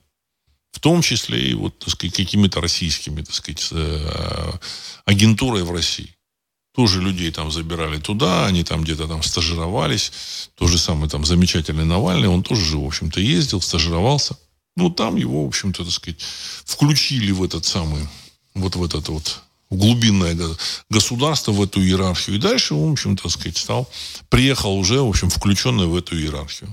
в 0.76 0.78
том 0.78 1.00
числе 1.00 1.40
и 1.40 1.54
вот, 1.54 1.78
так 1.78 1.88
сказать, 1.88 2.14
какими-то 2.14 2.60
российскими, 2.60 3.22
так 3.22 3.34
сказать, 3.34 3.66
э, 3.72 4.52
агентурой 5.06 5.62
в 5.62 5.72
России. 5.72 6.14
Тоже 6.74 7.00
людей 7.00 7.32
там 7.32 7.50
забирали 7.50 7.98
туда, 7.98 8.44
они 8.44 8.62
там 8.62 8.84
где-то 8.84 9.08
там 9.08 9.22
стажировались. 9.22 10.12
То 10.54 10.66
же 10.68 10.76
самое 10.76 11.08
там 11.08 11.24
замечательный 11.24 11.86
Навальный, 11.86 12.28
он 12.28 12.42
тоже 12.42 12.62
же, 12.62 12.76
в 12.76 12.84
общем-то, 12.84 13.20
ездил, 13.20 13.62
стажировался. 13.62 14.36
Ну, 14.76 14.90
там 14.90 15.16
его, 15.16 15.44
в 15.44 15.48
общем-то, 15.48 15.82
так 15.82 15.92
сказать, 15.92 16.20
включили 16.66 17.32
в 17.32 17.42
этот 17.42 17.64
самый, 17.64 18.06
вот 18.54 18.76
в 18.76 18.84
этот 18.84 19.08
вот 19.08 19.40
глубинное 19.70 20.36
государство, 20.90 21.52
в 21.52 21.62
эту 21.62 21.80
иерархию. 21.80 22.36
И 22.36 22.38
дальше, 22.38 22.74
в 22.74 22.92
общем, 22.92 23.16
так 23.16 23.30
сказать, 23.30 23.56
стал, 23.56 23.90
приехал 24.28 24.76
уже, 24.76 25.00
в 25.00 25.08
общем, 25.08 25.30
включенный 25.30 25.86
в 25.86 25.96
эту 25.96 26.18
иерархию. 26.18 26.68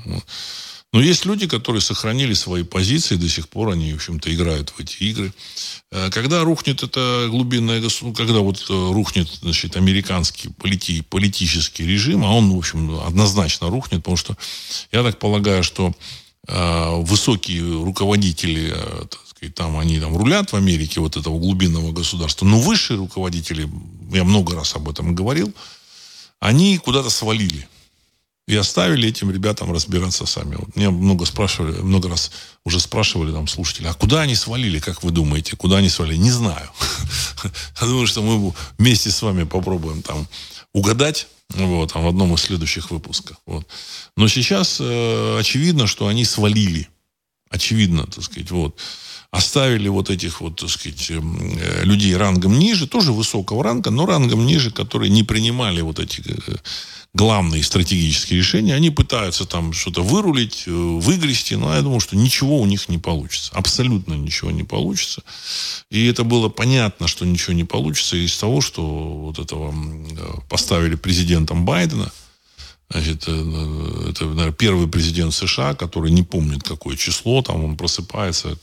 Но 0.94 1.02
есть 1.02 1.26
люди, 1.26 1.48
которые 1.48 1.82
сохранили 1.82 2.36
свои 2.36 2.62
позиции, 2.62 3.16
до 3.16 3.28
сих 3.28 3.50
пор 3.50 3.70
они, 3.70 3.92
в 3.94 3.96
общем-то, 3.96 4.34
играют 4.34 4.70
в 4.70 4.80
эти 4.80 5.04
игры. 5.04 5.34
Э, 5.92 6.12
когда 6.12 6.44
рухнет 6.44 6.84
это 6.84 7.28
глубинное 7.30 7.82
государство, 7.82 8.06
ну, 8.06 8.14
когда 8.14 8.40
вот 8.42 8.64
э, 8.70 8.92
рухнет, 8.94 9.28
значит, 9.42 9.76
американский 9.76 10.50
полити, 10.50 11.02
политический 11.02 11.88
режим, 11.88 12.24
а 12.24 12.32
он, 12.32 12.54
в 12.54 12.58
общем, 12.58 13.00
однозначно 13.00 13.72
рухнет, 13.72 14.04
потому 14.04 14.18
что 14.18 14.38
я 14.92 15.02
так 15.02 15.18
полагаю, 15.18 15.64
что 15.64 15.94
э, 16.48 16.96
высокие 17.02 17.64
руководители, 17.64 18.70
так 19.10 19.20
сказать, 19.28 19.56
там 19.56 19.80
они 19.80 20.00
там 20.00 20.16
рулят 20.16 20.52
в 20.52 20.56
Америке 20.56 21.00
вот 21.00 21.18
этого 21.18 21.40
глубинного 21.40 21.92
государства, 21.92 22.46
но 22.46 22.60
высшие 22.60 23.00
руководители, 23.00 23.68
я 24.12 24.24
много 24.24 24.56
раз 24.56 24.76
об 24.76 24.88
этом 24.88 25.16
говорил, 25.16 25.52
они 26.40 26.78
куда-то 26.78 27.10
свалили. 27.10 27.68
И 28.46 28.56
оставили 28.58 29.08
этим 29.08 29.32
ребятам 29.32 29.72
разбираться 29.72 30.26
сами. 30.26 30.56
Вот 30.56 30.76
меня 30.76 30.92
много 30.92 31.26
спрашивали, 31.26 31.80
много 31.80 32.10
раз 32.10 32.32
уже 32.66 32.82
спрашивали 32.82 33.32
там 33.32 33.48
слушатели, 33.48 33.88
а 33.88 33.94
куда 33.94 34.22
они 34.22 34.36
свалили, 34.36 34.80
как 34.80 35.02
вы 35.02 35.12
думаете, 35.12 35.56
куда 35.56 35.78
они 35.78 35.88
свалили? 35.88 36.18
Не 36.18 36.32
знаю. 36.32 36.70
Я 37.82 37.88
думаю, 37.88 38.06
что 38.06 38.22
мы 38.22 38.54
вместе 38.78 39.12
с 39.12 39.22
вами 39.22 39.44
попробуем 39.44 40.02
там 40.02 40.28
угадать 40.74 41.28
вот, 41.56 41.94
там, 41.94 42.04
в 42.04 42.08
одном 42.08 42.34
из 42.34 42.42
следующих 42.42 42.92
выпусков. 42.92 43.38
Вот. 43.46 43.66
Но 44.18 44.28
сейчас 44.28 44.78
э, 44.82 45.38
очевидно, 45.40 45.88
что 45.88 46.08
они 46.08 46.26
свалили. 46.26 46.90
Очевидно, 47.50 48.08
так 48.08 48.24
сказать, 48.24 48.52
вот. 48.52 48.78
Оставили 49.32 49.88
вот 49.88 50.10
этих 50.10 50.42
вот, 50.42 50.58
так 50.58 50.70
сказать, 50.70 51.10
эм, 51.12 51.58
э, 51.58 51.84
людей 51.86 52.16
рангом 52.16 52.58
ниже, 52.60 52.88
тоже 52.88 53.14
высокого 53.14 53.64
ранга, 53.64 53.90
но 53.90 54.06
рангом 54.06 54.46
ниже, 54.46 54.70
которые 54.72 55.10
не 55.10 55.24
принимали 55.24 55.82
вот 55.82 56.00
эти 56.00 56.22
э, 56.28 56.56
главные 57.14 57.64
стратегические 57.64 58.40
решения, 58.40 58.74
они 58.74 58.90
пытаются 58.90 59.46
там 59.46 59.74
что-то 59.74 60.02
вырулить, 60.02 60.64
э, 60.66 60.72
выгрести, 60.72 61.54
но 61.54 61.74
я 61.76 61.82
думаю, 61.82 62.00
что 62.00 62.16
ничего 62.16 62.60
у 62.60 62.66
них 62.66 62.90
не 62.90 62.98
получится. 62.98 63.52
Абсолютно 63.54 64.16
ничего 64.16 64.50
не 64.52 64.64
получится. 64.64 65.24
И 65.92 66.08
это 66.08 66.24
было 66.24 66.50
понятно, 66.50 67.08
что 67.08 67.26
ничего 67.26 67.54
не 67.54 67.66
получится 67.66 68.18
из 68.18 68.36
того, 68.38 68.62
что 68.62 68.84
вот 68.84 69.40
этого 69.40 69.72
э, 69.74 70.34
поставили 70.50 70.96
президентом 70.96 71.66
Байдена. 71.66 72.12
Значит, 72.90 73.26
э, 73.28 74.08
это, 74.10 74.26
наверное, 74.26 74.52
первый 74.52 74.88
президент 74.88 75.36
США, 75.36 75.76
который 75.76 76.10
не 76.10 76.24
помнит, 76.24 76.64
какое 76.64 76.96
число, 76.96 77.44
там 77.44 77.64
он 77.64 77.78
просыпается, 77.78 78.58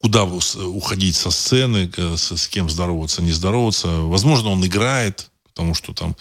куда 0.00 0.22
уходить 0.22 1.16
со 1.16 1.32
сцены, 1.32 1.90
с 1.96 2.46
кем 2.46 2.70
здороваться, 2.70 3.22
не 3.22 3.32
здороваться. 3.32 3.88
Возможно, 3.88 4.50
он 4.50 4.64
играет, 4.64 5.30
потому 5.58 5.74
что 5.74 5.92
там 5.92 6.14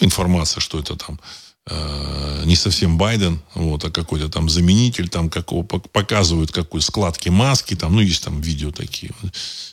информация, 0.00 0.60
что 0.60 0.78
это 0.78 0.94
там 0.94 1.18
э, 1.66 2.42
не 2.44 2.54
совсем 2.54 2.96
Байден, 2.96 3.40
вот, 3.56 3.84
а 3.84 3.90
какой-то 3.90 4.28
там 4.28 4.48
заменитель, 4.48 5.08
там 5.08 5.30
какого 5.30 5.64
показывают 5.64 6.52
какой 6.52 6.80
складки 6.80 7.28
маски, 7.28 7.74
там, 7.74 7.96
ну, 7.96 8.00
есть 8.00 8.22
там 8.22 8.40
видео 8.40 8.70
такие. 8.70 9.10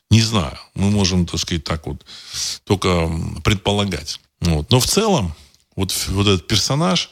Не 0.09 0.21
знаю. 0.21 0.57
Мы 0.73 0.89
можем, 0.89 1.27
так 1.27 1.39
сказать, 1.39 1.63
так 1.63 1.85
вот 1.85 2.03
только 2.63 3.11
предполагать. 3.43 4.19
Вот. 4.39 4.71
Но 4.71 4.79
в 4.79 4.87
целом, 4.87 5.35
вот, 5.75 5.93
вот 6.07 6.25
этот 6.27 6.47
персонаж, 6.47 7.11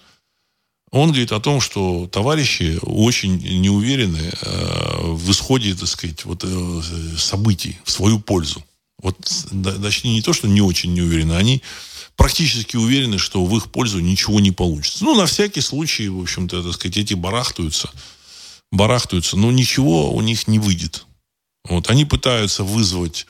Он 0.91 1.09
говорит 1.09 1.31
о 1.31 1.39
том, 1.39 1.61
что 1.61 2.07
товарищи 2.07 2.79
очень 2.81 3.37
неуверены 3.61 4.31
э, 4.41 4.97
в 5.03 5.29
исходе, 5.29 5.75
так 5.75 5.87
сказать, 5.87 6.25
вот, 6.25 6.43
э, 6.43 6.81
событий 7.19 7.77
в 7.83 7.91
свою 7.91 8.19
пользу. 8.19 8.63
Вот, 9.01 9.15
точнее, 9.81 10.15
не 10.15 10.21
то, 10.21 10.33
что 10.33 10.47
не 10.47 10.61
очень 10.61 10.93
не 10.93 11.01
уверены, 11.01 11.33
они 11.33 11.61
практически 12.19 12.75
уверены, 12.75 13.17
что 13.17 13.45
в 13.45 13.55
их 13.55 13.71
пользу 13.71 14.01
ничего 14.01 14.41
не 14.41 14.51
получится. 14.51 15.05
Ну, 15.05 15.15
на 15.15 15.25
всякий 15.25 15.61
случай, 15.61 16.09
в 16.09 16.19
общем-то, 16.19 16.61
так 16.61 16.73
сказать, 16.73 16.97
эти 16.97 17.13
барахтаются, 17.13 17.89
барахтаются, 18.73 19.37
но 19.37 19.51
ничего 19.51 20.13
у 20.13 20.19
них 20.19 20.45
не 20.49 20.59
выйдет. 20.59 21.05
Вот, 21.63 21.89
они 21.89 22.03
пытаются 22.03 22.65
вызвать 22.65 23.25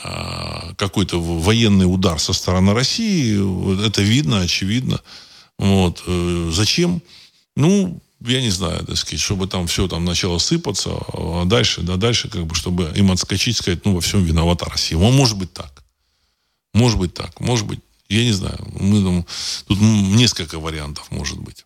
а, 0.00 0.74
какой-то 0.76 1.20
военный 1.20 1.92
удар 1.92 2.20
со 2.20 2.32
стороны 2.32 2.72
России, 2.72 3.84
это 3.84 4.00
видно, 4.00 4.42
очевидно. 4.42 5.00
Вот. 5.58 6.04
Э, 6.06 6.50
зачем? 6.52 7.02
Ну, 7.56 8.00
я 8.20 8.40
не 8.40 8.50
знаю, 8.50 8.86
так 8.86 8.96
сказать, 8.96 9.20
чтобы 9.20 9.48
там 9.48 9.66
все 9.66 9.88
там 9.88 10.04
начало 10.04 10.38
сыпаться, 10.38 10.90
а 10.92 11.44
дальше, 11.46 11.82
да, 11.82 11.96
дальше, 11.96 12.28
как 12.28 12.46
бы, 12.46 12.54
чтобы 12.54 12.92
им 12.94 13.10
отскочить, 13.10 13.56
сказать, 13.56 13.84
ну, 13.84 13.94
во 13.94 14.00
всем 14.00 14.22
виновата 14.22 14.66
Россия. 14.66 14.96
Ну, 14.96 15.10
может 15.10 15.36
быть 15.36 15.52
так. 15.52 15.82
Может 16.74 16.98
быть 17.00 17.12
так. 17.12 17.40
Может 17.40 17.66
быть, 17.66 17.80
я 18.10 18.24
не 18.24 18.32
знаю. 18.32 18.58
Мы, 18.78 19.24
тут 19.66 19.80
несколько 19.80 20.58
вариантов 20.58 21.10
может 21.10 21.38
быть. 21.38 21.64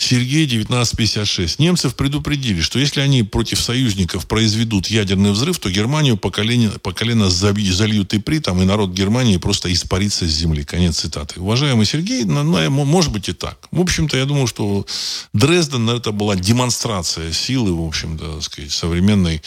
Сергей, 0.00 0.46
1956. 0.46 1.58
Немцев 1.58 1.96
предупредили, 1.96 2.60
что 2.60 2.78
если 2.78 3.00
они 3.00 3.24
против 3.24 3.60
союзников 3.60 4.28
произведут 4.28 4.86
ядерный 4.86 5.32
взрыв, 5.32 5.58
то 5.58 5.68
Германию 5.70 6.16
по 6.16 6.30
колено, 6.30 6.70
по 6.78 6.92
колено 6.92 7.28
зальют 7.28 8.14
и 8.14 8.20
при, 8.20 8.38
там, 8.38 8.62
и 8.62 8.64
народ 8.64 8.92
Германии 8.92 9.38
просто 9.38 9.72
испарится 9.72 10.24
с 10.26 10.30
земли. 10.30 10.62
Конец 10.62 11.00
цитаты. 11.00 11.40
Уважаемый 11.40 11.84
Сергей, 11.84 12.24
ну, 12.24 12.44
ну 12.44 12.70
может 12.70 13.10
быть 13.10 13.28
и 13.28 13.32
так. 13.32 13.58
В 13.72 13.80
общем-то, 13.80 14.16
я 14.16 14.24
думаю, 14.24 14.46
что 14.46 14.86
Дрезден 15.32 15.90
это 15.90 16.12
была 16.12 16.36
демонстрация 16.36 17.32
силы, 17.32 17.74
в 17.74 17.84
общем-то, 17.84 18.34
так 18.34 18.42
сказать, 18.44 18.70
современной 18.70 19.42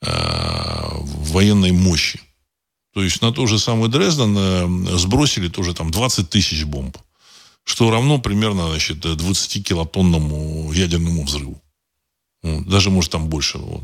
э, 0.00 0.10
военной 1.02 1.72
мощи. 1.72 2.20
То 2.92 3.02
есть 3.02 3.22
на 3.22 3.32
тот 3.32 3.48
же 3.48 3.58
самый 3.58 3.88
Дрезден 3.88 4.36
э, 4.36 4.98
сбросили 4.98 5.48
тоже 5.48 5.74
там 5.74 5.90
20 5.90 6.28
тысяч 6.28 6.64
бомб 6.64 6.96
что 7.64 7.90
равно 7.90 8.18
примерно 8.18 8.68
значит, 8.68 9.04
20-килотонному 9.04 10.72
ядерному 10.72 11.24
взрыву. 11.24 11.62
Вот, 12.42 12.66
даже, 12.66 12.90
может, 12.90 13.12
там 13.12 13.28
больше. 13.28 13.58
Вот. 13.58 13.82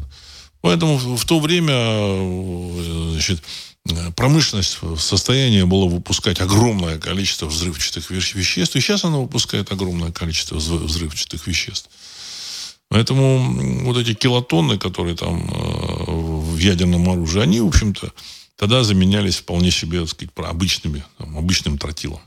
Поэтому 0.61 0.96
в, 0.96 1.24
то 1.24 1.38
время 1.38 3.12
значит, 3.12 3.42
промышленность 4.16 4.78
в 4.82 4.98
состоянии 4.98 5.62
была 5.62 5.86
выпускать 5.86 6.40
огромное 6.40 6.98
количество 6.98 7.46
взрывчатых 7.46 8.11
веществ, 8.11 8.74
и 8.74 8.80
сейчас 8.80 9.04
она 9.04 9.18
выпускает 9.18 9.70
огромное 9.70 10.11
количество 10.11 10.57
взрывчатых 10.57 11.46
веществ. 11.46 11.88
Поэтому 12.88 13.84
вот 13.84 13.96
эти 13.98 14.14
килотонны, 14.14 14.78
которые 14.78 15.16
там 15.16 15.48
э, 15.48 16.04
в 16.09 16.57
ядерном 16.57 17.09
оружии, 17.09 17.42
они, 17.42 17.61
в 17.61 17.66
общем-то, 17.66 18.12
тогда 18.57 18.82
заменялись 18.82 19.36
вполне 19.36 19.70
себе, 19.70 20.07
сказать, 20.07 20.32
обычными, 20.36 21.04
там, 21.18 21.36
обычным 21.38 21.78
тротилом. 21.78 22.20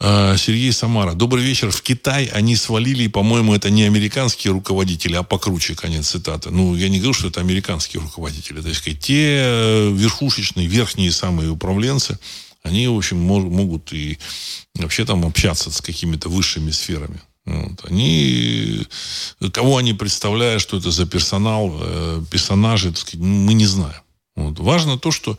А, 0.00 0.36
Сергей 0.36 0.72
Самара. 0.72 1.14
Добрый 1.14 1.42
вечер. 1.42 1.70
В 1.70 1.82
Китай 1.82 2.26
они 2.26 2.54
свалили, 2.54 3.08
по-моему, 3.08 3.54
это 3.54 3.68
не 3.68 3.82
американские 3.82 4.52
руководители, 4.52 5.16
а 5.16 5.24
покруче, 5.24 5.74
конец 5.74 6.08
цитаты. 6.08 6.50
Ну, 6.50 6.76
я 6.76 6.88
не 6.88 6.98
говорю, 6.98 7.14
что 7.14 7.28
это 7.28 7.40
американские 7.40 8.00
руководители. 8.00 8.60
То 8.60 8.68
есть, 8.68 8.84
те 9.00 9.40
э, 9.42 9.90
верхушечные, 9.92 10.68
верхние 10.68 11.10
самые 11.10 11.50
управленцы, 11.50 12.18
они, 12.62 12.86
в 12.86 12.96
общем, 12.96 13.18
могут 13.18 13.92
и 13.92 14.18
вообще 14.76 15.04
там 15.04 15.24
общаться 15.24 15.70
с 15.70 15.80
какими-то 15.80 16.28
высшими 16.28 16.70
сферами. 16.70 17.20
Вот. 17.44 17.80
Они, 17.84 18.86
кого 19.52 19.78
они 19.78 19.94
представляют, 19.94 20.62
что 20.62 20.76
это 20.76 20.90
за 20.90 21.06
персонал, 21.06 21.76
э, 21.80 22.22
персонажи, 22.30 22.94
сказать, 22.94 23.20
мы 23.20 23.54
не 23.54 23.66
знаем. 23.66 24.00
Вот. 24.38 24.58
Важно 24.58 24.98
то, 24.98 25.10
что 25.10 25.38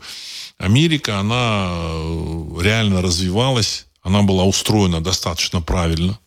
Америка, 0.58 1.18
она 1.18 1.68
э, 1.70 2.62
реально 2.62 3.02
развивалась 3.02 3.86
она 4.02 4.22
была 4.22 4.44
устроена 4.44 5.00
достаточно 5.00 5.60
правильно. 5.60 6.18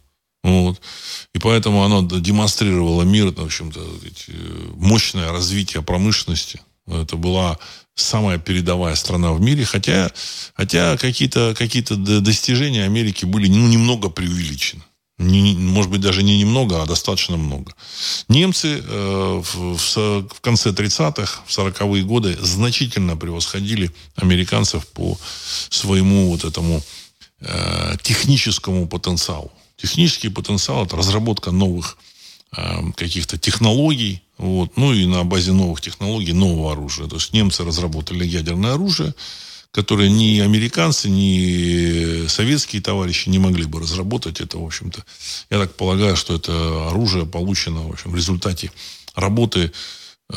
Вот. 0.44 0.82
И 1.34 1.40
поэтому 1.40 1.84
она 1.84 2.02
демонстрировала 2.02 3.04
мир, 3.04 3.32
в 3.32 3.44
общем-то, 3.44 3.80
мощное 4.76 5.32
развитие 5.32 5.82
промышленности. 5.82 6.62
Это 6.86 7.16
была 7.16 7.58
самая 7.96 8.38
передовая 8.40 8.96
страна 8.96 9.32
в 9.32 9.40
мире, 9.40 9.64
хотя, 9.64 10.12
хотя 10.54 10.98
какие-то 10.98 11.56
какие 11.58 11.84
достижения 12.20 12.84
Америки 12.84 13.24
были 13.24 13.48
ну, 13.48 13.68
немного 13.68 14.10
преувеличены. 14.10 14.84
Не, 15.20 15.54
может 15.54 15.92
быть, 15.92 16.02
даже 16.02 16.24
не 16.24 16.40
немного, 16.40 16.82
а 16.82 16.86
достаточно 16.88 17.38
много. 17.38 17.74
Немцы 18.30 18.84
э, 18.84 19.42
в, 19.44 19.78
в, 19.78 20.42
конце 20.42 20.72
30-х, 20.72 21.42
в 21.46 21.50
40-е 21.50 22.04
годы 22.04 22.36
значительно 22.42 23.16
превосходили 23.16 23.92
американцев 24.16 24.88
по 24.88 25.18
своему 25.70 26.32
вот 26.32 26.44
этому 26.44 26.82
э, 27.42 27.96
техническому 28.02 28.88
потенциалу. 28.88 29.52
Технический 29.78 30.30
потенциал– 30.30 30.86
это 30.86 30.96
разработка 30.98 31.52
новых 31.52 31.98
э, 32.58 32.92
каких-то 32.98 33.38
технологий, 33.38 34.24
вот, 34.40 34.78
ну 34.78 34.94
и 34.94 35.06
на 35.06 35.24
базе 35.24 35.52
новых 35.52 35.80
технологий 35.80 36.34
нового 36.34 36.72
оружия. 36.72 37.08
То 37.08 37.18
есть 37.18 37.34
немцы 37.34 37.64
разработали 37.64 38.26
ядерное 38.26 38.74
оружие, 38.74 39.14
которое 39.74 40.08
ни 40.08 40.40
американцы, 40.40 41.10
ни 41.10 42.28
советские 42.28 42.82
товарищи 42.82 43.28
не 43.28 43.40
могли 43.40 43.66
бы 43.66 43.80
разработать. 43.80 44.40
Это, 44.40 44.60
в 44.60 44.66
общем-то, 44.66 45.04
я 45.50 45.58
так 45.58 45.76
полагаю, 45.76 46.16
что 46.16 46.36
это 46.36 46.90
оружие 46.90 47.26
получено 47.26 47.82
в, 47.82 47.92
общем, 47.92 48.12
в 48.12 48.16
результате 48.16 48.72
работы 49.16 49.72
э, 50.30 50.36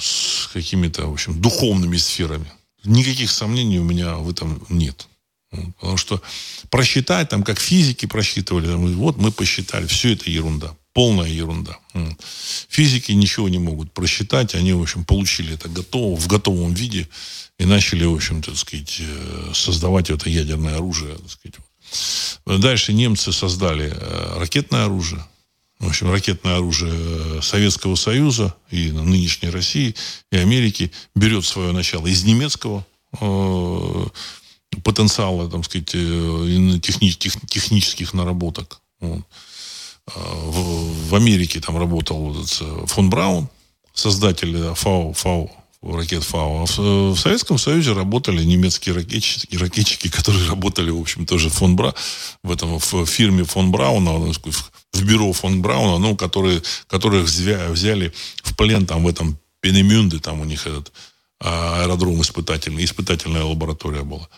с 0.00 0.48
какими-то, 0.54 1.06
в 1.06 1.12
общем, 1.12 1.38
духовными 1.38 1.98
сферами. 1.98 2.50
Никаких 2.82 3.30
сомнений 3.30 3.78
у 3.78 3.84
меня 3.84 4.14
в 4.14 4.30
этом 4.30 4.64
нет. 4.70 5.06
Потому 5.78 5.98
что 5.98 6.22
просчитать, 6.70 7.28
там, 7.28 7.42
как 7.42 7.60
физики 7.60 8.06
просчитывали, 8.06 8.68
там, 8.68 8.86
вот 8.96 9.18
мы 9.18 9.32
посчитали, 9.32 9.86
все 9.86 10.14
это 10.14 10.30
ерунда. 10.30 10.74
Полная 10.94 11.28
ерунда. 11.28 11.78
Физики 12.70 13.12
ничего 13.12 13.50
не 13.50 13.58
могут 13.58 13.92
просчитать. 13.92 14.54
Они, 14.54 14.72
в 14.72 14.80
общем, 14.80 15.04
получили 15.04 15.54
это 15.54 15.68
готово, 15.68 16.16
в 16.18 16.26
готовом 16.26 16.72
виде 16.72 17.06
и 17.58 17.64
начали, 17.64 18.04
в 18.04 18.14
общем, 18.14 18.42
так 18.42 18.56
сказать, 18.56 19.00
э, 19.00 19.52
создавать 19.54 20.10
это 20.10 20.28
ядерное 20.28 20.76
оружие. 20.76 21.16
Сказать. 21.28 21.56
Дальше 22.44 22.92
немцы 22.92 23.32
создали 23.32 23.92
э, 23.94 24.38
ракетное 24.38 24.84
оружие. 24.84 25.24
В 25.78 25.88
общем, 25.88 26.10
ракетное 26.10 26.56
оружие 26.56 26.92
э, 26.94 27.40
Советского 27.42 27.94
Союза 27.94 28.54
и 28.70 28.90
нынешней 28.90 29.50
России 29.50 29.94
и 30.30 30.36
Америки 30.36 30.92
берет 31.14 31.44
свое 31.44 31.72
начало 31.72 32.06
из 32.06 32.24
немецкого 32.24 32.84
потенциала, 34.84 35.48
там 35.48 35.64
сказать, 35.64 35.86
техни, 35.86 37.10
тех, 37.10 37.34
технических 37.48 38.12
наработок. 38.12 38.82
Вот. 39.00 39.24
А, 40.14 40.18
в, 40.18 41.08
в 41.08 41.14
Америке 41.14 41.60
там 41.60 41.78
работал 41.78 42.34
э, 42.34 42.86
фон 42.86 43.10
Браун, 43.10 43.48
создатель 43.92 44.74
ФАО, 44.74 45.12
ФАО 45.12 45.50
ракет 45.94 46.24
ФАО. 46.24 46.62
А 46.62 46.66
в, 46.66 46.78
в 47.14 47.18
Советском 47.18 47.58
Союзе 47.58 47.92
работали 47.92 48.42
немецкие 48.44 48.94
ракетчики, 48.94 49.56
ракетчики, 49.56 50.08
которые 50.08 50.48
работали, 50.48 50.90
в 50.90 51.00
общем, 51.00 51.26
тоже 51.26 51.50
фон 51.50 51.76
Бра, 51.76 51.94
в 52.42 52.50
этом 52.50 52.78
в 52.78 53.06
фирме 53.06 53.44
фон 53.44 53.70
Брауна, 53.70 54.32
в 54.92 55.02
бюро 55.02 55.32
фон 55.32 55.62
Брауна, 55.62 55.98
ну, 55.98 56.16
которые, 56.16 56.62
которых 56.86 57.26
взяли 57.26 58.12
в 58.42 58.56
плен 58.56 58.86
там 58.86 59.04
в 59.04 59.08
этом 59.08 59.38
Пенемюнде, 59.60 60.18
там 60.18 60.40
у 60.40 60.44
них 60.44 60.66
этот 60.66 60.92
а, 61.40 61.82
аэродром 61.82 62.20
испытательный, 62.22 62.84
испытательная 62.84 63.42
лаборатория 63.44 64.02
была. 64.02 64.28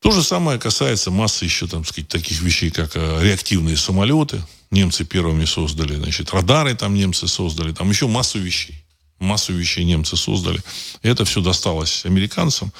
То 0.00 0.12
же 0.12 0.22
самое 0.22 0.58
касается 0.58 1.10
массы 1.10 1.44
еще, 1.44 1.66
там, 1.66 1.84
сказать, 1.84 2.08
таких 2.08 2.40
вещей, 2.40 2.70
как 2.70 2.92
э, 2.94 3.18
реактивные 3.22 3.76
самолеты. 3.76 4.42
Немцы 4.70 5.04
первыми 5.04 5.44
создали, 5.44 5.94
значит, 5.94 6.30
радары 6.30 6.74
там 6.74 6.94
немцы 6.94 7.26
создали, 7.26 7.72
там 7.72 7.88
еще 7.90 8.06
массу 8.06 8.38
вещей. 8.38 8.84
Массу 9.18 9.52
вещей 9.52 9.84
немцы 9.84 10.16
создали. 10.16 10.60
И 11.02 11.08
это 11.08 11.24
все 11.24 11.40
досталось 11.40 12.04
американцам 12.04 12.72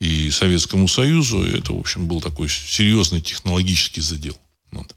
и 0.00 0.30
Советскому 0.30 0.88
Союзу. 0.88 1.44
И 1.44 1.58
это, 1.58 1.72
в 1.72 1.78
общем, 1.78 2.06
был 2.06 2.20
такой 2.20 2.48
серьезный 2.48 3.20
технологический 3.20 4.00
задел. 4.00 4.36
Вот. 4.72 4.94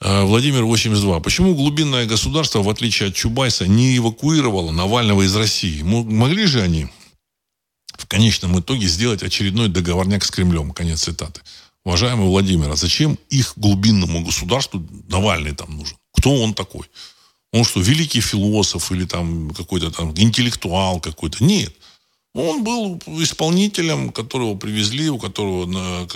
А, 0.00 0.24
Владимир 0.24 0.64
82. 0.64 1.20
Почему 1.20 1.54
глубинное 1.54 2.06
государство, 2.06 2.62
в 2.62 2.68
отличие 2.68 3.08
от 3.08 3.14
Чубайса, 3.14 3.66
не 3.66 3.96
эвакуировало 3.96 4.70
Навального 4.70 5.22
из 5.22 5.34
России? 5.36 5.82
Могли 5.82 6.46
же 6.46 6.62
они 6.62 6.88
в 7.96 8.06
конечном 8.06 8.58
итоге 8.60 8.86
сделать 8.86 9.22
очередной 9.22 9.68
договорняк 9.68 10.24
с 10.24 10.30
Кремлем. 10.30 10.72
Конец 10.72 11.04
цитаты. 11.04 11.40
Уважаемый 11.84 12.26
Владимир, 12.26 12.70
а 12.70 12.76
зачем 12.76 13.18
их 13.28 13.52
глубинному 13.56 14.24
государству 14.24 14.86
Навальный 15.08 15.54
там 15.54 15.76
нужен? 15.76 15.96
Кто 16.12 16.34
он 16.34 16.54
такой? 16.54 16.88
Он 17.54 17.62
что, 17.62 17.80
великий 17.80 18.20
философ 18.20 18.90
или 18.90 19.04
там 19.04 19.50
какой-то 19.50 19.92
там 19.92 20.12
интеллектуал 20.16 20.98
какой-то? 20.98 21.44
Нет. 21.44 21.72
Он 22.34 22.64
был 22.64 23.00
исполнителем, 23.22 24.10
которого 24.10 24.56
привезли, 24.56 25.08
у 25.08 25.20
которого, 25.20 26.08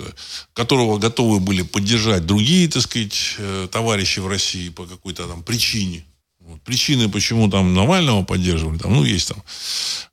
которого 0.51 0.97
готовы 0.97 1.39
были 1.39 1.61
поддержать 1.61 2.25
другие, 2.25 2.67
так 2.67 2.81
сказать, 2.81 3.35
э, 3.37 3.69
товарищи 3.71 4.19
в 4.19 4.27
России 4.27 4.67
по 4.67 4.85
какой-то 4.85 5.29
там 5.29 5.41
причине. 5.43 6.03
Вот. 6.41 6.61
Причины, 6.63 7.07
почему 7.07 7.49
там 7.49 7.73
Навального 7.73 8.25
поддерживали, 8.25 8.77
там, 8.77 8.93
ну, 8.93 9.05
есть 9.05 9.29
там, 9.29 9.41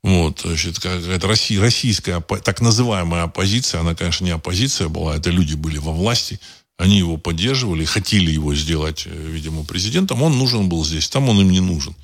вот, 0.03 0.43
значит, 0.45 0.79
какая-то 0.79 1.27
российская, 1.27 2.21
так 2.21 2.61
называемая 2.61 3.23
оппозиция, 3.23 3.81
она, 3.81 3.95
конечно, 3.95 4.23
не 4.23 4.31
оппозиция 4.31 4.87
была, 4.87 5.17
это 5.17 5.29
люди 5.29 5.55
были 5.55 5.77
во 5.77 5.91
власти, 5.91 6.39
они 6.77 6.97
его 6.99 7.17
поддерживали, 7.17 7.85
хотели 7.85 8.31
его 8.31 8.55
сделать, 8.55 9.03
э, 9.05 9.09
видимо, 9.11 9.63
президентом, 9.63 10.21
он 10.21 10.37
нужен 10.37 10.69
был 10.69 10.85
здесь, 10.85 11.09
там 11.09 11.29
он 11.29 11.41
им 11.41 11.51
не 11.51 11.61
нужен 11.61 11.95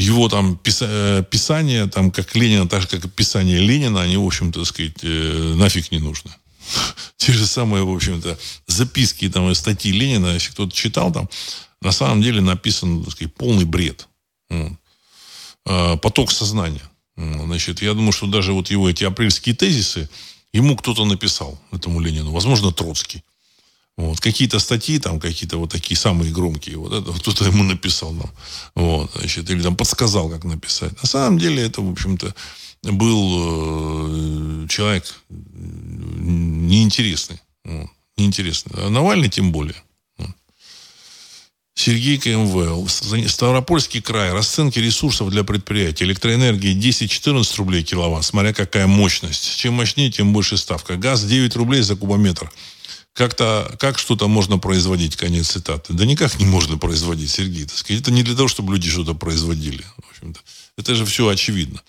его 0.00 0.28
там 0.28 0.58
э, 0.64 1.24
писание, 1.30 1.86
там, 1.86 2.10
как 2.10 2.34
Ленина, 2.34 2.68
так 2.68 2.82
же, 2.82 2.88
как 2.88 3.12
писание 3.12 3.58
Ленина, 3.58 4.02
они, 4.02 4.16
в 4.16 4.24
общем-то, 4.24 4.64
сказать, 4.64 4.96
э, 5.02 5.54
нафиг 5.56 5.92
не 5.92 5.98
нужны. 5.98 6.30
Те 7.16 7.32
же 7.32 7.46
самые, 7.46 7.84
в 7.84 7.94
общем-то, 7.94 8.38
записки 8.66 9.28
там, 9.28 9.50
и 9.50 9.54
статьи 9.54 9.92
Ленина, 9.92 10.34
если 10.34 10.50
кто-то 10.52 10.74
читал, 10.74 11.12
там, 11.12 11.28
на 11.82 11.92
самом 11.92 12.22
деле 12.22 12.40
написан, 12.40 13.04
так 13.04 13.12
сказать, 13.12 13.34
полный 13.34 13.64
бред. 13.64 14.08
А, 15.66 15.96
поток 15.96 16.32
сознания. 16.32 16.82
Значит, 17.16 17.82
я 17.82 17.92
думаю, 17.92 18.12
что 18.12 18.26
даже 18.26 18.52
вот 18.52 18.70
его 18.70 18.88
эти 18.88 19.04
апрельские 19.04 19.54
тезисы 19.54 20.08
ему 20.52 20.76
кто-то 20.76 21.04
написал, 21.04 21.60
этому 21.70 22.00
Ленину. 22.00 22.32
Возможно, 22.32 22.72
Троцкий. 22.72 23.22
Вот. 24.00 24.18
Какие-то 24.18 24.58
статьи, 24.60 24.98
там 24.98 25.20
какие-то 25.20 25.58
вот 25.58 25.70
такие 25.70 25.98
самые 25.98 26.32
громкие, 26.32 26.78
вот 26.78 26.94
это 26.94 27.12
кто-то 27.12 27.44
ему 27.44 27.64
написал 27.64 28.12
нам. 28.12 28.30
Вот, 28.74 29.10
значит, 29.14 29.50
или 29.50 29.62
там 29.62 29.76
подсказал, 29.76 30.30
как 30.30 30.44
написать. 30.44 30.92
На 31.02 31.06
самом 31.06 31.38
деле 31.38 31.62
это, 31.62 31.82
в 31.82 31.92
общем-то, 31.92 32.34
был 32.82 34.64
э, 34.64 34.68
человек 34.68 35.04
неинтересный. 35.28 37.40
Вот, 37.62 37.90
неинтересный. 38.16 38.72
А 38.82 38.88
Навальный 38.88 39.28
тем 39.28 39.52
более. 39.52 39.76
Сергей 41.74 42.18
КМВ. 42.18 42.90
Ставропольский 43.28 44.00
край. 44.00 44.32
Расценки 44.32 44.78
ресурсов 44.78 45.30
для 45.30 45.44
предприятий. 45.44 46.04
Электроэнергия 46.04 46.74
10-14 46.74 47.56
рублей 47.58 47.82
киловатт, 47.82 48.24
смотря 48.24 48.54
какая 48.54 48.86
мощность. 48.86 49.58
Чем 49.58 49.74
мощнее, 49.74 50.10
тем 50.10 50.32
больше 50.32 50.56
ставка. 50.56 50.96
Газ 50.96 51.24
9 51.24 51.54
рублей 51.56 51.82
за 51.82 51.96
кубометр 51.96 52.50
как-то, 53.12 53.74
как 53.78 53.98
что-то 53.98 54.28
можно 54.28 54.58
производить, 54.58 55.16
конец 55.16 55.48
цитаты. 55.48 55.92
Да 55.92 56.04
никак 56.04 56.38
не 56.38 56.46
можно 56.46 56.78
производить, 56.78 57.30
Сергей. 57.30 57.64
Так 57.64 57.76
сказать. 57.76 58.02
Это 58.02 58.10
не 58.12 58.22
для 58.22 58.34
того, 58.34 58.48
чтобы 58.48 58.72
люди 58.72 58.88
что-то 58.88 59.14
производили. 59.14 59.84
В 59.98 60.10
общем-то. 60.10 60.40
Это 60.76 60.94
же 60.94 61.04
все 61.04 61.28
очевидно. 61.28 61.82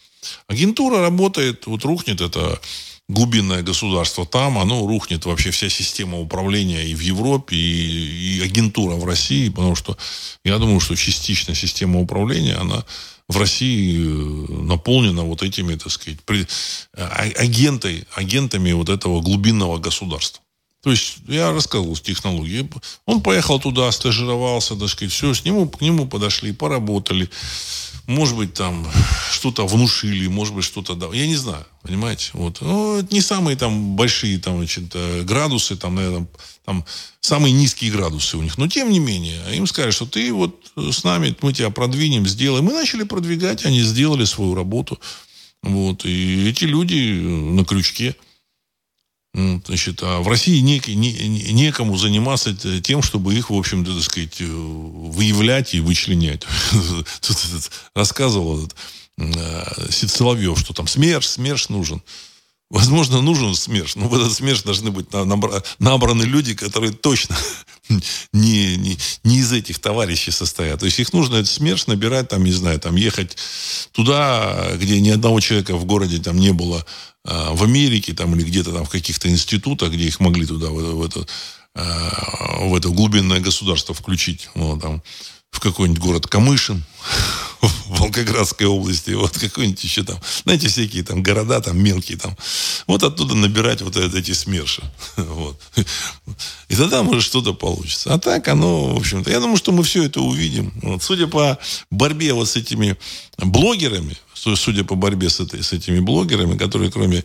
Агентура 0.47 1.01
работает, 1.01 1.65
вот 1.65 1.83
рухнет 1.83 2.21
это 2.21 2.59
глубинное 3.07 3.61
государство 3.61 4.25
там, 4.25 4.57
оно 4.57 4.87
рухнет 4.87 5.25
вообще 5.25 5.51
вся 5.51 5.69
система 5.69 6.19
управления 6.19 6.85
и 6.85 6.95
в 6.95 7.01
Европе, 7.01 7.55
и, 7.55 8.37
и 8.37 8.41
агентура 8.41 8.95
в 8.95 9.05
России, 9.05 9.49
потому 9.49 9.75
что 9.75 9.97
я 10.45 10.57
думаю, 10.57 10.79
что 10.79 10.95
частично 10.95 11.53
система 11.53 11.99
управления, 11.99 12.55
она 12.55 12.85
в 13.27 13.37
России 13.37 13.97
э, 13.97 14.63
наполнена 14.63 15.23
вот 15.23 15.43
этими, 15.43 15.75
так 15.75 15.91
сказать, 15.91 16.21
при, 16.21 16.47
а, 16.93 17.23
агентой, 17.37 18.05
агентами 18.15 18.71
вот 18.71 18.89
этого 18.89 19.21
глубинного 19.21 19.77
государства. 19.77 20.43
То 20.83 20.89
есть 20.89 21.17
я 21.27 21.51
рассказывал 21.51 21.95
с 21.95 22.01
технологией. 22.01 22.67
Он 23.05 23.21
поехал 23.21 23.59
туда, 23.59 23.91
стажировался, 23.91 24.75
так 24.75 24.89
сказать, 24.89 25.13
все, 25.13 25.33
с 25.33 25.45
нему, 25.45 25.69
к 25.69 25.79
нему 25.81 26.07
подошли, 26.07 26.51
поработали. 26.51 27.29
Может 28.07 28.35
быть, 28.35 28.55
там 28.55 28.87
что-то 29.31 29.67
внушили, 29.67 30.25
может 30.25 30.55
быть, 30.55 30.65
что-то... 30.65 30.95
Да, 30.95 31.07
я 31.13 31.27
не 31.27 31.35
знаю, 31.35 31.65
понимаете? 31.83 32.31
Вот. 32.33 32.61
Ну, 32.61 32.97
это 32.97 33.13
не 33.13 33.21
самые 33.21 33.55
там 33.55 33.95
большие 33.95 34.39
там, 34.39 34.57
значит, 34.57 34.85
э, 34.95 35.21
градусы, 35.21 35.75
там, 35.75 35.95
наверное, 35.95 36.27
там 36.65 36.83
самые 37.19 37.53
низкие 37.53 37.91
градусы 37.91 38.37
у 38.37 38.41
них. 38.41 38.57
Но, 38.57 38.67
тем 38.67 38.89
не 38.89 38.99
менее, 38.99 39.39
им 39.55 39.67
сказали, 39.67 39.91
что 39.91 40.07
ты 40.07 40.33
вот 40.33 40.71
с 40.75 41.03
нами, 41.03 41.35
мы 41.43 41.53
тебя 41.53 41.69
продвинем, 41.69 42.27
сделаем. 42.27 42.65
Мы 42.65 42.73
начали 42.73 43.03
продвигать, 43.03 43.65
они 43.65 43.81
сделали 43.83 44.25
свою 44.25 44.55
работу. 44.55 44.99
Вот. 45.61 46.05
И 46.05 46.49
эти 46.49 46.63
люди 46.63 47.21
на 47.21 47.63
крючке. 47.65 48.15
Значит, 49.33 50.01
а 50.03 50.19
в 50.19 50.27
России 50.27 50.59
не, 50.59 50.81
не, 50.87 51.53
некому 51.53 51.95
заниматься 51.95 52.53
тем, 52.81 53.01
чтобы 53.01 53.33
их, 53.33 53.49
в 53.49 53.55
общем-то, 53.55 53.93
так 53.93 54.03
сказать, 54.03 54.41
э, 54.41 54.45
выявлять 54.45 55.73
и 55.73 55.79
вычленять. 55.79 56.43
Рассказывал 57.95 58.69
э, 59.17 59.87
Сид 59.89 60.11
Соловьев, 60.11 60.59
что 60.59 60.73
там 60.73 60.87
СМЕРШ, 60.87 61.25
СМЕРШ 61.25 61.69
нужен. 61.69 62.01
Возможно, 62.69 63.21
нужен 63.21 63.53
СМЕРШ, 63.53 63.95
но 63.95 64.07
в 64.07 64.15
этот 64.15 64.33
СМЕРШ 64.33 64.63
должны 64.63 64.91
быть 64.91 65.07
набраны 65.79 66.23
люди, 66.23 66.53
которые 66.53 66.93
точно 66.93 67.37
не, 68.33 68.77
не, 68.77 68.97
не 69.23 69.37
из 69.39 69.51
этих 69.51 69.79
товарищей 69.79 70.31
состоят. 70.31 70.79
То 70.79 70.85
есть 70.85 70.99
их 70.99 71.13
нужно 71.13 71.35
этот 71.35 71.51
СМЕРШ 71.51 71.87
набирать, 71.87 72.29
там, 72.29 72.43
не 72.43 72.53
знаю, 72.53 72.79
там 72.79 72.95
ехать 72.95 73.37
туда, 73.91 74.71
где 74.75 74.99
ни 74.99 75.09
одного 75.09 75.39
человека 75.39 75.75
в 75.75 75.85
городе 75.85 76.19
там 76.19 76.37
не 76.37 76.53
было, 76.53 76.85
в 77.23 77.63
Америке 77.63 78.13
там, 78.13 78.35
или 78.35 78.43
где-то 78.43 78.71
там 78.71 78.85
в 78.85 78.89
каких-то 78.89 79.29
институтах, 79.29 79.91
где 79.91 80.05
их 80.05 80.19
могли 80.19 80.45
туда, 80.45 80.67
в, 80.69 80.73
в, 80.73 81.05
это, 81.05 81.25
а, 81.75 82.65
в 82.65 82.75
это 82.75 82.89
глубинное 82.89 83.39
государство 83.39 83.93
включить. 83.93 84.49
Вот, 84.55 84.81
там, 84.81 85.03
в 85.51 85.59
какой-нибудь 85.59 86.01
город 86.01 86.27
Камышин, 86.27 86.83
в 87.61 87.99
Волгоградской 87.99 88.67
области, 88.67 89.11
вот 89.11 89.37
какой-нибудь 89.37 89.83
еще 89.83 90.03
там, 90.03 90.17
знаете, 90.43 90.67
всякие 90.67 91.03
там 91.03 91.21
города 91.21 91.61
там 91.61 91.81
мелкие 91.81 92.17
там, 92.17 92.35
вот 92.87 93.03
оттуда 93.03 93.35
набирать 93.35 93.81
вот 93.81 93.95
эти 93.95 94.31
СМЕРШи. 94.31 94.83
Вот. 95.31 95.59
И 96.69 96.75
тогда, 96.75 97.03
может, 97.03 97.23
что-то 97.23 97.53
получится. 97.53 98.13
А 98.13 98.19
так 98.19 98.47
оно, 98.47 98.95
в 98.95 98.97
общем-то, 98.97 99.29
я 99.29 99.39
думаю, 99.39 99.57
что 99.57 99.71
мы 99.71 99.83
все 99.83 100.03
это 100.03 100.21
увидим. 100.21 100.73
Вот. 100.81 101.03
Судя 101.03 101.27
по 101.27 101.57
борьбе 101.89 102.33
вот 102.33 102.49
с 102.49 102.55
этими 102.55 102.97
блогерами, 103.37 104.17
судя 104.33 104.83
по 104.83 104.95
борьбе 104.95 105.29
с, 105.29 105.39
этой, 105.39 105.63
с 105.63 105.73
этими 105.73 105.99
блогерами, 105.99 106.57
которые 106.57 106.91
кроме 106.91 107.23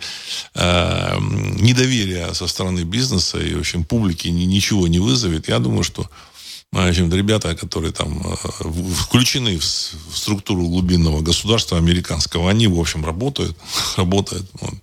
э, 0.54 1.18
недоверия 1.20 2.32
со 2.34 2.46
стороны 2.46 2.80
бизнеса 2.80 3.38
и, 3.38 3.54
в 3.54 3.60
общем, 3.60 3.84
публики 3.84 4.28
ничего 4.28 4.86
не 4.88 4.98
вызовет, 4.98 5.48
я 5.48 5.58
думаю, 5.58 5.82
что 5.82 6.08
в 6.72 6.88
общем, 6.88 7.12
ребята, 7.12 7.54
которые 7.54 7.92
там 7.92 8.20
э, 8.20 8.36
включены 8.94 9.58
в 9.58 9.64
структуру 9.64 10.68
глубинного 10.68 11.22
государства 11.22 11.78
американского, 11.78 12.50
они, 12.50 12.66
в 12.66 12.78
общем, 12.78 13.04
работают. 13.04 13.56
работают. 13.96 14.46
Вот. 14.60 14.74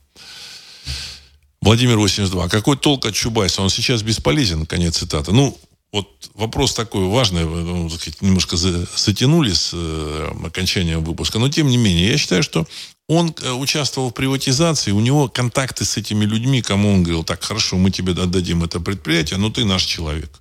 Владимир 1.62 1.98
82. 1.98 2.50
Какой 2.50 2.78
толк 2.78 3.06
от 3.06 3.14
Чубайса? 3.14 3.62
Он 3.62 3.70
сейчас 3.70 4.02
бесполезен, 4.02 4.66
конец 4.66 4.98
цитаты. 4.98 5.32
Ну, 5.32 5.58
вот 5.94 6.08
вопрос 6.34 6.74
такой 6.74 7.06
важный, 7.06 7.46
ну, 7.46 7.90
немножко 8.22 8.58
затянули 8.58 9.54
с 9.54 9.70
э, 9.74 10.32
окончанием 10.44 11.04
выпуска, 11.04 11.38
но 11.38 11.50
тем 11.50 11.68
не 11.68 11.78
менее, 11.78 12.10
я 12.10 12.18
считаю, 12.18 12.42
что 12.42 12.68
он 13.08 13.36
э, 13.42 13.52
участвовал 13.52 14.10
в 14.10 14.14
приватизации, 14.14 14.92
у 14.92 15.00
него 15.00 15.30
контакты 15.30 15.86
с 15.86 15.96
этими 15.96 16.26
людьми, 16.26 16.64
кому 16.64 16.92
он 16.94 17.04
говорил, 17.04 17.24
так, 17.24 17.44
хорошо, 17.44 17.78
мы 17.78 17.92
тебе 17.92 18.14
отдадим 18.14 18.64
это 18.64 18.80
предприятие, 18.80 19.38
но 19.38 19.52
ты 19.52 19.66
наш 19.66 19.84
человек. 19.84 20.32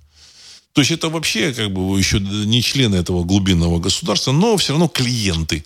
То 0.73 0.81
есть 0.81 0.91
это 0.91 1.09
вообще 1.09 1.53
как 1.53 1.71
бы 1.71 1.97
еще 1.97 2.19
не 2.19 2.61
члены 2.61 2.95
этого 2.95 3.23
глубинного 3.23 3.79
государства, 3.79 4.31
но 4.31 4.57
все 4.57 4.73
равно 4.73 4.87
клиенты. 4.87 5.65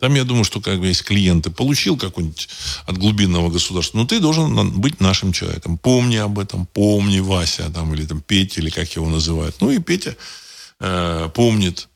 Там, 0.00 0.14
я 0.14 0.24
думаю, 0.24 0.44
что 0.44 0.60
как 0.60 0.78
бы 0.78 0.86
есть 0.86 1.02
клиенты, 1.02 1.50
получил 1.50 1.96
какой-нибудь 1.96 2.48
от 2.86 2.98
глубинного 2.98 3.50
государства, 3.50 3.98
но 3.98 4.06
ты 4.06 4.20
должен 4.20 4.80
быть 4.80 5.00
нашим 5.00 5.32
человеком. 5.32 5.76
Помни 5.76 6.16
об 6.16 6.38
этом, 6.38 6.66
помни 6.66 7.18
Вася, 7.18 7.68
там, 7.70 7.94
или 7.94 8.06
там 8.06 8.20
Петя, 8.20 8.60
или 8.60 8.70
как 8.70 8.94
его 8.94 9.08
называют. 9.08 9.56
Ну 9.60 9.70
и 9.70 9.78
Петя 9.78 10.16
э, 10.78 11.28
помнит. 11.34 11.88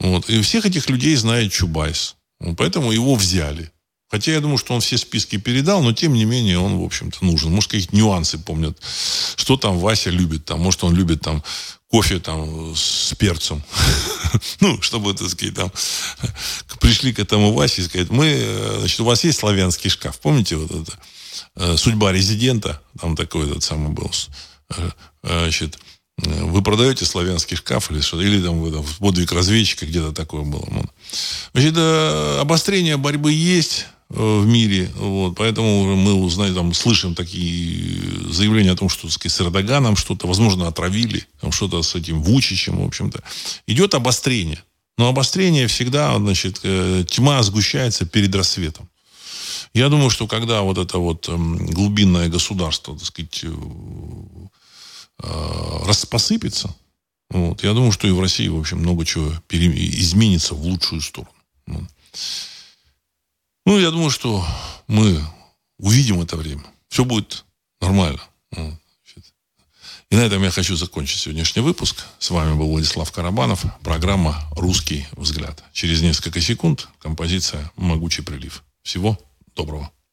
Вот. 0.00 0.28
И 0.28 0.42
всех 0.42 0.66
этих 0.66 0.90
людей 0.90 1.16
знает 1.16 1.52
Чубайс. 1.52 2.16
Поэтому 2.56 2.92
его 2.92 3.14
взяли. 3.14 3.70
Хотя 4.10 4.32
я 4.32 4.40
думаю, 4.40 4.58
что 4.58 4.74
он 4.74 4.80
все 4.80 4.98
списки 4.98 5.36
передал, 5.36 5.82
но 5.82 5.92
тем 5.92 6.14
не 6.14 6.24
менее 6.24 6.58
он, 6.58 6.78
в 6.78 6.84
общем-то, 6.84 7.24
нужен. 7.24 7.52
Может, 7.52 7.70
какие-то 7.70 7.96
нюансы 7.96 8.38
помнят. 8.38 8.76
Что 9.36 9.56
там 9.56 9.78
Вася 9.78 10.10
любит? 10.10 10.46
Там, 10.46 10.60
может, 10.60 10.82
он 10.82 10.94
любит 10.94 11.20
там 11.20 11.44
кофе 11.90 12.20
там 12.20 12.74
с 12.76 13.14
перцем. 13.18 13.62
ну, 14.60 14.80
чтобы, 14.80 15.12
так 15.12 15.28
сказать, 15.28 15.54
там 15.54 15.72
пришли 16.80 17.12
к 17.12 17.18
этому 17.18 17.52
Васе 17.52 17.82
и 17.82 17.84
сказать, 17.84 18.10
мы, 18.10 18.26
э, 18.26 18.76
значит, 18.78 19.00
у 19.00 19.04
вас 19.04 19.24
есть 19.24 19.40
славянский 19.40 19.90
шкаф, 19.90 20.20
помните 20.20 20.56
вот 20.56 20.70
это? 20.70 20.98
Э, 21.56 21.76
Судьба 21.76 22.12
резидента, 22.12 22.80
там 23.00 23.16
такой 23.16 23.50
этот 23.50 23.64
самый 23.64 23.90
был, 23.90 24.10
э, 24.70 24.90
значит, 25.22 25.78
вы 26.16 26.62
продаете 26.62 27.06
славянский 27.06 27.56
шкаф 27.56 27.90
или 27.90 28.00
что 28.00 28.20
или 28.20 28.42
там, 28.42 28.72
там 28.72 28.84
подвиг 28.98 29.32
разведчика, 29.32 29.86
где-то 29.86 30.12
такое 30.12 30.42
было. 30.42 30.68
Значит, 31.54 31.76
обострение 31.76 32.98
борьбы 32.98 33.32
есть, 33.32 33.86
в 34.10 34.44
мире. 34.44 34.90
Вот, 34.96 35.36
поэтому 35.36 35.96
мы 35.96 36.14
узнаем, 36.14 36.54
там, 36.54 36.74
слышим 36.74 37.14
такие 37.14 38.02
заявления 38.28 38.72
о 38.72 38.76
том, 38.76 38.88
что 38.88 39.08
с 39.08 39.40
Эрдоганом 39.40 39.96
что-то, 39.96 40.26
возможно, 40.26 40.66
отравили, 40.66 41.24
там, 41.40 41.52
что-то 41.52 41.82
с 41.82 41.94
этим 41.94 42.20
Вучичем, 42.20 42.82
в 42.82 42.86
общем-то. 42.86 43.22
Идет 43.66 43.94
обострение. 43.94 44.62
Но 44.98 45.08
обострение 45.08 45.68
всегда, 45.68 46.16
значит, 46.18 46.60
э, 46.64 47.04
тьма 47.08 47.42
сгущается 47.42 48.04
перед 48.04 48.34
рассветом. 48.34 48.88
Я 49.72 49.88
думаю, 49.88 50.10
что 50.10 50.26
когда 50.26 50.62
вот 50.62 50.78
это 50.78 50.98
вот 50.98 51.28
эм, 51.28 51.66
глубинное 51.66 52.28
государство, 52.28 52.98
так 52.98 53.06
сказать, 53.06 53.44
э, 53.44 53.54
э, 55.22 55.84
распосыпется, 55.86 56.74
вот, 57.30 57.62
я 57.62 57.72
думаю, 57.74 57.92
что 57.92 58.08
и 58.08 58.10
в 58.10 58.20
России, 58.20 58.48
в 58.48 58.58
общем, 58.58 58.80
много 58.80 59.06
чего 59.06 59.32
изменится 59.48 60.54
в 60.54 60.62
лучшую 60.62 61.00
сторону. 61.00 61.30
Ну, 63.66 63.78
я 63.78 63.90
думаю, 63.90 64.10
что 64.10 64.44
мы 64.86 65.22
увидим 65.78 66.20
это 66.20 66.36
время. 66.36 66.64
Все 66.88 67.04
будет 67.04 67.44
нормально. 67.80 68.20
И 70.10 70.16
на 70.16 70.22
этом 70.22 70.42
я 70.42 70.50
хочу 70.50 70.74
закончить 70.74 71.20
сегодняшний 71.20 71.62
выпуск. 71.62 72.04
С 72.18 72.30
вами 72.30 72.54
был 72.54 72.68
Владислав 72.68 73.12
Карабанов. 73.12 73.64
Программа 73.82 74.42
«Русский 74.56 75.06
взгляд». 75.12 75.62
Через 75.72 76.02
несколько 76.02 76.40
секунд 76.40 76.88
композиция 76.98 77.70
«Могучий 77.76 78.22
прилив». 78.22 78.64
Всего 78.82 79.16
доброго. 79.54 79.92